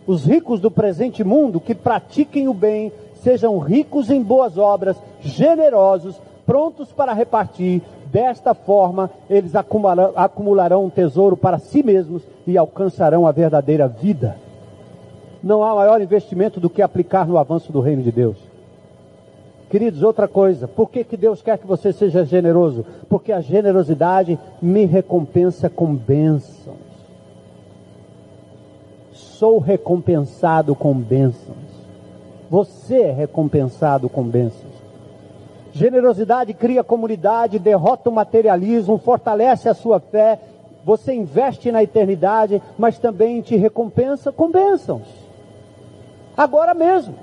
os 0.08 0.26
ricos 0.26 0.60
do 0.60 0.72
presente 0.72 1.24
mundo, 1.24 1.60
que 1.60 1.76
pratiquem 1.76 2.48
o 2.48 2.54
bem, 2.54 2.92
sejam 3.22 3.60
ricos 3.60 4.10
em 4.10 4.24
boas 4.24 4.58
obras, 4.58 4.98
generosos, 5.22 6.20
prontos 6.48 6.94
para 6.94 7.14
repartir. 7.14 7.82
Desta 8.10 8.54
forma, 8.56 9.12
eles 9.30 9.54
acumularão, 9.54 10.86
um 10.86 10.90
tesouro 10.90 11.36
para 11.36 11.60
si 11.60 11.84
mesmos 11.84 12.24
e 12.48 12.58
alcançarão 12.58 13.28
a 13.28 13.32
verdadeira 13.34 13.86
vida. 13.86 14.38
Não 15.44 15.62
há 15.62 15.76
maior 15.76 16.02
investimento 16.02 16.60
do 16.60 16.70
que 16.70 16.82
aplicar 16.82 17.28
no 17.28 17.38
avanço 17.38 17.72
do 17.72 17.82
reino 17.82 18.02
de 18.02 18.12
Deus. 18.12 18.38
Queridos, 19.70 20.02
outra 20.02 20.30
coisa, 20.30 20.66
por 20.66 20.90
que, 20.90 21.04
que 21.04 21.18
Deus 21.18 21.42
quer 21.42 21.58
que 21.58 21.68
você 21.68 21.92
seja 21.92 22.24
generoso? 22.24 22.86
Porque 23.10 23.34
a 23.34 23.42
generosidade 23.42 24.40
me 24.62 24.86
recompensa 24.86 25.70
com 25.70 25.94
bênçãos. 25.94 26.78
Sou 29.12 29.60
recompensado 29.60 30.74
com 30.74 30.94
bênçãos. 30.94 31.58
Você 32.50 33.02
é 33.02 33.12
recompensado 33.12 34.08
com 34.08 34.24
bênçãos. 34.24 34.67
Generosidade 35.78 36.56
cria 36.56 36.84
comunidade, 36.84 37.60
derrota 37.60 38.10
o 38.10 38.12
materialismo, 38.12 38.98
fortalece 38.98 39.70
a 39.70 39.76
sua 39.76 40.00
fé. 40.00 40.40
Você 40.84 41.14
investe 41.14 41.72
na 41.72 41.84
eternidade, 41.84 42.60
mas 42.80 42.98
também 42.98 43.42
te 43.42 43.56
recompensa 43.56 44.32
com 44.32 44.50
bênçãos. 44.50 45.08
Agora 46.36 46.74
mesmo. 46.74 47.14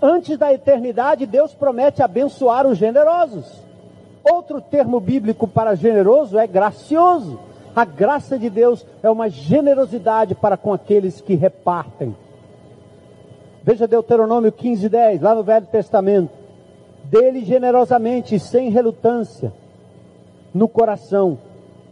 Antes 0.00 0.38
da 0.38 0.50
eternidade, 0.50 1.26
Deus 1.26 1.52
promete 1.52 2.02
abençoar 2.02 2.66
os 2.66 2.78
generosos. 2.78 3.60
Outro 4.24 4.58
termo 4.62 4.98
bíblico 4.98 5.46
para 5.46 5.74
generoso 5.74 6.38
é 6.38 6.46
gracioso. 6.46 7.38
A 7.74 7.84
graça 7.84 8.38
de 8.38 8.48
Deus 8.48 8.86
é 9.02 9.10
uma 9.10 9.28
generosidade 9.28 10.34
para 10.34 10.56
com 10.56 10.72
aqueles 10.72 11.20
que 11.20 11.34
repartem. 11.34 12.16
Veja 13.62 13.86
Deuteronômio 13.86 14.50
15, 14.50 14.88
10, 14.88 15.20
lá 15.20 15.34
no 15.34 15.42
Velho 15.42 15.66
Testamento. 15.66 16.45
Dele 17.10 17.44
generosamente, 17.44 18.38
sem 18.38 18.68
relutância, 18.68 19.52
no 20.52 20.66
coração, 20.66 21.38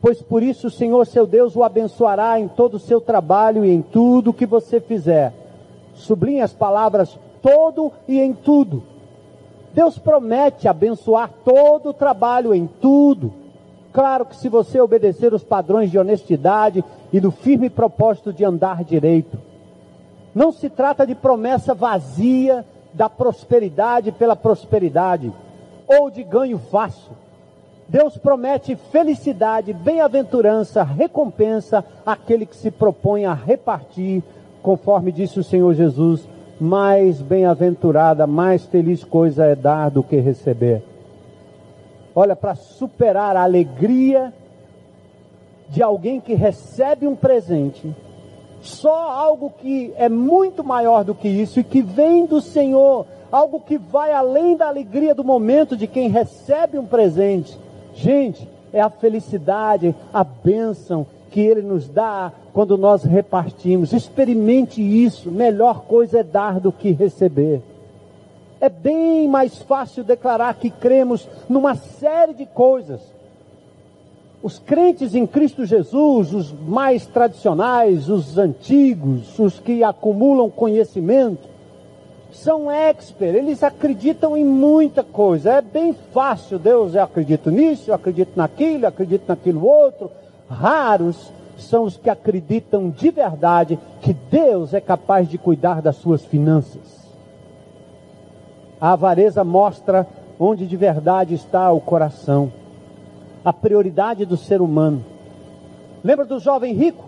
pois 0.00 0.20
por 0.20 0.42
isso 0.42 0.66
o 0.66 0.70
Senhor 0.70 1.06
seu 1.06 1.26
Deus 1.26 1.54
o 1.54 1.62
abençoará 1.62 2.40
em 2.40 2.48
todo 2.48 2.74
o 2.74 2.80
seu 2.80 3.00
trabalho 3.00 3.64
e 3.64 3.70
em 3.70 3.80
tudo 3.80 4.32
que 4.32 4.44
você 4.44 4.80
fizer. 4.80 5.32
Sublinhe 5.94 6.40
as 6.40 6.52
palavras 6.52 7.16
todo 7.40 7.92
e 8.08 8.20
em 8.20 8.32
tudo. 8.32 8.82
Deus 9.72 9.98
promete 9.98 10.66
abençoar 10.66 11.30
todo 11.44 11.90
o 11.90 11.94
trabalho 11.94 12.52
em 12.52 12.66
tudo. 12.66 13.32
Claro 13.92 14.26
que 14.26 14.36
se 14.36 14.48
você 14.48 14.80
obedecer 14.80 15.32
os 15.32 15.44
padrões 15.44 15.90
de 15.90 15.98
honestidade 15.98 16.84
e 17.12 17.20
do 17.20 17.30
firme 17.30 17.70
propósito 17.70 18.32
de 18.32 18.44
andar 18.44 18.82
direito. 18.82 19.38
Não 20.34 20.50
se 20.50 20.68
trata 20.68 21.06
de 21.06 21.14
promessa 21.14 21.74
vazia 21.74 22.64
da 22.94 23.08
prosperidade 23.08 24.12
pela 24.12 24.36
prosperidade 24.36 25.32
ou 25.86 26.10
de 26.10 26.22
ganho 26.22 26.58
fácil. 26.58 27.12
Deus 27.86 28.16
promete 28.16 28.76
felicidade, 28.76 29.72
bem-aventurança, 29.72 30.82
recompensa 30.82 31.84
àquele 32.06 32.46
que 32.46 32.56
se 32.56 32.70
propõe 32.70 33.26
a 33.26 33.34
repartir, 33.34 34.22
conforme 34.62 35.12
disse 35.12 35.38
o 35.38 35.44
Senhor 35.44 35.74
Jesus, 35.74 36.26
mais 36.58 37.20
bem-aventurada, 37.20 38.26
mais 38.26 38.64
feliz 38.64 39.04
coisa 39.04 39.44
é 39.44 39.54
dar 39.54 39.90
do 39.90 40.02
que 40.02 40.16
receber. 40.16 40.82
Olha, 42.14 42.34
para 42.34 42.54
superar 42.54 43.36
a 43.36 43.42
alegria 43.42 44.32
de 45.68 45.82
alguém 45.82 46.20
que 46.20 46.34
recebe 46.34 47.06
um 47.06 47.16
presente, 47.16 47.94
só 48.64 49.10
algo 49.10 49.52
que 49.58 49.92
é 49.96 50.08
muito 50.08 50.64
maior 50.64 51.04
do 51.04 51.14
que 51.14 51.28
isso 51.28 51.60
e 51.60 51.64
que 51.64 51.82
vem 51.82 52.26
do 52.26 52.40
Senhor, 52.40 53.06
algo 53.30 53.60
que 53.60 53.78
vai 53.78 54.12
além 54.12 54.56
da 54.56 54.68
alegria 54.68 55.14
do 55.14 55.24
momento 55.24 55.76
de 55.76 55.86
quem 55.86 56.08
recebe 56.08 56.78
um 56.78 56.86
presente. 56.86 57.58
Gente, 57.94 58.48
é 58.72 58.80
a 58.80 58.90
felicidade, 58.90 59.94
a 60.12 60.24
bênção 60.24 61.06
que 61.30 61.40
Ele 61.40 61.62
nos 61.62 61.88
dá 61.88 62.32
quando 62.52 62.78
nós 62.78 63.04
repartimos. 63.04 63.92
Experimente 63.92 64.80
isso. 64.80 65.30
Melhor 65.30 65.82
coisa 65.82 66.20
é 66.20 66.22
dar 66.22 66.58
do 66.58 66.72
que 66.72 66.92
receber. 66.92 67.62
É 68.60 68.68
bem 68.68 69.28
mais 69.28 69.58
fácil 69.62 70.02
declarar 70.02 70.54
que 70.54 70.70
cremos 70.70 71.28
numa 71.48 71.74
série 71.74 72.34
de 72.34 72.46
coisas 72.46 73.00
os 74.44 74.58
crentes 74.58 75.14
em 75.14 75.26
Cristo 75.26 75.64
Jesus, 75.64 76.34
os 76.34 76.52
mais 76.52 77.06
tradicionais, 77.06 78.10
os 78.10 78.36
antigos, 78.36 79.38
os 79.38 79.58
que 79.58 79.82
acumulam 79.82 80.50
conhecimento, 80.50 81.48
são 82.30 82.70
expert, 82.70 83.34
eles 83.34 83.62
acreditam 83.62 84.36
em 84.36 84.44
muita 84.44 85.02
coisa. 85.02 85.54
É 85.54 85.62
bem 85.62 85.94
fácil, 86.12 86.58
Deus, 86.58 86.94
eu 86.94 87.02
acredito 87.02 87.50
nisso, 87.50 87.90
eu 87.90 87.94
acredito 87.94 88.32
naquilo, 88.36 88.84
eu 88.84 88.88
acredito 88.88 89.24
naquilo 89.26 89.66
outro. 89.66 90.10
Raros 90.46 91.32
são 91.56 91.84
os 91.84 91.96
que 91.96 92.10
acreditam 92.10 92.90
de 92.90 93.10
verdade 93.10 93.78
que 94.02 94.12
Deus 94.12 94.74
é 94.74 94.80
capaz 94.80 95.26
de 95.26 95.38
cuidar 95.38 95.80
das 95.80 95.96
suas 95.96 96.22
finanças. 96.22 97.08
A 98.78 98.92
avareza 98.92 99.42
mostra 99.42 100.06
onde 100.38 100.66
de 100.66 100.76
verdade 100.76 101.32
está 101.32 101.72
o 101.72 101.80
coração 101.80 102.52
a 103.44 103.52
prioridade 103.52 104.24
do 104.24 104.36
ser 104.36 104.60
humano. 104.62 105.04
Lembra 106.02 106.24
do 106.24 106.38
jovem 106.38 106.72
rico? 106.72 107.04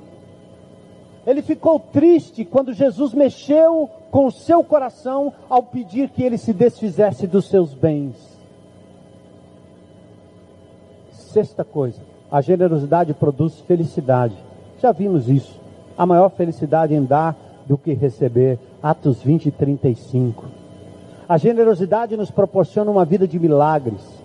Ele 1.26 1.42
ficou 1.42 1.80
triste 1.80 2.44
quando 2.44 2.72
Jesus 2.72 3.12
mexeu 3.12 3.90
com 4.10 4.26
o 4.26 4.30
seu 4.32 4.62
coração 4.62 5.32
ao 5.48 5.62
pedir 5.62 6.08
que 6.10 6.22
ele 6.22 6.38
se 6.38 6.52
desfizesse 6.52 7.26
dos 7.26 7.48
seus 7.48 7.74
bens. 7.74 8.14
Sexta 11.10 11.64
coisa, 11.64 12.00
a 12.30 12.40
generosidade 12.40 13.12
produz 13.12 13.60
felicidade. 13.60 14.36
Já 14.80 14.92
vimos 14.92 15.28
isso. 15.28 15.60
A 15.98 16.06
maior 16.06 16.30
felicidade 16.30 16.94
em 16.94 17.04
dar 17.04 17.36
do 17.66 17.76
que 17.76 17.92
receber. 17.92 18.58
Atos 18.82 19.20
20 19.22 19.46
e 19.46 19.50
35. 19.50 20.44
A 21.28 21.36
generosidade 21.36 22.16
nos 22.16 22.30
proporciona 22.30 22.90
uma 22.90 23.04
vida 23.04 23.26
de 23.26 23.38
milagres. 23.38 24.15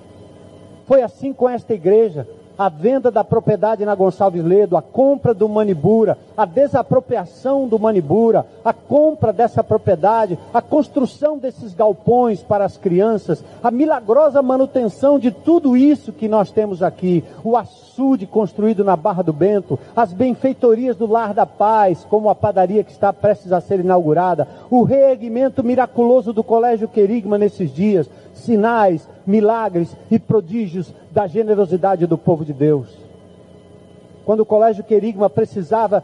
Foi 0.92 1.02
assim 1.02 1.32
com 1.32 1.48
esta 1.48 1.74
igreja. 1.74 2.28
A 2.58 2.68
venda 2.68 3.10
da 3.10 3.24
propriedade 3.24 3.86
na 3.86 3.96
Gonçalves 3.96 4.44
Ledo, 4.44 4.76
a 4.76 4.82
compra 4.82 5.34
do 5.34 5.48
Manibura, 5.48 6.18
a 6.36 6.44
desapropriação 6.44 7.66
do 7.66 7.80
Manibura, 7.80 8.46
a 8.64 8.74
compra 8.74 9.32
dessa 9.32 9.64
propriedade, 9.64 10.38
a 10.54 10.62
construção 10.62 11.38
desses 11.38 11.74
galpões 11.74 12.44
para 12.44 12.66
as 12.66 12.76
crianças, 12.76 13.42
a 13.64 13.72
milagrosa 13.72 14.42
manutenção 14.42 15.18
de 15.18 15.32
tudo 15.32 15.78
isso 15.78 16.12
que 16.12 16.28
nós 16.28 16.52
temos 16.52 16.84
aqui, 16.84 17.24
o 17.42 17.56
açude 17.56 18.28
construído 18.28 18.84
na 18.84 18.98
Barra 18.98 19.24
do 19.24 19.32
Bento, 19.32 19.80
as 19.96 20.12
benfeitorias 20.12 20.98
do 20.98 21.10
Lar 21.10 21.34
da 21.34 21.46
Paz, 21.46 22.06
como 22.10 22.30
a 22.30 22.36
padaria 22.36 22.84
que 22.84 22.92
está 22.92 23.14
prestes 23.14 23.54
a 23.54 23.62
ser 23.62 23.80
inaugurada, 23.80 24.46
o 24.70 24.84
reerguimento 24.84 25.64
miraculoso 25.64 26.34
do 26.34 26.44
Colégio 26.44 26.90
Querigma 26.90 27.38
nesses 27.38 27.74
dias, 27.74 28.10
sinais, 28.34 29.08
milagres 29.26 29.96
e 30.10 30.18
prodígios 30.20 30.94
da 31.12 31.28
generosidade 31.28 32.06
do 32.06 32.18
povo 32.18 32.46
de 32.46 32.54
Deus. 32.54 32.88
Quando 34.26 34.42
o 34.42 34.46
colégio 34.46 34.84
Querigma 34.84 35.30
precisava 35.30 36.04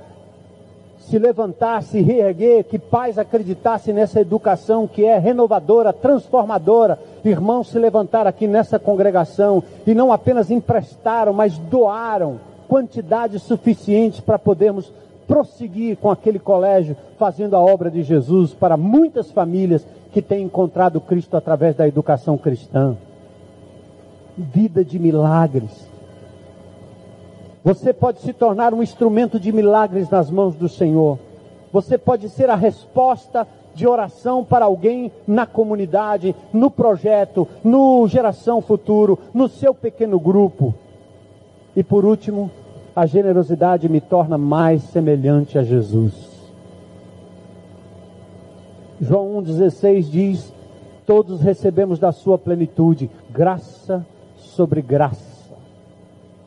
se 0.99 1.17
levantar, 1.17 1.83
se 1.83 2.01
reerguer, 2.01 2.65
que 2.65 2.77
pais 2.77 3.17
acreditassem 3.17 3.93
nessa 3.93 4.19
educação 4.19 4.85
que 4.85 5.05
é 5.05 5.17
renovadora, 5.17 5.93
transformadora. 5.93 6.99
Irmãos 7.23 7.69
se 7.69 7.79
levantaram 7.79 8.29
aqui 8.29 8.45
nessa 8.45 8.77
congregação 8.77 9.63
e 9.85 9.93
não 9.93 10.11
apenas 10.11 10.51
emprestaram, 10.51 11.31
mas 11.31 11.57
doaram 11.57 12.39
quantidade 12.67 13.39
suficiente 13.39 14.21
para 14.21 14.37
podermos 14.37 14.91
prosseguir 15.25 15.95
com 15.97 16.11
aquele 16.11 16.39
colégio, 16.39 16.97
fazendo 17.17 17.55
a 17.55 17.59
obra 17.59 17.89
de 17.89 18.03
Jesus 18.03 18.53
para 18.53 18.75
muitas 18.75 19.31
famílias 19.31 19.87
que 20.11 20.21
têm 20.21 20.43
encontrado 20.43 20.99
Cristo 20.99 21.37
através 21.37 21.75
da 21.75 21.87
educação 21.87 22.37
cristã 22.37 22.97
vida 24.37 24.83
de 24.83 24.99
milagres. 24.99 25.87
Você 27.63 27.91
pode 27.91 28.21
se 28.21 28.31
tornar 28.31 28.73
um 28.73 28.81
instrumento 28.81 29.39
de 29.39 29.51
milagres 29.51 30.09
nas 30.09 30.29
mãos 30.29 30.55
do 30.55 30.69
Senhor. 30.69 31.19
Você 31.73 31.97
pode 31.97 32.29
ser 32.29 32.49
a 32.49 32.55
resposta 32.55 33.45
de 33.75 33.85
oração 33.85 34.43
para 34.43 34.65
alguém 34.65 35.11
na 35.27 35.45
comunidade, 35.45 36.35
no 36.53 36.71
projeto, 36.71 37.47
no 37.63 38.07
Geração 38.07 38.61
Futuro, 38.61 39.19
no 39.33 39.49
seu 39.49 39.73
pequeno 39.73 40.19
grupo. 40.19 40.73
E 41.75 41.83
por 41.83 42.05
último, 42.05 42.49
a 42.95 43.05
generosidade 43.05 43.87
me 43.89 44.01
torna 44.01 44.37
mais 44.37 44.81
semelhante 44.83 45.57
a 45.59 45.63
Jesus. 45.63 46.13
João 48.99 49.43
1,16 49.43 50.09
diz: 50.09 50.53
Todos 51.05 51.41
recebemos 51.41 51.99
da 51.99 52.11
sua 52.11 52.37
plenitude 52.37 53.11
graça 53.29 54.05
sobre 54.37 54.81
graça. 54.81 55.37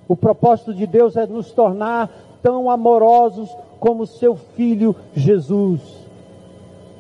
O 0.09 0.17
propósito 0.17 0.75
de 0.75 0.87
Deus 0.87 1.17
é 1.17 1.27
nos 1.27 1.53
tornar 1.53 2.11
tão 2.43 2.71
amorosos 2.71 3.49
como 3.79 4.07
seu 4.07 4.35
filho 4.35 4.95
Jesus. 5.15 5.81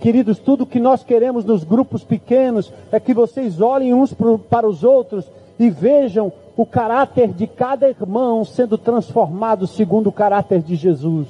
Queridos, 0.00 0.38
tudo 0.38 0.66
que 0.66 0.80
nós 0.80 1.04
queremos 1.04 1.44
nos 1.44 1.62
grupos 1.62 2.02
pequenos 2.02 2.72
é 2.90 2.98
que 2.98 3.12
vocês 3.12 3.60
olhem 3.60 3.92
uns 3.92 4.14
para 4.48 4.66
os 4.66 4.82
outros 4.82 5.30
e 5.58 5.68
vejam 5.68 6.32
o 6.56 6.64
caráter 6.64 7.32
de 7.32 7.46
cada 7.46 7.88
irmão 7.88 8.44
sendo 8.44 8.78
transformado 8.78 9.66
segundo 9.66 10.08
o 10.08 10.12
caráter 10.12 10.62
de 10.62 10.74
Jesus. 10.74 11.28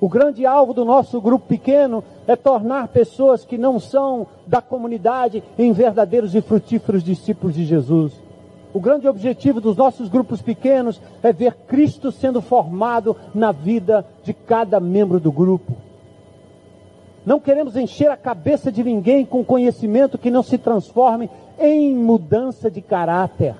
O 0.00 0.08
grande 0.08 0.46
alvo 0.46 0.72
do 0.72 0.84
nosso 0.84 1.20
grupo 1.20 1.46
pequeno 1.46 2.04
é 2.26 2.36
tornar 2.36 2.88
pessoas 2.88 3.44
que 3.44 3.58
não 3.58 3.80
são 3.80 4.26
da 4.46 4.62
comunidade 4.62 5.42
em 5.58 5.72
verdadeiros 5.72 6.34
e 6.34 6.40
frutíferos 6.40 7.02
discípulos 7.02 7.54
de 7.54 7.64
Jesus. 7.64 8.27
O 8.72 8.80
grande 8.80 9.08
objetivo 9.08 9.60
dos 9.60 9.76
nossos 9.76 10.08
grupos 10.08 10.42
pequenos 10.42 11.00
é 11.22 11.32
ver 11.32 11.54
Cristo 11.66 12.12
sendo 12.12 12.42
formado 12.42 13.16
na 13.34 13.50
vida 13.50 14.04
de 14.22 14.34
cada 14.34 14.78
membro 14.78 15.18
do 15.18 15.32
grupo. 15.32 15.74
Não 17.24 17.40
queremos 17.40 17.76
encher 17.76 18.10
a 18.10 18.16
cabeça 18.16 18.70
de 18.70 18.82
ninguém 18.84 19.24
com 19.24 19.44
conhecimento 19.44 20.18
que 20.18 20.30
não 20.30 20.42
se 20.42 20.58
transforme 20.58 21.30
em 21.58 21.94
mudança 21.94 22.70
de 22.70 22.80
caráter. 22.80 23.54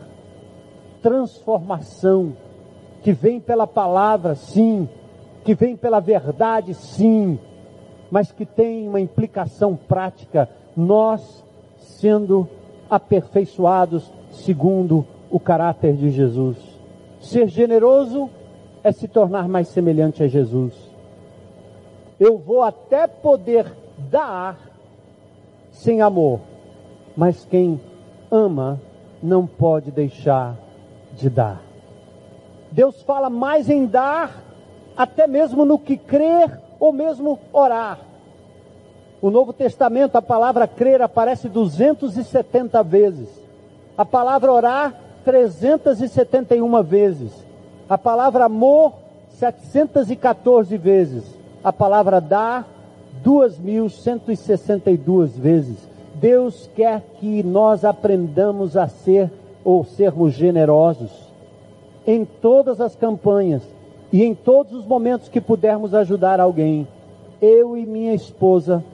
Transformação 1.03 2.35
que 3.03 3.13
vem 3.13 3.41
pela 3.41 3.67
palavra, 3.67 4.35
sim, 4.35 4.89
que 5.45 5.55
vem 5.55 5.77
pela 5.77 6.01
verdade, 6.01 6.75
sim, 6.75 7.39
mas 8.11 8.31
que 8.31 8.45
tem 8.45 8.89
uma 8.89 9.01
implicação 9.01 9.77
prática, 9.77 10.49
nós 10.77 11.45
sendo 11.79 12.49
aperfeiçoados 12.91 14.11
segundo 14.39 15.07
o 15.31 15.39
caráter 15.39 15.95
de 15.95 16.11
Jesus. 16.11 16.57
Ser 17.21 17.49
generoso 17.49 18.31
é 18.83 18.93
se 18.93 19.09
tornar 19.09 19.49
mais 19.49 19.69
semelhante 19.69 20.23
a 20.23 20.29
Jesus. 20.29 20.73
Eu 22.19 22.39
vou 22.39 22.63
até 22.63 23.07
poder 23.07 23.67
dar 24.11 24.59
sem 25.71 26.01
amor, 26.01 26.41
mas 27.17 27.45
quem 27.45 27.81
ama 28.31 28.81
não 29.23 29.47
pode 29.47 29.91
deixar 29.91 30.57
de 31.15 31.29
dar. 31.29 31.63
Deus 32.71 33.03
fala 33.03 33.31
mais 33.31 33.69
em 33.71 33.87
dar, 33.87 34.43
até 34.97 35.27
mesmo 35.27 35.65
no 35.65 35.79
que 35.79 35.97
crer 35.97 36.61
ou 36.79 36.93
mesmo 36.93 37.39
orar. 37.53 38.01
O 39.21 39.31
Novo 39.31 39.53
Testamento, 39.53 40.17
a 40.17 40.23
palavra 40.23 40.67
crer 40.69 41.03
aparece 41.03 41.49
270 41.49 42.83
vezes. 42.85 43.38
A 43.99 44.05
palavra 44.05 44.53
orar, 44.53 44.95
371 45.25 46.83
vezes. 46.85 47.33
A 47.89 47.99
palavra 47.99 48.45
amor, 48.45 48.93
714 49.31 50.77
vezes. 50.77 51.25
A 51.65 51.73
palavra 51.73 52.21
dar, 52.21 52.69
2.162 53.25 55.31
vezes. 55.31 55.77
Deus 56.15 56.71
quer 56.77 57.03
que 57.19 57.43
nós 57.43 57.85
aprendamos 57.85 58.77
a 58.77 58.87
ser 58.87 59.33
ou 59.65 59.85
sermos 59.85 60.33
generosos 60.33 61.11
em 62.07 62.25
todas 62.25 62.81
as 62.81 62.95
campanhas 62.95 63.65
e 64.13 64.23
em 64.23 64.33
todos 64.33 64.75
os 64.75 64.87
momentos 64.87 65.29
que 65.29 65.41
pudermos 65.41 65.93
ajudar 65.93 66.39
alguém. 66.39 66.87
Eu 67.43 67.77
e 67.77 67.85
minha 67.85 68.15
esposa, 68.15 68.85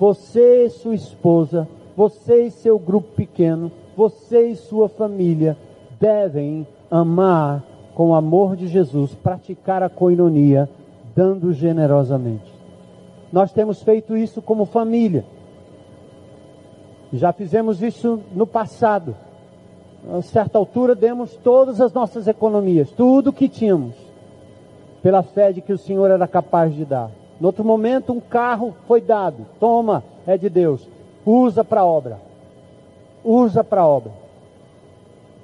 você 0.00 0.64
e 0.64 0.70
sua 0.70 0.94
esposa, 0.94 1.68
você 1.94 2.46
e 2.46 2.50
seu 2.50 2.78
grupo 2.78 3.08
pequeno, 3.14 3.70
você 3.96 4.48
e 4.48 4.56
sua 4.56 4.88
família 4.88 5.56
devem 6.00 6.66
amar 6.90 7.62
com 7.94 8.10
o 8.10 8.14
amor 8.14 8.56
de 8.56 8.66
Jesus, 8.66 9.14
praticar 9.14 9.82
a 9.82 9.88
coinonia, 9.88 10.68
dando 11.14 11.52
generosamente. 11.52 12.52
Nós 13.32 13.52
temos 13.52 13.82
feito 13.82 14.16
isso 14.16 14.40
como 14.42 14.64
família. 14.64 15.24
Já 17.12 17.32
fizemos 17.32 17.82
isso 17.82 18.20
no 18.34 18.46
passado. 18.46 19.14
A 20.10 20.22
certa 20.22 20.58
altura 20.58 20.94
demos 20.94 21.36
todas 21.36 21.80
as 21.80 21.92
nossas 21.92 22.26
economias, 22.26 22.90
tudo 22.90 23.32
que 23.32 23.48
tínhamos, 23.48 23.94
pela 25.02 25.22
fé 25.22 25.52
de 25.52 25.60
que 25.60 25.72
o 25.72 25.78
Senhor 25.78 26.10
era 26.10 26.26
capaz 26.26 26.74
de 26.74 26.84
dar. 26.84 27.10
No 27.38 27.48
outro 27.48 27.64
momento, 27.64 28.12
um 28.12 28.20
carro 28.20 28.74
foi 28.86 29.00
dado. 29.00 29.46
Toma, 29.60 30.02
é 30.26 30.36
de 30.36 30.48
Deus. 30.48 30.88
Usa 31.24 31.64
para 31.64 31.82
a 31.82 31.86
obra. 31.86 32.31
Usa 33.24 33.62
para 33.62 33.82
a 33.82 33.86
obra. 33.86 34.12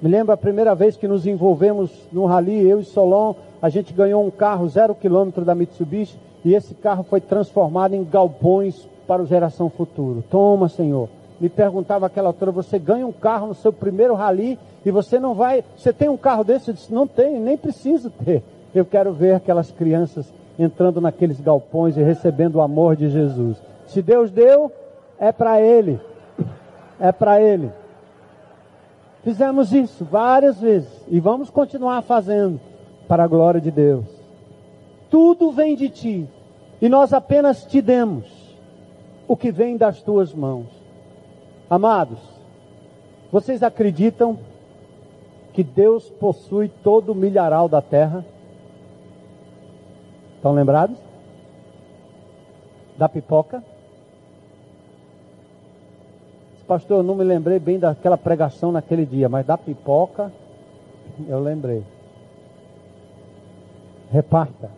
Me 0.01 0.09
lembro 0.09 0.33
a 0.33 0.37
primeira 0.37 0.73
vez 0.73 0.95
que 0.95 1.07
nos 1.07 1.27
envolvemos 1.27 1.91
no 2.11 2.25
rally, 2.25 2.67
eu 2.67 2.79
e 2.79 2.85
Solon, 2.85 3.33
a 3.61 3.67
gente 3.67 3.93
ganhou 3.93 4.25
um 4.25 4.31
carro 4.31 4.67
zero 4.69 4.95
quilômetro 4.95 5.43
da 5.43 5.53
Mitsubishi 5.53 6.17
e 6.43 6.53
esse 6.53 6.73
carro 6.73 7.03
foi 7.03 7.19
transformado 7.19 7.93
em 7.93 8.03
galpões 8.03 8.87
para 9.05 9.21
o 9.21 9.25
Geração 9.25 9.69
Futuro. 9.69 10.23
Toma, 10.29 10.69
Senhor. 10.69 11.09
Me 11.39 11.49
perguntava 11.49 12.05
aquela 12.05 12.29
altura, 12.29 12.51
você 12.51 12.77
ganha 12.77 13.05
um 13.07 13.11
carro 13.11 13.47
no 13.47 13.53
seu 13.53 13.73
primeiro 13.73 14.13
rally 14.13 14.57
e 14.85 14.91
você 14.91 15.19
não 15.19 15.33
vai, 15.33 15.63
você 15.75 15.91
tem 15.91 16.09
um 16.09 16.17
carro 16.17 16.43
desse? 16.43 16.69
Eu 16.69 16.73
disse, 16.73 16.93
não 16.93 17.07
tem, 17.07 17.39
nem 17.39 17.57
preciso 17.57 18.09
ter. 18.09 18.43
Eu 18.73 18.85
quero 18.85 19.11
ver 19.11 19.35
aquelas 19.35 19.71
crianças 19.71 20.31
entrando 20.57 21.01
naqueles 21.01 21.39
galpões 21.39 21.97
e 21.97 22.03
recebendo 22.03 22.55
o 22.55 22.61
amor 22.61 22.95
de 22.95 23.09
Jesus. 23.09 23.57
Se 23.87 24.01
Deus 24.01 24.31
deu, 24.31 24.71
é 25.17 25.31
para 25.31 25.61
Ele. 25.61 25.99
É 26.99 27.11
para 27.11 27.41
Ele. 27.41 27.71
Fizemos 29.23 29.73
isso 29.73 30.05
várias 30.05 30.59
vezes 30.59 30.89
e 31.07 31.19
vamos 31.19 31.49
continuar 31.49 32.01
fazendo 32.01 32.59
para 33.07 33.23
a 33.23 33.27
glória 33.27 33.59
de 33.59 33.71
Deus. 33.71 34.05
Tudo 35.09 35.51
vem 35.51 35.75
de 35.75 35.89
ti 35.89 36.29
e 36.81 36.87
nós 36.87 37.13
apenas 37.13 37.65
te 37.65 37.81
demos 37.81 38.25
o 39.27 39.35
que 39.35 39.51
vem 39.51 39.77
das 39.77 40.01
tuas 40.01 40.33
mãos. 40.33 40.67
Amados, 41.69 42.19
vocês 43.31 43.61
acreditam 43.61 44.39
que 45.53 45.63
Deus 45.63 46.09
possui 46.09 46.69
todo 46.69 47.11
o 47.11 47.15
milharal 47.15 47.67
da 47.67 47.81
terra? 47.81 48.25
Estão 50.35 50.53
lembrados? 50.53 50.97
Da 52.97 53.09
pipoca? 53.09 53.63
Pastor, 56.69 56.97
eu 56.97 57.03
não 57.03 57.15
me 57.15 57.23
lembrei 57.23 57.57
bem 57.57 57.79
daquela 57.79 58.15
pregação 58.15 58.71
naquele 58.71 59.03
dia, 59.03 59.27
mas 59.27 59.43
da 59.43 59.57
pipoca 59.57 60.31
eu 61.27 61.39
lembrei. 61.39 61.83
Reparta. 64.11 64.69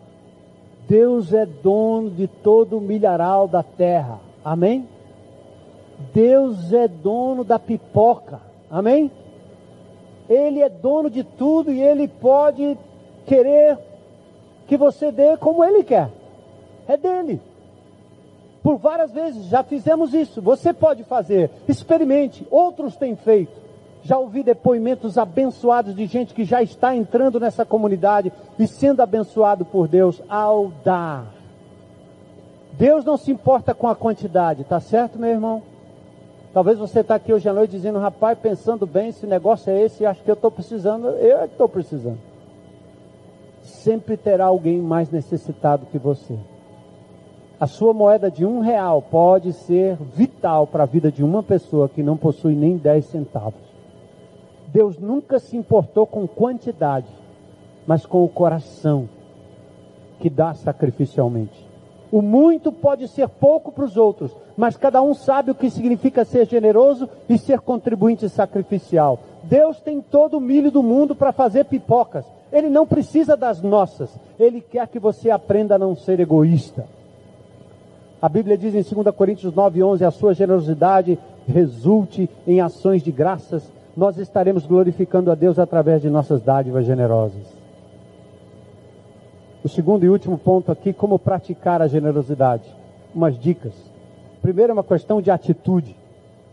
Deus 0.88 1.34
é 1.34 1.44
dono 1.44 2.08
de 2.08 2.26
todo 2.26 2.78
o 2.78 2.80
milharal 2.80 3.46
da 3.46 3.62
terra. 3.62 4.20
Amém? 4.42 4.88
Deus 6.14 6.72
é 6.72 6.88
dono 6.88 7.44
da 7.44 7.58
pipoca. 7.58 8.40
Amém? 8.70 9.10
Ele 10.30 10.62
é 10.62 10.70
dono 10.70 11.10
de 11.10 11.22
tudo 11.22 11.70
e 11.70 11.82
ele 11.82 12.08
pode 12.08 12.78
querer 13.26 13.78
que 14.66 14.78
você 14.78 15.12
dê 15.12 15.36
como 15.36 15.62
ele 15.62 15.84
quer. 15.84 16.08
É 16.88 16.96
dele. 16.96 17.38
Por 18.62 18.76
várias 18.76 19.10
vezes 19.10 19.46
já 19.46 19.62
fizemos 19.62 20.14
isso. 20.14 20.40
Você 20.40 20.72
pode 20.72 21.02
fazer. 21.04 21.50
Experimente. 21.68 22.46
Outros 22.50 22.96
têm 22.96 23.16
feito. 23.16 23.60
Já 24.04 24.18
ouvi 24.18 24.42
depoimentos 24.42 25.18
abençoados 25.18 25.94
de 25.94 26.06
gente 26.06 26.34
que 26.34 26.44
já 26.44 26.62
está 26.62 26.94
entrando 26.94 27.38
nessa 27.38 27.64
comunidade 27.64 28.32
e 28.58 28.66
sendo 28.66 29.00
abençoado 29.00 29.64
por 29.64 29.86
Deus 29.88 30.20
ao 30.28 30.72
dar. 30.84 31.26
Deus 32.72 33.04
não 33.04 33.16
se 33.16 33.30
importa 33.30 33.74
com 33.74 33.86
a 33.86 33.94
quantidade, 33.94 34.64
tá 34.64 34.80
certo, 34.80 35.18
meu 35.18 35.30
irmão? 35.30 35.62
Talvez 36.52 36.78
você 36.78 37.00
está 37.00 37.14
aqui 37.14 37.32
hoje 37.32 37.48
à 37.48 37.52
noite 37.52 37.70
dizendo, 37.70 37.98
rapaz, 37.98 38.36
pensando 38.38 38.86
bem, 38.86 39.08
esse 39.08 39.26
negócio 39.26 39.70
é 39.70 39.82
esse, 39.82 40.04
acho 40.04 40.22
que 40.22 40.30
eu 40.30 40.34
estou 40.34 40.50
precisando, 40.50 41.08
eu 41.08 41.38
é 41.38 41.44
estou 41.44 41.68
precisando. 41.68 42.18
Sempre 43.62 44.16
terá 44.16 44.46
alguém 44.46 44.80
mais 44.80 45.10
necessitado 45.10 45.86
que 45.86 45.98
você 45.98 46.36
a 47.62 47.66
sua 47.68 47.94
moeda 47.94 48.28
de 48.28 48.44
um 48.44 48.58
real 48.58 49.00
pode 49.00 49.52
ser 49.52 49.96
vital 50.16 50.66
para 50.66 50.82
a 50.82 50.86
vida 50.86 51.12
de 51.12 51.22
uma 51.22 51.44
pessoa 51.44 51.88
que 51.88 52.02
não 52.02 52.16
possui 52.16 52.56
nem 52.56 52.76
dez 52.76 53.04
centavos. 53.04 53.60
Deus 54.66 54.98
nunca 54.98 55.38
se 55.38 55.56
importou 55.56 56.04
com 56.04 56.26
quantidade, 56.26 57.06
mas 57.86 58.04
com 58.04 58.24
o 58.24 58.28
coração 58.28 59.08
que 60.18 60.28
dá 60.28 60.54
sacrificialmente. 60.54 61.64
O 62.10 62.20
muito 62.20 62.72
pode 62.72 63.06
ser 63.06 63.28
pouco 63.28 63.70
para 63.70 63.84
os 63.84 63.96
outros, 63.96 64.36
mas 64.56 64.76
cada 64.76 65.00
um 65.00 65.14
sabe 65.14 65.52
o 65.52 65.54
que 65.54 65.70
significa 65.70 66.24
ser 66.24 66.48
generoso 66.48 67.08
e 67.28 67.38
ser 67.38 67.60
contribuinte 67.60 68.28
sacrificial. 68.28 69.20
Deus 69.44 69.80
tem 69.80 70.00
todo 70.00 70.38
o 70.38 70.40
milho 70.40 70.72
do 70.72 70.82
mundo 70.82 71.14
para 71.14 71.30
fazer 71.30 71.66
pipocas. 71.66 72.26
Ele 72.52 72.68
não 72.68 72.88
precisa 72.88 73.36
das 73.36 73.62
nossas. 73.62 74.18
Ele 74.36 74.60
quer 74.60 74.88
que 74.88 74.98
você 74.98 75.30
aprenda 75.30 75.76
a 75.76 75.78
não 75.78 75.94
ser 75.94 76.18
egoísta. 76.18 76.84
A 78.22 78.28
Bíblia 78.28 78.56
diz 78.56 78.72
em 78.72 79.02
2 79.02 79.16
Coríntios 79.16 79.52
9, 79.52 79.82
11, 79.82 80.04
a 80.04 80.10
sua 80.12 80.32
generosidade 80.32 81.18
resulte 81.44 82.30
em 82.46 82.60
ações 82.60 83.02
de 83.02 83.10
graças, 83.10 83.68
nós 83.96 84.16
estaremos 84.16 84.64
glorificando 84.64 85.28
a 85.28 85.34
Deus 85.34 85.58
através 85.58 86.00
de 86.00 86.08
nossas 86.08 86.40
dádivas 86.40 86.86
generosas. 86.86 87.42
O 89.64 89.68
segundo 89.68 90.04
e 90.04 90.08
último 90.08 90.38
ponto 90.38 90.70
aqui, 90.70 90.92
como 90.92 91.18
praticar 91.18 91.82
a 91.82 91.88
generosidade. 91.88 92.62
Umas 93.12 93.36
dicas. 93.36 93.74
Primeiro 94.40 94.70
é 94.70 94.74
uma 94.74 94.84
questão 94.84 95.20
de 95.20 95.30
atitude. 95.30 95.96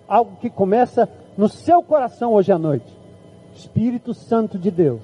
Algo 0.07 0.37
que 0.41 0.49
começa 0.49 1.07
no 1.37 1.47
seu 1.47 1.83
coração 1.83 2.33
hoje 2.33 2.51
à 2.51 2.57
noite. 2.57 2.91
Espírito 3.53 4.13
Santo 4.15 4.57
de 4.57 4.71
Deus. 4.71 5.01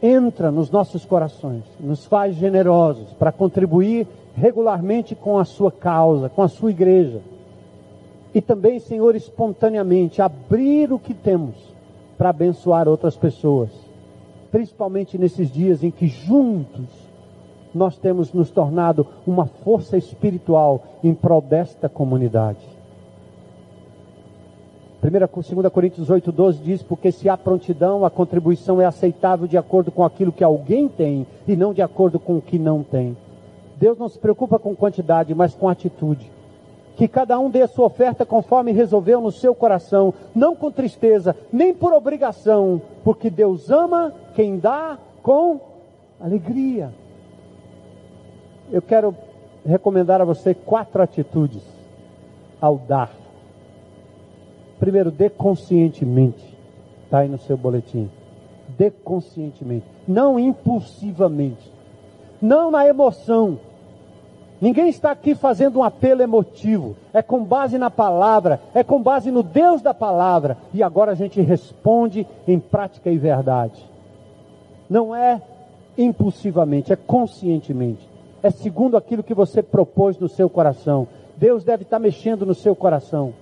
Entra 0.00 0.50
nos 0.50 0.70
nossos 0.70 1.04
corações, 1.04 1.64
nos 1.78 2.06
faz 2.06 2.34
generosos 2.34 3.12
para 3.14 3.30
contribuir 3.30 4.06
regularmente 4.34 5.14
com 5.14 5.38
a 5.38 5.44
sua 5.44 5.70
causa, 5.70 6.28
com 6.28 6.42
a 6.42 6.48
sua 6.48 6.70
igreja. 6.70 7.20
E 8.34 8.40
também, 8.40 8.78
Senhor, 8.78 9.14
espontaneamente 9.14 10.22
abrir 10.22 10.92
o 10.92 10.98
que 10.98 11.12
temos 11.12 11.54
para 12.16 12.30
abençoar 12.30 12.88
outras 12.88 13.16
pessoas. 13.16 13.70
Principalmente 14.50 15.18
nesses 15.18 15.50
dias 15.50 15.82
em 15.82 15.90
que 15.90 16.06
juntos 16.06 16.86
nós 17.74 17.96
temos 17.96 18.32
nos 18.32 18.50
tornado 18.50 19.06
uma 19.26 19.46
força 19.46 19.96
espiritual 19.96 20.82
em 21.02 21.14
prol 21.14 21.40
desta 21.40 21.88
comunidade. 21.88 22.60
2 25.02 25.72
Coríntios 25.72 26.08
8,12 26.08 26.62
diz: 26.62 26.82
Porque 26.82 27.10
se 27.10 27.28
há 27.28 27.36
prontidão, 27.36 28.04
a 28.04 28.10
contribuição 28.10 28.80
é 28.80 28.84
aceitável 28.84 29.48
de 29.48 29.58
acordo 29.58 29.90
com 29.90 30.04
aquilo 30.04 30.30
que 30.30 30.44
alguém 30.44 30.88
tem 30.88 31.26
e 31.48 31.56
não 31.56 31.74
de 31.74 31.82
acordo 31.82 32.20
com 32.20 32.36
o 32.36 32.42
que 32.42 32.58
não 32.58 32.84
tem. 32.84 33.16
Deus 33.82 33.98
não 33.98 34.08
se 34.08 34.16
preocupa 34.16 34.60
com 34.60 34.76
quantidade, 34.76 35.34
mas 35.34 35.56
com 35.56 35.68
atitude. 35.68 36.30
Que 36.94 37.08
cada 37.08 37.36
um 37.40 37.50
dê 37.50 37.62
a 37.62 37.66
sua 37.66 37.86
oferta 37.86 38.24
conforme 38.24 38.70
resolveu 38.70 39.20
no 39.20 39.32
seu 39.32 39.56
coração, 39.56 40.14
não 40.32 40.54
com 40.54 40.70
tristeza, 40.70 41.34
nem 41.52 41.74
por 41.74 41.92
obrigação, 41.92 42.80
porque 43.02 43.28
Deus 43.28 43.72
ama 43.72 44.14
quem 44.36 44.56
dá 44.56 44.96
com 45.20 45.60
alegria. 46.20 46.94
Eu 48.70 48.80
quero 48.80 49.16
recomendar 49.66 50.20
a 50.20 50.24
você 50.24 50.54
quatro 50.54 51.02
atitudes 51.02 51.64
ao 52.60 52.78
dar. 52.78 53.10
Primeiro, 54.78 55.10
dê 55.10 55.28
conscientemente. 55.28 56.56
Está 57.02 57.18
aí 57.18 57.28
no 57.28 57.38
seu 57.38 57.56
boletim. 57.56 58.08
Dê 58.78 58.92
conscientemente, 58.92 59.86
não 60.06 60.38
impulsivamente, 60.38 61.68
não 62.40 62.70
na 62.70 62.86
emoção 62.86 63.58
Ninguém 64.62 64.90
está 64.90 65.10
aqui 65.10 65.34
fazendo 65.34 65.80
um 65.80 65.82
apelo 65.82 66.22
emotivo. 66.22 66.94
É 67.12 67.20
com 67.20 67.42
base 67.42 67.78
na 67.78 67.90
palavra, 67.90 68.60
é 68.72 68.84
com 68.84 69.02
base 69.02 69.28
no 69.28 69.42
Deus 69.42 69.82
da 69.82 69.92
palavra. 69.92 70.56
E 70.72 70.84
agora 70.84 71.10
a 71.10 71.16
gente 71.16 71.40
responde 71.40 72.24
em 72.46 72.60
prática 72.60 73.10
e 73.10 73.18
verdade. 73.18 73.84
Não 74.88 75.12
é 75.12 75.42
impulsivamente, 75.98 76.92
é 76.92 76.96
conscientemente. 76.96 78.08
É 78.40 78.50
segundo 78.50 78.96
aquilo 78.96 79.24
que 79.24 79.34
você 79.34 79.64
propôs 79.64 80.16
no 80.16 80.28
seu 80.28 80.48
coração. 80.48 81.08
Deus 81.36 81.64
deve 81.64 81.82
estar 81.82 81.98
mexendo 81.98 82.46
no 82.46 82.54
seu 82.54 82.76
coração. 82.76 83.34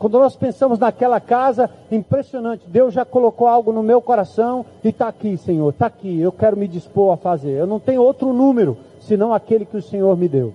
Quando 0.00 0.18
nós 0.18 0.34
pensamos 0.34 0.80
naquela 0.80 1.20
casa, 1.20 1.70
impressionante, 1.92 2.64
Deus 2.66 2.92
já 2.92 3.04
colocou 3.04 3.46
algo 3.46 3.70
no 3.70 3.84
meu 3.84 4.02
coração 4.02 4.66
e 4.82 4.88
está 4.88 5.06
aqui, 5.06 5.36
Senhor, 5.36 5.68
está 5.68 5.86
aqui, 5.86 6.20
eu 6.20 6.32
quero 6.32 6.56
me 6.56 6.66
dispor 6.66 7.12
a 7.12 7.16
fazer. 7.16 7.52
Eu 7.52 7.68
não 7.68 7.78
tenho 7.78 8.02
outro 8.02 8.32
número 8.32 8.76
senão 9.00 9.32
aquele 9.34 9.64
que 9.64 9.76
o 9.76 9.82
Senhor 9.82 10.16
me 10.16 10.28
deu. 10.28 10.54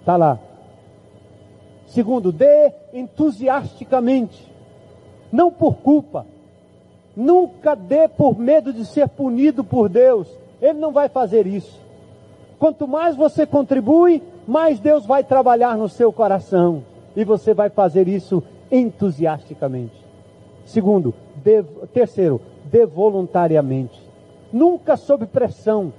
Está 0.00 0.16
lá. 0.16 0.38
Segundo, 1.86 2.32
dê 2.32 2.72
entusiasticamente, 2.92 4.50
não 5.30 5.50
por 5.50 5.76
culpa. 5.76 6.26
Nunca 7.14 7.74
dê 7.74 8.08
por 8.08 8.38
medo 8.38 8.72
de 8.72 8.86
ser 8.86 9.08
punido 9.08 9.62
por 9.62 9.88
Deus. 9.88 10.26
Ele 10.60 10.78
não 10.78 10.92
vai 10.92 11.08
fazer 11.08 11.46
isso. 11.46 11.80
Quanto 12.58 12.88
mais 12.88 13.14
você 13.14 13.44
contribui, 13.44 14.22
mais 14.46 14.80
Deus 14.80 15.04
vai 15.04 15.22
trabalhar 15.22 15.76
no 15.76 15.88
seu 15.88 16.12
coração. 16.12 16.82
E 17.14 17.24
você 17.24 17.52
vai 17.52 17.68
fazer 17.68 18.08
isso 18.08 18.42
entusiasticamente. 18.70 20.02
Segundo, 20.64 21.12
de, 21.36 21.62
terceiro, 21.92 22.40
de 22.64 22.86
voluntariamente. 22.86 24.00
Nunca 24.52 24.96
sob 24.96 25.26
pressão. 25.26 25.92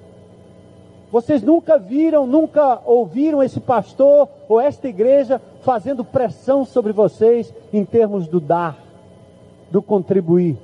Vocês 1.14 1.44
nunca 1.44 1.78
viram, 1.78 2.26
nunca 2.26 2.82
ouviram 2.84 3.44
esse 3.44 3.60
pastor 3.60 4.28
ou 4.50 4.60
esta 4.60 4.88
igreja 4.88 5.40
fazendo 5.62 6.04
pressão 6.04 6.66
sobre 6.66 6.92
vocês 6.92 7.54
em 7.72 7.86
termos 7.86 8.28
do 8.28 8.40
dar, 8.40 8.80
do 9.70 9.80
contribuir. 9.80 10.58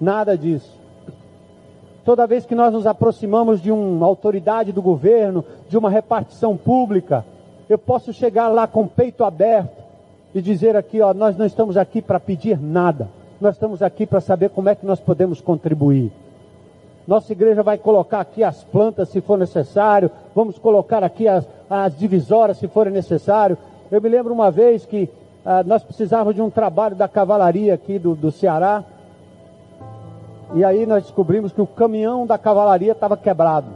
Nada 0.00 0.38
disso. 0.38 0.72
Toda 2.04 2.28
vez 2.28 2.46
que 2.46 2.54
nós 2.54 2.72
nos 2.72 2.86
aproximamos 2.86 3.60
de 3.60 3.72
uma 3.72 4.06
autoridade 4.06 4.70
do 4.70 4.80
governo, 4.80 5.44
de 5.68 5.76
uma 5.76 5.90
repartição 5.90 6.56
pública, 6.56 7.24
eu 7.68 7.76
posso 7.76 8.12
chegar 8.12 8.46
lá 8.46 8.68
com 8.68 8.82
o 8.82 8.88
peito 8.88 9.24
aberto 9.24 9.82
e 10.32 10.40
dizer 10.40 10.76
aqui, 10.76 11.00
ó, 11.00 11.12
nós 11.12 11.36
não 11.36 11.44
estamos 11.44 11.76
aqui 11.76 12.00
para 12.00 12.20
pedir 12.20 12.56
nada. 12.56 13.08
Nós 13.40 13.56
estamos 13.56 13.82
aqui 13.82 14.06
para 14.06 14.20
saber 14.20 14.50
como 14.50 14.68
é 14.68 14.76
que 14.76 14.86
nós 14.86 15.00
podemos 15.00 15.40
contribuir. 15.40 16.12
Nossa 17.10 17.32
igreja 17.32 17.60
vai 17.60 17.76
colocar 17.76 18.20
aqui 18.20 18.44
as 18.44 18.62
plantas 18.62 19.08
se 19.08 19.20
for 19.20 19.36
necessário, 19.36 20.12
vamos 20.32 20.60
colocar 20.60 21.02
aqui 21.02 21.26
as, 21.26 21.44
as 21.68 21.98
divisórias 21.98 22.58
se 22.58 22.68
for 22.68 22.88
necessário. 22.88 23.58
Eu 23.90 24.00
me 24.00 24.08
lembro 24.08 24.32
uma 24.32 24.48
vez 24.48 24.86
que 24.86 25.10
ah, 25.44 25.64
nós 25.64 25.82
precisávamos 25.82 26.36
de 26.36 26.40
um 26.40 26.48
trabalho 26.48 26.94
da 26.94 27.08
cavalaria 27.08 27.74
aqui 27.74 27.98
do, 27.98 28.14
do 28.14 28.30
Ceará. 28.30 28.84
E 30.54 30.62
aí 30.62 30.86
nós 30.86 31.02
descobrimos 31.02 31.50
que 31.50 31.60
o 31.60 31.66
caminhão 31.66 32.24
da 32.24 32.38
cavalaria 32.38 32.92
estava 32.92 33.16
quebrado. 33.16 33.66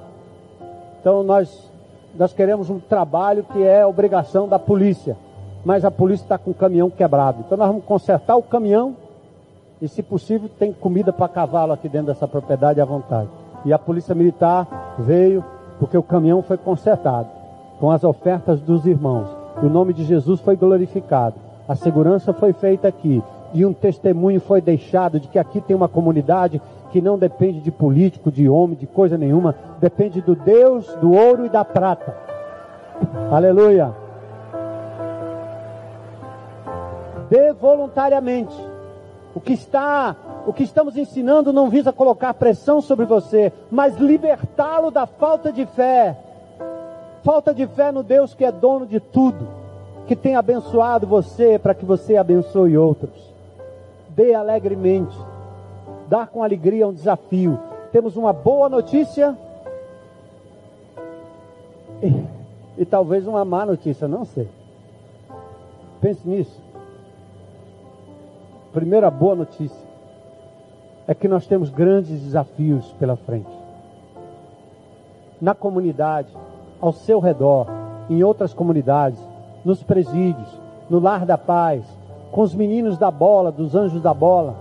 Então 1.01 1.25
nós 1.25 1.73
nós 2.15 2.33
queremos 2.33 2.71
um 2.71 2.79
trabalho 2.79 3.43
que 3.53 3.65
é 3.65 3.85
obrigação 3.85 4.47
da 4.47 4.61
polícia, 4.61 5.17
mas 5.65 5.85
a 5.85 5.91
polícia 5.91 6.25
está 6.25 6.39
com 6.39 6.53
o 6.53 6.55
caminhão 6.55 6.89
quebrado. 6.89 7.43
Então 7.45 7.59
nós 7.59 7.67
vamos 7.67 7.85
consertar 7.85 8.37
o 8.37 8.45
caminhão 8.45 8.95
e, 9.81 9.89
se 9.89 10.03
possível, 10.03 10.49
tem 10.59 10.73
comida 10.73 11.13
para 11.13 11.29
cavalo 11.29 11.73
aqui 11.73 11.89
dentro 11.89 12.09
dessa 12.09 12.29
propriedade 12.29 12.81
à 12.81 12.85
vontade. 12.85 13.29
E 13.65 13.73
a 13.73 13.79
polícia 13.79 14.15
militar 14.15 14.95
veio 14.99 15.45
porque 15.79 15.97
o 15.97 16.03
caminhão 16.03 16.43
foi 16.43 16.57
consertado 16.57 17.29
com 17.81 17.91
as 17.91 18.05
ofertas 18.05 18.61
dos 18.61 18.87
irmãos. 18.87 19.29
O 19.63 19.67
nome 19.67 19.93
de 19.93 20.05
Jesus 20.05 20.41
foi 20.41 20.57
glorificado. 20.57 21.37
A 21.69 21.75
segurança 21.75 22.33
foi 22.33 22.53
feita 22.53 22.89
aqui 22.89 23.23
e 23.53 23.65
um 23.65 23.73
testemunho 23.73 24.41
foi 24.41 24.61
deixado 24.61 25.19
de 25.21 25.29
que 25.29 25.39
aqui 25.39 25.61
tem 25.61 25.75
uma 25.75 25.89
comunidade 25.89 26.61
que 26.91 27.01
não 27.01 27.19
depende 27.19 27.61
de 27.61 27.71
político, 27.71 28.31
de 28.31 28.49
homem, 28.49 28.77
de 28.77 28.87
coisa 28.87 29.19
nenhuma, 29.19 29.55
depende 29.81 30.21
do 30.21 30.35
Deus, 30.35 30.87
do 30.97 31.13
ouro 31.13 31.47
e 31.47 31.49
da 31.49 31.65
prata. 31.65 32.15
Aleluia. 33.31 33.93
Dê 37.29 37.53
voluntariamente. 37.53 38.74
O 39.35 39.41
que 39.41 39.53
está, 39.53 40.15
o 40.47 40.53
que 40.53 40.63
estamos 40.63 40.97
ensinando 40.97 41.53
não 41.53 41.69
visa 41.69 41.93
colocar 41.93 42.33
pressão 42.35 42.81
sobre 42.81 43.05
você, 43.05 43.53
mas 43.71 43.97
libertá-lo 43.97 44.91
da 44.91 45.07
falta 45.07 45.53
de 45.53 45.67
fé. 45.67 46.17
Falta 47.23 47.53
de 47.53 47.67
fé 47.67 47.91
no 47.91 48.03
Deus 48.03 48.35
que 48.35 48.45
é 48.45 48.53
dono 48.53 48.87
de 48.87 49.01
tudo, 49.01 49.49
que 50.07 50.15
tem 50.15 50.37
abençoado 50.37 51.07
você 51.07 51.59
para 51.59 51.75
que 51.75 51.85
você 51.85 52.17
abençoe 52.17 52.77
outros. 52.79 53.33
Dê 54.11 54.35
alegremente 54.35 55.17
dar 56.09 56.29
com 56.29 56.43
alegria 56.43 56.85
é 56.85 56.87
um 56.87 56.93
desafio. 56.93 57.59
Temos 57.93 58.17
uma 58.17 58.33
boa 58.33 58.69
notícia 58.69 59.37
e, 62.03 62.25
e 62.79 62.85
talvez 62.85 63.27
uma 63.27 63.45
má 63.45 63.65
notícia, 63.65 64.07
não 64.09 64.25
sei. 64.25 64.49
Pense 66.01 66.29
nisso. 66.29 66.64
Primeira 68.75 69.09
boa 69.09 69.37
notícia 69.37 69.87
é 71.07 71.15
que 71.15 71.29
nós 71.29 71.47
temos 71.47 71.71
grandes 71.71 72.21
desafios 72.21 72.85
pela 72.99 73.15
frente. 73.15 73.57
Na 75.41 75.55
comunidade, 75.55 76.37
ao 76.81 76.93
seu 76.93 77.21
redor, 77.21 77.69
em 78.11 78.25
outras 78.25 78.53
comunidades, 78.53 79.21
nos 79.65 79.81
presídios, 79.85 80.49
no 80.91 80.99
lar 80.99 81.25
da 81.25 81.39
paz, 81.39 81.85
com 82.33 82.41
os 82.41 82.53
meninos 82.53 82.99
da 82.99 83.13
bola, 83.13 83.53
dos 83.53 83.77
anjos 83.77 84.03
da 84.03 84.13
bola, 84.13 84.57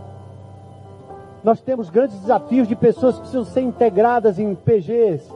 nós 1.44 1.60
temos 1.60 1.90
grandes 1.90 2.20
desafios 2.20 2.68
de 2.68 2.76
pessoas 2.76 3.16
que 3.16 3.22
precisam 3.22 3.46
ser 3.46 3.62
integradas 3.62 4.38
em 4.38 4.54
PGs. 4.54 5.28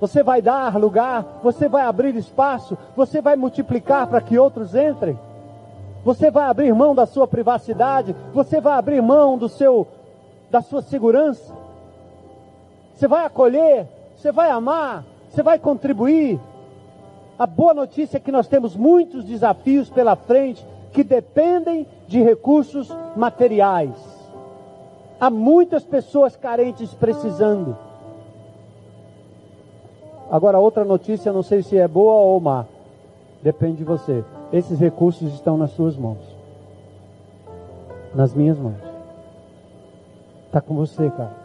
Você 0.00 0.24
vai 0.24 0.42
dar 0.42 0.76
lugar, 0.76 1.38
você 1.44 1.68
vai 1.68 1.82
abrir 1.82 2.16
espaço, 2.16 2.76
você 2.96 3.20
vai 3.20 3.36
multiplicar 3.36 4.08
para 4.08 4.20
que 4.20 4.36
outros 4.36 4.74
entrem. 4.74 5.16
Você 6.04 6.30
vai 6.30 6.44
abrir 6.44 6.72
mão 6.74 6.94
da 6.94 7.06
sua 7.06 7.26
privacidade, 7.26 8.14
você 8.32 8.60
vai 8.60 8.74
abrir 8.74 9.02
mão 9.02 9.36
do 9.36 9.48
seu 9.48 9.86
da 10.50 10.62
sua 10.62 10.80
segurança. 10.80 11.54
Você 12.94 13.06
vai 13.06 13.24
acolher, 13.24 13.86
você 14.16 14.32
vai 14.32 14.50
amar, 14.50 15.04
você 15.28 15.42
vai 15.42 15.58
contribuir. 15.58 16.40
A 17.38 17.46
boa 17.46 17.72
notícia 17.72 18.16
é 18.16 18.20
que 18.20 18.32
nós 18.32 18.48
temos 18.48 18.74
muitos 18.74 19.24
desafios 19.24 19.88
pela 19.88 20.16
frente 20.16 20.66
que 20.92 21.04
dependem 21.04 21.86
de 22.08 22.20
recursos 22.20 22.92
materiais. 23.14 23.94
Há 25.20 25.30
muitas 25.30 25.84
pessoas 25.84 26.34
carentes 26.34 26.92
precisando. 26.94 27.76
Agora, 30.30 30.58
outra 30.58 30.84
notícia, 30.84 31.32
não 31.32 31.42
sei 31.42 31.62
se 31.62 31.76
é 31.76 31.86
boa 31.86 32.14
ou 32.14 32.40
má. 32.40 32.66
Depende 33.42 33.78
de 33.78 33.84
você. 33.84 34.24
Esses 34.52 34.78
recursos 34.78 35.32
estão 35.34 35.56
nas 35.56 35.70
suas 35.72 35.96
mãos. 35.96 36.18
Nas 38.14 38.34
minhas 38.34 38.58
mãos. 38.58 38.76
Está 40.46 40.60
com 40.60 40.74
você, 40.74 41.10
cara. 41.10 41.36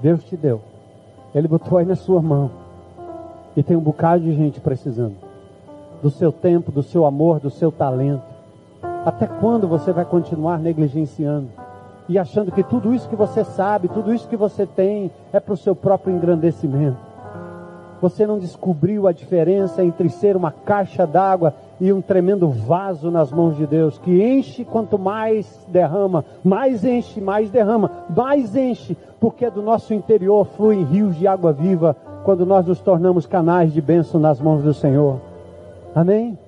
Deus 0.00 0.24
te 0.24 0.36
deu. 0.36 0.60
Ele 1.34 1.48
botou 1.48 1.78
aí 1.78 1.84
na 1.84 1.96
sua 1.96 2.20
mão. 2.20 2.50
E 3.56 3.62
tem 3.62 3.76
um 3.76 3.80
bocado 3.80 4.24
de 4.24 4.34
gente 4.34 4.60
precisando. 4.60 5.16
Do 6.02 6.10
seu 6.10 6.32
tempo, 6.32 6.72
do 6.72 6.82
seu 6.82 7.06
amor, 7.06 7.40
do 7.40 7.50
seu 7.50 7.70
talento. 7.70 8.24
Até 9.04 9.26
quando 9.26 9.68
você 9.68 9.92
vai 9.92 10.04
continuar 10.04 10.58
negligenciando? 10.58 11.48
e 12.08 12.18
achando 12.18 12.52
que 12.52 12.62
tudo 12.62 12.94
isso 12.94 13.08
que 13.08 13.16
você 13.16 13.44
sabe, 13.44 13.88
tudo 13.88 14.14
isso 14.14 14.28
que 14.28 14.36
você 14.36 14.64
tem 14.64 15.10
é 15.32 15.40
para 15.40 15.54
o 15.54 15.56
seu 15.56 15.74
próprio 15.74 16.14
engrandecimento. 16.14 16.98
Você 18.06 18.24
não 18.24 18.38
descobriu 18.38 19.08
a 19.08 19.12
diferença 19.12 19.84
entre 19.84 20.08
ser 20.08 20.36
uma 20.36 20.52
caixa 20.52 21.04
d'água 21.04 21.52
e 21.80 21.92
um 21.92 22.00
tremendo 22.00 22.48
vaso 22.48 23.10
nas 23.10 23.32
mãos 23.32 23.56
de 23.56 23.66
Deus, 23.66 23.98
que 23.98 24.22
enche 24.22 24.64
quanto 24.64 24.96
mais 24.96 25.66
derrama, 25.66 26.24
mais 26.44 26.84
enche, 26.84 27.20
mais 27.20 27.50
derrama, 27.50 27.90
mais 28.08 28.54
enche, 28.54 28.96
porque 29.18 29.50
do 29.50 29.60
nosso 29.60 29.92
interior 29.92 30.46
fluem 30.46 30.84
rios 30.84 31.16
de 31.16 31.26
água 31.26 31.52
viva 31.52 31.96
quando 32.22 32.46
nós 32.46 32.64
nos 32.64 32.80
tornamos 32.80 33.26
canais 33.26 33.72
de 33.72 33.80
bênção 33.80 34.20
nas 34.20 34.40
mãos 34.40 34.62
do 34.62 34.72
Senhor. 34.72 35.20
Amém? 35.92 36.38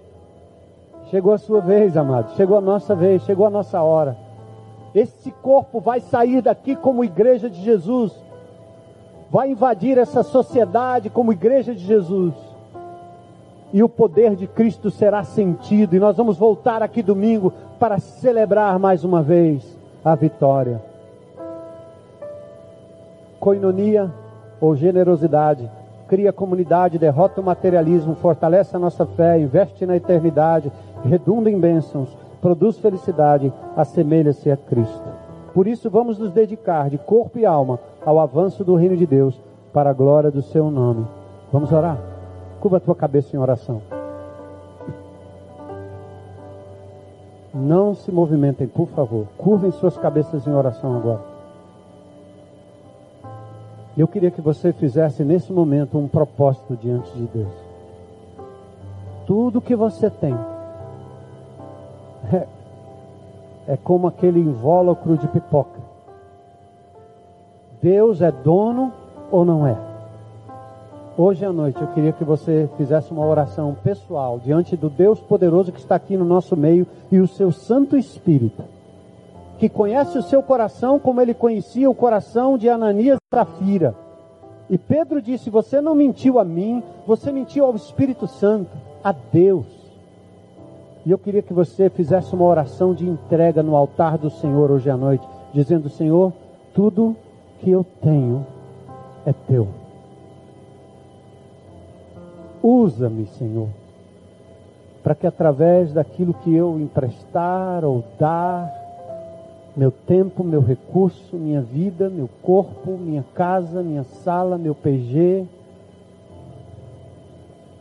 Chegou 1.11 1.33
a 1.33 1.39
sua 1.39 1.61
vez, 1.61 1.97
amado. 1.97 2.37
Chegou 2.37 2.57
a 2.57 2.61
nossa 2.61 2.95
vez, 2.95 3.25
chegou 3.25 3.47
a 3.47 3.51
nossa 3.51 3.83
hora. 3.83 4.17
Esse 4.95 5.33
corpo 5.33 5.81
vai 5.81 5.99
sair 5.99 6.41
daqui 6.41 6.77
como 6.77 7.03
igreja 7.03 7.51
de 7.51 7.61
Jesus, 7.61 8.13
vai 9.31 9.51
invadir 9.51 9.99
essa 9.99 10.23
sociedade 10.23 11.11
como 11.11 11.33
igreja 11.33 11.75
de 11.75 11.85
Jesus, 11.85 12.35
e 13.73 13.83
o 13.83 13.89
poder 13.89 14.35
de 14.35 14.47
Cristo 14.47 14.91
será 14.91 15.23
sentido, 15.25 15.95
e 15.95 15.99
nós 15.99 16.17
vamos 16.17 16.39
voltar 16.39 16.83
aqui 16.83 17.03
domingo 17.03 17.53
para 17.79 17.99
celebrar 17.99 18.79
mais 18.79 19.05
uma 19.05 19.23
vez 19.23 19.77
a 20.05 20.15
vitória. 20.15 20.83
Coinonia 23.39 24.11
ou 24.61 24.75
generosidade 24.75 25.71
cria 26.09 26.33
comunidade, 26.33 26.99
derrota 26.99 27.43
o 27.43 27.45
materialismo, 27.45 28.15
fortalece 28.15 28.75
a 28.75 28.79
nossa 28.79 29.05
fé, 29.05 29.39
investe 29.39 29.85
na 29.85 29.95
eternidade, 29.95 30.73
redunda 31.05 31.51
em 31.51 31.61
bênçãos 31.61 32.17
produz 32.41 32.79
felicidade, 32.79 33.53
assemelha-se 33.77 34.51
a 34.51 34.57
Cristo. 34.57 35.18
Por 35.53 35.67
isso, 35.67 35.91
vamos 35.91 36.19
nos 36.19 36.33
dedicar 36.33 36.91
de 36.91 36.99
corpo 36.99 37.39
e 37.39 37.47
alma 37.47 37.79
ao 38.05 38.19
avanço 38.19 38.65
do 38.65 38.75
reino 38.75 38.97
de 38.97 39.07
Deus, 39.07 39.41
para 39.73 39.91
a 39.91 39.95
glória 39.95 40.31
do 40.31 40.43
seu 40.43 40.71
nome. 40.71 41.07
Vamos 41.53 41.73
orar? 41.73 41.99
Curva 42.61 42.79
a 42.79 42.81
tua 42.81 42.95
cabeça 42.95 43.37
em 43.37 43.39
oração. 43.39 43.81
Não 47.55 47.95
se 47.95 48.13
movimentem, 48.13 48.67
por 48.67 48.89
favor. 48.89 49.27
Curvem 49.37 49.71
suas 49.71 49.97
cabeças 49.97 50.47
em 50.47 50.53
oração 50.53 50.97
agora. 50.97 51.21
Eu 53.97 54.07
queria 54.07 54.31
que 54.31 54.41
você 54.41 54.73
fizesse 54.73 55.25
nesse 55.25 55.53
momento 55.53 55.99
um 55.99 56.07
propósito 56.07 56.77
diante 56.77 57.11
de 57.13 57.27
Deus. 57.27 57.53
Tudo 59.27 59.61
que 59.61 59.75
você 59.75 60.09
tem 60.09 60.35
é, 62.33 62.47
é 63.69 63.77
como 63.77 64.07
aquele 64.07 64.41
invólucro 64.41 65.19
de 65.19 65.29
pipoca. 65.29 65.79
Deus 67.83 68.23
é 68.23 68.33
dono 68.33 68.93
ou 69.31 69.45
não 69.45 69.67
é? 69.67 69.77
Hoje 71.19 71.45
à 71.45 71.53
noite 71.53 71.81
eu 71.81 71.89
queria 71.89 72.13
que 72.13 72.25
você 72.25 72.69
fizesse 72.79 73.13
uma 73.13 73.27
oração 73.27 73.77
pessoal 73.85 74.41
diante 74.43 74.75
do 74.75 74.89
Deus 74.89 75.21
poderoso 75.21 75.71
que 75.71 75.81
está 75.81 75.97
aqui 75.97 76.17
no 76.17 76.25
nosso 76.25 76.57
meio 76.57 76.87
e 77.13 77.19
o 77.19 77.29
seu 77.29 77.53
Santo 77.53 77.97
Espírito, 77.97 78.65
que 79.59 79.69
conhece 79.69 80.17
o 80.17 80.23
seu 80.23 80.43
coração 80.43 80.99
como 80.99 81.21
ele 81.21 81.35
conhecia 81.35 81.91
o 81.91 81.95
coração 81.95 82.57
de 82.57 82.71
Ananias 82.71 83.19
e 83.19 83.37
Safira. 83.37 83.95
E 84.71 84.79
Pedro 84.79 85.21
disse: 85.21 85.51
Você 85.51 85.81
não 85.81 85.95
mentiu 85.95 86.39
a 86.39 86.45
mim, 86.45 86.83
você 87.07 87.31
mentiu 87.31 87.67
ao 87.67 87.75
Espírito 87.75 88.27
Santo, 88.27 88.71
a 89.05 89.13
Deus. 89.13 89.78
E 91.09 91.11
eu 91.11 91.17
queria 91.17 91.41
que 91.41 91.55
você 91.55 91.89
fizesse 91.89 92.35
uma 92.35 92.45
oração 92.45 92.93
de 92.93 93.09
entrega 93.09 93.63
no 93.63 93.75
altar 93.75 94.19
do 94.19 94.29
Senhor 94.29 94.71
hoje 94.71 94.91
à 94.91 94.95
noite, 94.95 95.27
dizendo: 95.55 95.89
Senhor, 95.89 96.35
tudo 96.75 97.17
que 97.61 97.71
eu 97.71 97.83
tenho 98.03 98.45
é 99.25 99.33
teu. 99.33 99.69
Usa-me, 102.63 103.25
Senhor, 103.25 103.69
para 105.03 105.15
que 105.15 105.27
através 105.27 105.95
daquilo 105.95 106.35
que 106.35 106.55
eu 106.55 106.79
emprestar 106.79 107.87
ou 107.87 108.05
dar, 108.21 108.71
meu 109.75 109.91
tempo, 109.91 110.45
meu 110.45 110.61
recurso, 110.61 111.37
minha 111.37 111.63
vida, 111.63 112.11
meu 112.11 112.29
corpo, 112.43 112.99
minha 112.99 113.25
casa, 113.35 113.83
minha 113.83 114.05
sala, 114.05 114.59
meu 114.59 114.75
PG, 114.75 115.47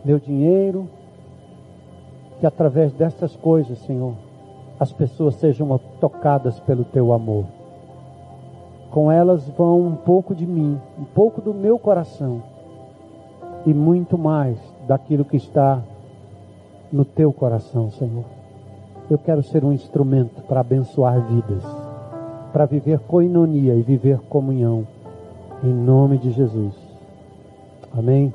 meu 0.06 0.18
dinheiro, 0.18 0.88
que 2.40 2.46
através 2.46 2.94
dessas 2.94 3.36
coisas, 3.36 3.78
Senhor, 3.80 4.14
as 4.80 4.92
pessoas 4.92 5.36
sejam 5.36 5.80
tocadas 6.00 6.60
pelo 6.60 6.84
teu 6.84 7.12
amor. 7.14 7.46
Com 8.92 9.12
elas 9.12 9.48
vão 9.50 9.82
um 9.82 9.96
pouco 9.96 10.34
de 10.36 10.46
mim, 10.46 10.80
um 10.98 11.04
pouco 11.04 11.42
do 11.42 11.54
meu 11.54 11.78
coração 11.78 12.42
e 13.66 13.74
muito 13.74 14.18
mais 14.18 14.58
daquilo 14.88 15.26
que 15.26 15.38
está 15.38 15.82
no 16.92 17.04
teu 17.04 17.34
coração, 17.34 17.92
Senhor. 17.92 18.24
Eu 19.10 19.18
quero 19.18 19.44
ser 19.44 19.64
um 19.64 19.74
instrumento 19.74 20.42
para 20.44 20.62
abençoar 20.62 21.20
vidas, 21.22 21.64
para 22.54 22.66
viver 22.66 23.00
coinonia 23.00 23.76
e 23.76 23.82
viver 23.82 24.20
comunhão, 24.30 24.88
em 25.64 25.74
nome 25.74 26.18
de 26.18 26.32
Jesus. 26.32 26.76
Amém. 27.98 28.34